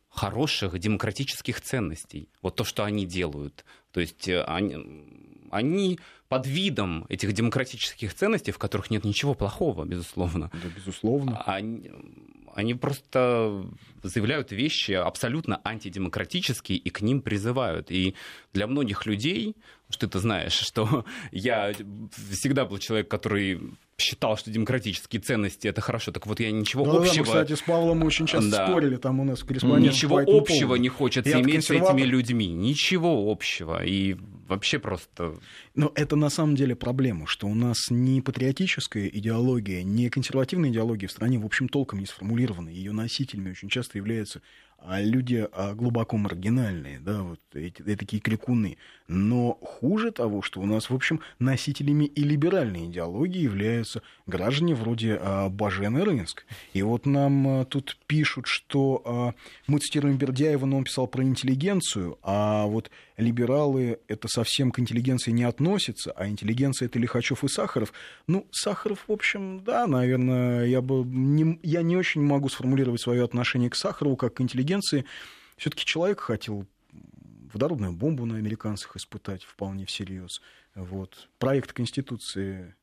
хороших 0.10 0.80
демократических 0.80 1.60
ценностей. 1.60 2.30
Вот 2.42 2.56
то, 2.56 2.64
что 2.64 2.86
они 2.86 3.06
делают. 3.06 3.66
То 3.92 4.00
есть 4.00 4.30
э, 4.30 4.44
они, 4.44 4.78
они 5.52 6.00
под 6.30 6.48
видом 6.48 7.06
этих 7.10 7.34
демократических 7.34 8.14
ценностей, 8.14 8.52
в 8.54 8.58
которых 8.58 8.90
нет 8.92 9.04
ничего 9.04 9.34
плохого, 9.34 9.84
безусловно, 9.84 10.50
Да, 10.54 10.70
безусловно. 10.74 11.42
они, 11.46 11.92
они 12.56 12.74
просто 12.74 13.66
заявляют 14.02 14.52
вещи 14.52 14.94
абсолютно 14.94 15.60
антидемократические 15.64 16.78
и 16.78 16.90
к 16.90 17.02
ним 17.02 17.22
призывают. 17.22 17.92
И 17.92 18.16
для 18.54 18.66
многих 18.66 19.06
людей, 19.06 19.56
что 19.90 20.08
ты 20.08 20.20
знаешь, 20.20 20.54
что 20.54 21.06
я 21.32 21.72
всегда 22.32 22.66
был 22.66 22.78
человек, 22.80 23.08
который 23.10 23.60
считал, 23.98 24.36
что 24.36 24.52
демократические 24.52 25.22
ценности 25.22 25.68
это 25.70 25.80
хорошо, 25.80 26.12
так 26.12 26.28
вот 26.28 26.42
я 26.42 26.52
ничего 26.52 26.84
мы, 26.84 26.98
общего... 27.08 27.24
кстати, 27.24 27.54
с 27.54 27.62
Павлом 27.62 28.04
очень 28.04 28.26
часто 28.28 28.50
Да. 28.52 28.68
спорили, 28.68 28.98
там 28.98 29.22
у 29.22 29.24
нас 29.24 29.42
корреспондент 29.44 29.94
Ничего 29.94 30.18
общего 30.20 30.60
поводу. 30.68 30.82
не 30.82 30.90
хочется 30.90 31.30
Я-то 31.30 31.42
иметь 31.44 31.64
с 31.64 31.70
этими 31.70 31.78
консерватор. 31.80 32.08
людьми. 32.08 32.48
Ничего 32.48 33.32
общего. 33.32 33.86
И 33.86 34.18
вообще 34.48 34.80
просто... 34.80 35.36
Но 35.76 35.94
это 35.96 36.18
на 36.18 36.30
самом 36.30 36.56
деле 36.56 36.76
проблема, 36.76 37.26
что 37.26 37.48
у 37.48 37.56
нас 37.56 37.78
ни 37.90 38.20
патриотическая 38.20 39.08
идеология, 39.08 39.82
ни 39.84 40.10
консервативная 40.10 40.72
идеология 40.72 41.08
в 41.08 41.12
стране, 41.12 41.40
в 41.40 41.46
общем, 41.46 41.70
толком 41.70 42.00
не 42.00 42.06
сформулированы. 42.06 42.70
Ее 42.70 42.92
носителями 42.92 43.52
очень 43.52 43.70
часто 43.70 43.98
являются 43.98 44.42
а, 44.78 45.02
люди 45.02 45.48
а, 45.52 45.74
глубоко 45.74 46.18
маргинальные, 46.18 47.00
да, 47.00 47.24
вот 47.24 47.40
эти, 47.54 47.82
э, 47.82 47.96
такие 47.96 48.22
крикуны. 48.22 48.78
Но 49.08 49.58
хуже 49.62 50.12
того, 50.12 50.42
что 50.42 50.62
у 50.62 50.66
нас, 50.66 50.90
в 50.90 50.96
общем, 50.96 51.22
носителями 51.40 52.06
и 52.06 52.24
либеральной 52.24 52.86
идеологии 52.86 53.42
являются 53.42 54.02
граждане 54.28 54.76
вроде 54.76 55.18
а, 55.20 55.50
Бажена 55.50 56.04
Рынск. 56.04 56.46
И 56.74 56.82
вот 56.82 57.06
нам 57.06 57.48
а, 57.48 57.66
тут 57.66 57.98
пишут, 58.08 58.48
что 58.48 59.02
а, 59.06 59.34
мы 59.68 59.80
цитируем 59.80 60.18
Бердяева, 60.18 60.66
но 60.66 60.78
он 60.78 60.84
писал 60.84 61.08
про 61.08 61.24
интеллигенцию, 61.24 62.18
а 62.22 62.66
вот 62.66 62.92
либералы 63.18 64.00
это 64.08 64.28
совсем 64.28 64.72
к 64.72 64.80
интеллигенции 64.80 65.32
не 65.32 65.44
относятся, 65.44 66.12
а 66.12 66.28
интеллигенция 66.28 66.88
это 66.88 67.00
Лихачев 67.00 67.44
и 67.44 67.48
Сахаров. 67.48 67.94
Ну, 68.28 68.48
Сахаров, 68.52 69.06
в 69.08 69.12
общем, 69.12 69.64
да, 69.64 69.88
наверное, 69.88 70.66
я 70.66 70.82
бы 70.82 71.04
не, 71.06 71.60
я 71.64 71.82
не 71.82 71.98
очень 71.98 72.22
могу 72.22 72.50
сформулировать 72.50 73.02
свое 73.02 73.24
отношение 73.24 73.70
к 73.70 73.76
Сахарову 73.76 74.18
как 74.18 74.36
к 74.36 74.42
интеллигенции. 74.42 75.06
Все-таки 75.58 75.86
человек 75.86 76.20
хотел 76.20 76.66
водородную 77.54 77.94
бомбу 77.94 78.26
на 78.26 78.36
американцах 78.36 78.98
испытать 78.98 79.44
вполне 79.44 79.86
всерьез. 79.86 80.42
Вот. 80.76 81.30
Проект 81.40 81.72
Конституции, 81.72 82.76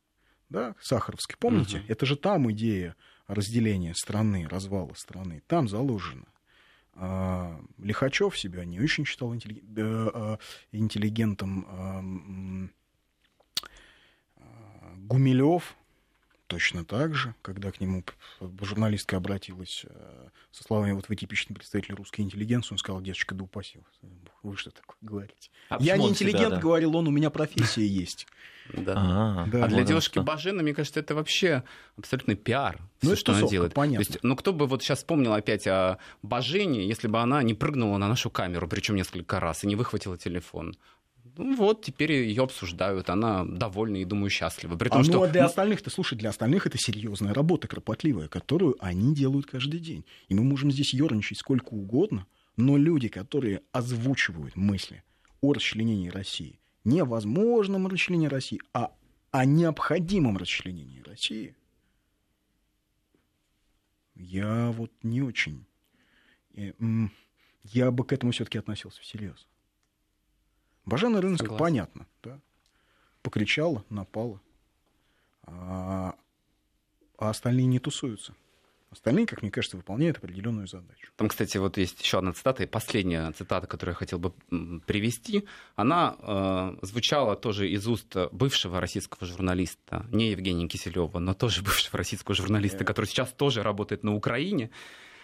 да, 0.49 0.75
Сахаровский, 0.81 1.37
помните? 1.39 1.79
Мгм. 1.79 1.87
Это 1.89 2.07
же 2.07 2.17
там 2.17 2.51
идея 2.53 2.97
разделения 3.27 3.95
страны, 3.95 4.49
развала 4.49 4.95
страны. 4.95 5.43
Там 5.47 5.69
заложено. 5.69 6.25
А, 6.95 7.59
Лихачев 7.79 8.39
себя 8.39 8.65
не 8.65 8.81
очень 8.81 9.05
считал 9.05 9.35
э, 9.35 10.37
интеллигентом. 10.73 11.67
а, 11.69 11.99
м, 11.99 12.71
а, 14.37 14.95
Гумилев 14.99 15.77
точно 16.53 16.85
так 16.85 17.15
же, 17.15 17.35
когда 17.41 17.71
к 17.71 17.81
нему 17.81 18.05
журналистка 18.61 19.17
обратилась 19.17 19.87
э, 19.89 20.29
со 20.51 20.63
словами 20.63 20.93
«вот 20.93 21.09
вы 21.09 21.17
типичный 21.17 21.57
представитель 21.57 21.95
русской 21.95 22.21
интеллигенции», 22.21 22.75
он 22.75 22.79
сказал 22.79 23.01
«девочка, 23.01 23.35
да 23.35 23.45
упаси 23.45 23.79
вы 24.43 24.57
что 24.59 24.71
такое 24.71 24.97
говорите?» 25.01 25.51
А 25.71 25.79
«Я 25.81 25.97
не 25.97 26.11
интеллигент», 26.11 26.57
да? 26.57 26.61
говорил 26.61 26.95
он, 26.95 27.09
«у 27.09 27.11
меня 27.11 27.31
профессия 27.31 27.87
есть». 27.87 28.27
Да. 28.73 28.95
А, 28.97 29.47
Да. 29.49 29.65
А 29.65 29.69
для 29.69 29.79
вот 29.79 29.87
девушки 29.89 30.13
что. 30.13 30.23
Бажена, 30.23 30.63
мне 30.63 30.73
кажется, 30.73 31.01
это 31.01 31.17
вообще 31.17 31.65
абсолютный 31.99 32.37
пиар. 32.37 32.81
Ну, 33.03 33.11
это 33.11 33.21
что 33.21 33.33
она 33.33 33.49
делает. 33.49 33.75
понятно. 33.75 34.05
То 34.05 34.11
есть, 34.13 34.23
ну, 34.23 34.37
кто 34.37 34.53
бы 34.53 34.69
вот 34.69 34.85
сейчас 34.85 34.99
вспомнил 34.99 35.33
опять 35.33 35.67
о 35.67 35.99
Бажене, 36.23 36.87
если 36.87 37.09
бы 37.09 37.19
она 37.19 37.43
не 37.43 37.55
прыгнула 37.55 37.99
на 37.99 38.07
нашу 38.07 38.31
камеру, 38.31 38.69
причем 38.69 38.95
несколько 38.95 39.41
раз, 39.41 39.65
и 39.65 39.67
не 39.67 39.75
выхватила 39.75 40.17
телефон. 40.17 40.77
Ну 41.37 41.57
вот, 41.57 41.83
теперь 41.85 42.13
ее 42.13 42.43
обсуждают, 42.43 43.09
она 43.09 43.45
довольна 43.45 43.97
и, 43.97 44.05
думаю, 44.05 44.31
счастлива. 44.31 44.77
При 44.77 44.89
том, 44.89 45.01
а 45.01 45.05
что... 45.05 45.13
ну, 45.13 45.23
а 45.23 45.29
для 45.29 45.45
остальных-то, 45.47 45.91
слушай, 45.91 46.17
для 46.17 46.31
остальных 46.31 46.67
это 46.67 46.79
серьезная 46.79 47.33
работа, 47.33 47.69
кропотливая, 47.69 48.29
которую 48.29 48.77
они 48.81 49.15
делают 49.15 49.47
каждый 49.47 49.81
день. 49.81 50.05
И 50.29 50.35
мы 50.35 50.43
можем 50.43 50.71
здесь 50.71 50.93
ерничать 50.93 51.39
сколько 51.39 51.73
угодно, 51.73 52.27
но 52.57 52.77
люди, 52.77 53.09
которые 53.09 53.63
озвучивают 53.73 54.57
мысли 54.57 55.03
о 55.41 55.53
расчленении 55.53 56.09
России, 56.09 56.61
невозможном 56.85 57.87
расчленении 57.87 58.29
России, 58.29 58.61
а 58.75 58.93
о 59.31 59.45
необходимом 59.47 60.37
расчленении 60.37 61.01
России, 61.01 61.57
я 64.15 64.71
вот 64.71 64.93
не 65.03 65.23
очень. 65.23 65.65
Э, 66.55 66.73
я 67.65 67.91
бы 67.91 68.05
к 68.05 68.13
этому 68.13 68.33
все-таки 68.33 68.59
относился 68.59 69.01
всерьез. 69.01 69.47
Бажена 70.85 71.21
Рынска, 71.21 71.45
Согласен. 71.45 71.65
понятно, 71.65 72.07
да? 72.23 72.41
Покричала, 73.23 73.85
напала. 73.89 74.41
А, 75.45 76.15
а 77.19 77.31
остальные 77.31 77.67
не 77.67 77.79
тусуются. 77.79 78.35
Остальные, 78.93 79.27
как 79.27 79.41
мне 79.41 79.51
кажется, 79.51 79.79
выполняют 79.79 80.19
определенную 80.19 80.67
задачу. 80.67 81.11
Там, 81.17 81.29
кстати, 81.29 81.57
вот 81.57 81.79
есть 81.79 82.03
еще 82.03 82.19
одна 82.19 82.35
цитата, 82.35 82.63
и 82.63 82.67
последняя 82.67 83.33
цитата, 83.33 83.67
которую 83.67 83.95
я 83.95 83.97
хотел 83.97 84.19
бы 84.19 84.33
привести, 84.87 85.47
она 85.77 86.15
э, 86.19 86.77
звучала 86.83 87.35
тоже 87.35 87.71
из 87.71 87.89
уст 87.89 88.15
бывшего 88.33 88.83
российского 88.83 89.27
журналиста, 89.27 90.05
не 90.11 90.33
Евгения 90.33 90.69
Киселева, 90.69 91.19
но 91.21 91.33
тоже 91.33 91.63
бывшего 91.65 91.97
российского 91.97 92.35
журналиста, 92.35 92.85
который 92.85 93.07
сейчас 93.07 93.33
тоже 93.33 93.63
работает 93.63 94.03
на 94.03 94.15
Украине. 94.15 94.71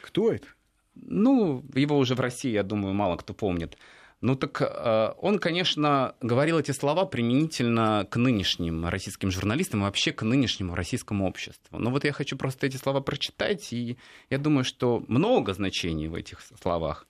Кто 0.00 0.32
это? 0.32 0.46
Ну, 0.94 1.62
его 1.74 1.98
уже 1.98 2.14
в 2.14 2.20
России, 2.20 2.50
я 2.50 2.62
думаю, 2.62 2.94
мало 2.94 3.16
кто 3.18 3.34
помнит. 3.34 3.76
Ну 4.20 4.34
так 4.34 4.60
э, 4.60 5.14
он, 5.18 5.38
конечно, 5.38 6.16
говорил 6.20 6.58
эти 6.58 6.72
слова 6.72 7.06
применительно 7.06 8.06
к 8.10 8.16
нынешним 8.16 8.86
российским 8.86 9.30
журналистам 9.30 9.80
и 9.80 9.82
вообще 9.84 10.12
к 10.12 10.22
нынешнему 10.22 10.74
российскому 10.74 11.26
обществу. 11.26 11.78
Но 11.78 11.90
вот 11.90 12.04
я 12.04 12.12
хочу 12.12 12.36
просто 12.36 12.66
эти 12.66 12.76
слова 12.76 13.00
прочитать, 13.00 13.72
и 13.72 13.96
я 14.28 14.38
думаю, 14.38 14.64
что 14.64 15.04
много 15.06 15.54
значений 15.54 16.08
в 16.08 16.14
этих 16.14 16.40
словах. 16.60 17.06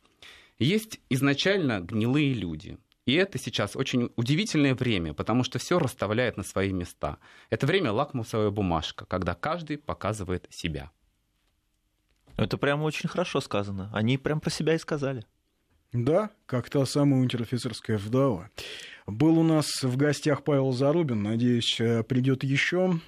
Есть 0.59 1.01
изначально 1.09 1.81
гнилые 1.81 2.35
люди. 2.35 2.79
И 3.07 3.15
это 3.15 3.39
сейчас 3.39 3.75
очень 3.75 4.11
удивительное 4.17 4.75
время, 4.75 5.15
потому 5.15 5.45
что 5.45 5.59
все 5.59 5.79
расставляет 5.79 6.37
на 6.37 6.43
свои 6.43 6.73
места. 6.73 7.17
Это 7.49 7.67
время 7.67 7.91
лакмусовая 7.91 8.51
бумажка, 8.51 9.07
когда 9.07 9.35
каждый 9.35 9.79
показывает 9.79 10.47
себя. 10.51 10.91
Это 12.37 12.59
прямо 12.59 12.83
очень 12.83 13.09
хорошо 13.09 13.41
сказано. 13.41 13.91
Они 13.95 14.19
прям 14.19 14.41
про 14.41 14.51
себя 14.51 14.75
и 14.75 14.79
сказали. 14.79 15.25
Да, 15.93 16.31
как 16.47 16.69
та 16.69 16.85
самая 16.85 17.21
унтер-офицерская 17.21 17.97
вдова. 17.97 18.51
Был 19.07 19.39
у 19.39 19.43
нас 19.43 19.83
в 19.83 19.97
гостях 19.97 20.45
Павел 20.45 20.73
Зарубин. 20.73 21.23
Надеюсь, 21.23 21.81
э, 21.81 22.03
придет 22.03 22.45
еще. 22.45 23.01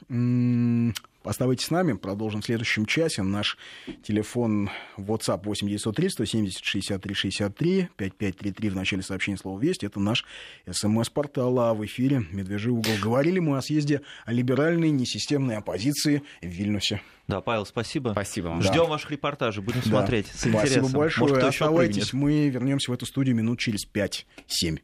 Оставайтесь 1.22 1.66
с 1.66 1.70
нами, 1.70 1.92
продолжим 1.92 2.40
в 2.40 2.46
следующем 2.46 2.86
часе. 2.86 3.22
Наш 3.22 3.58
телефон 4.02 4.70
WhatsApp 4.96 5.42
8903 5.44 6.08
170 6.08 6.64
63 6.64 7.14
63 7.14 7.88
5533 7.96 8.70
в 8.70 8.76
начале 8.76 9.02
сообщения 9.02 9.36
слова 9.36 9.60
«Весть». 9.60 9.84
Это 9.84 10.00
наш 10.00 10.24
СМС-портал, 10.70 11.58
а 11.60 11.74
в 11.74 11.84
эфире 11.84 12.24
«Медвежий 12.30 12.72
угол». 12.72 12.92
Говорили 13.02 13.38
мы 13.38 13.58
о 13.58 13.62
съезде 13.62 14.00
о 14.24 14.32
либеральной 14.32 14.90
несистемной 14.90 15.56
оппозиции 15.56 16.22
в 16.40 16.46
Вильнюсе. 16.46 17.02
Да, 17.28 17.42
Павел, 17.42 17.66
спасибо. 17.66 18.10
Спасибо 18.12 18.46
вам. 18.48 18.62
Ждем 18.62 18.84
да. 18.84 18.84
ваших 18.84 19.10
репортажей, 19.10 19.62
будем 19.62 19.82
да. 19.84 19.88
смотреть 19.88 20.26
с 20.28 20.40
Спасибо 20.40 20.58
интересом. 20.58 20.92
большое. 20.92 21.30
Может, 21.30 21.44
Оставайтесь, 21.44 22.12
мы 22.14 22.48
вернемся 22.48 22.90
в 22.90 22.94
эту 22.94 23.04
студию 23.04 23.36
минут 23.36 23.58
через 23.58 23.86
5-7. 23.86 24.80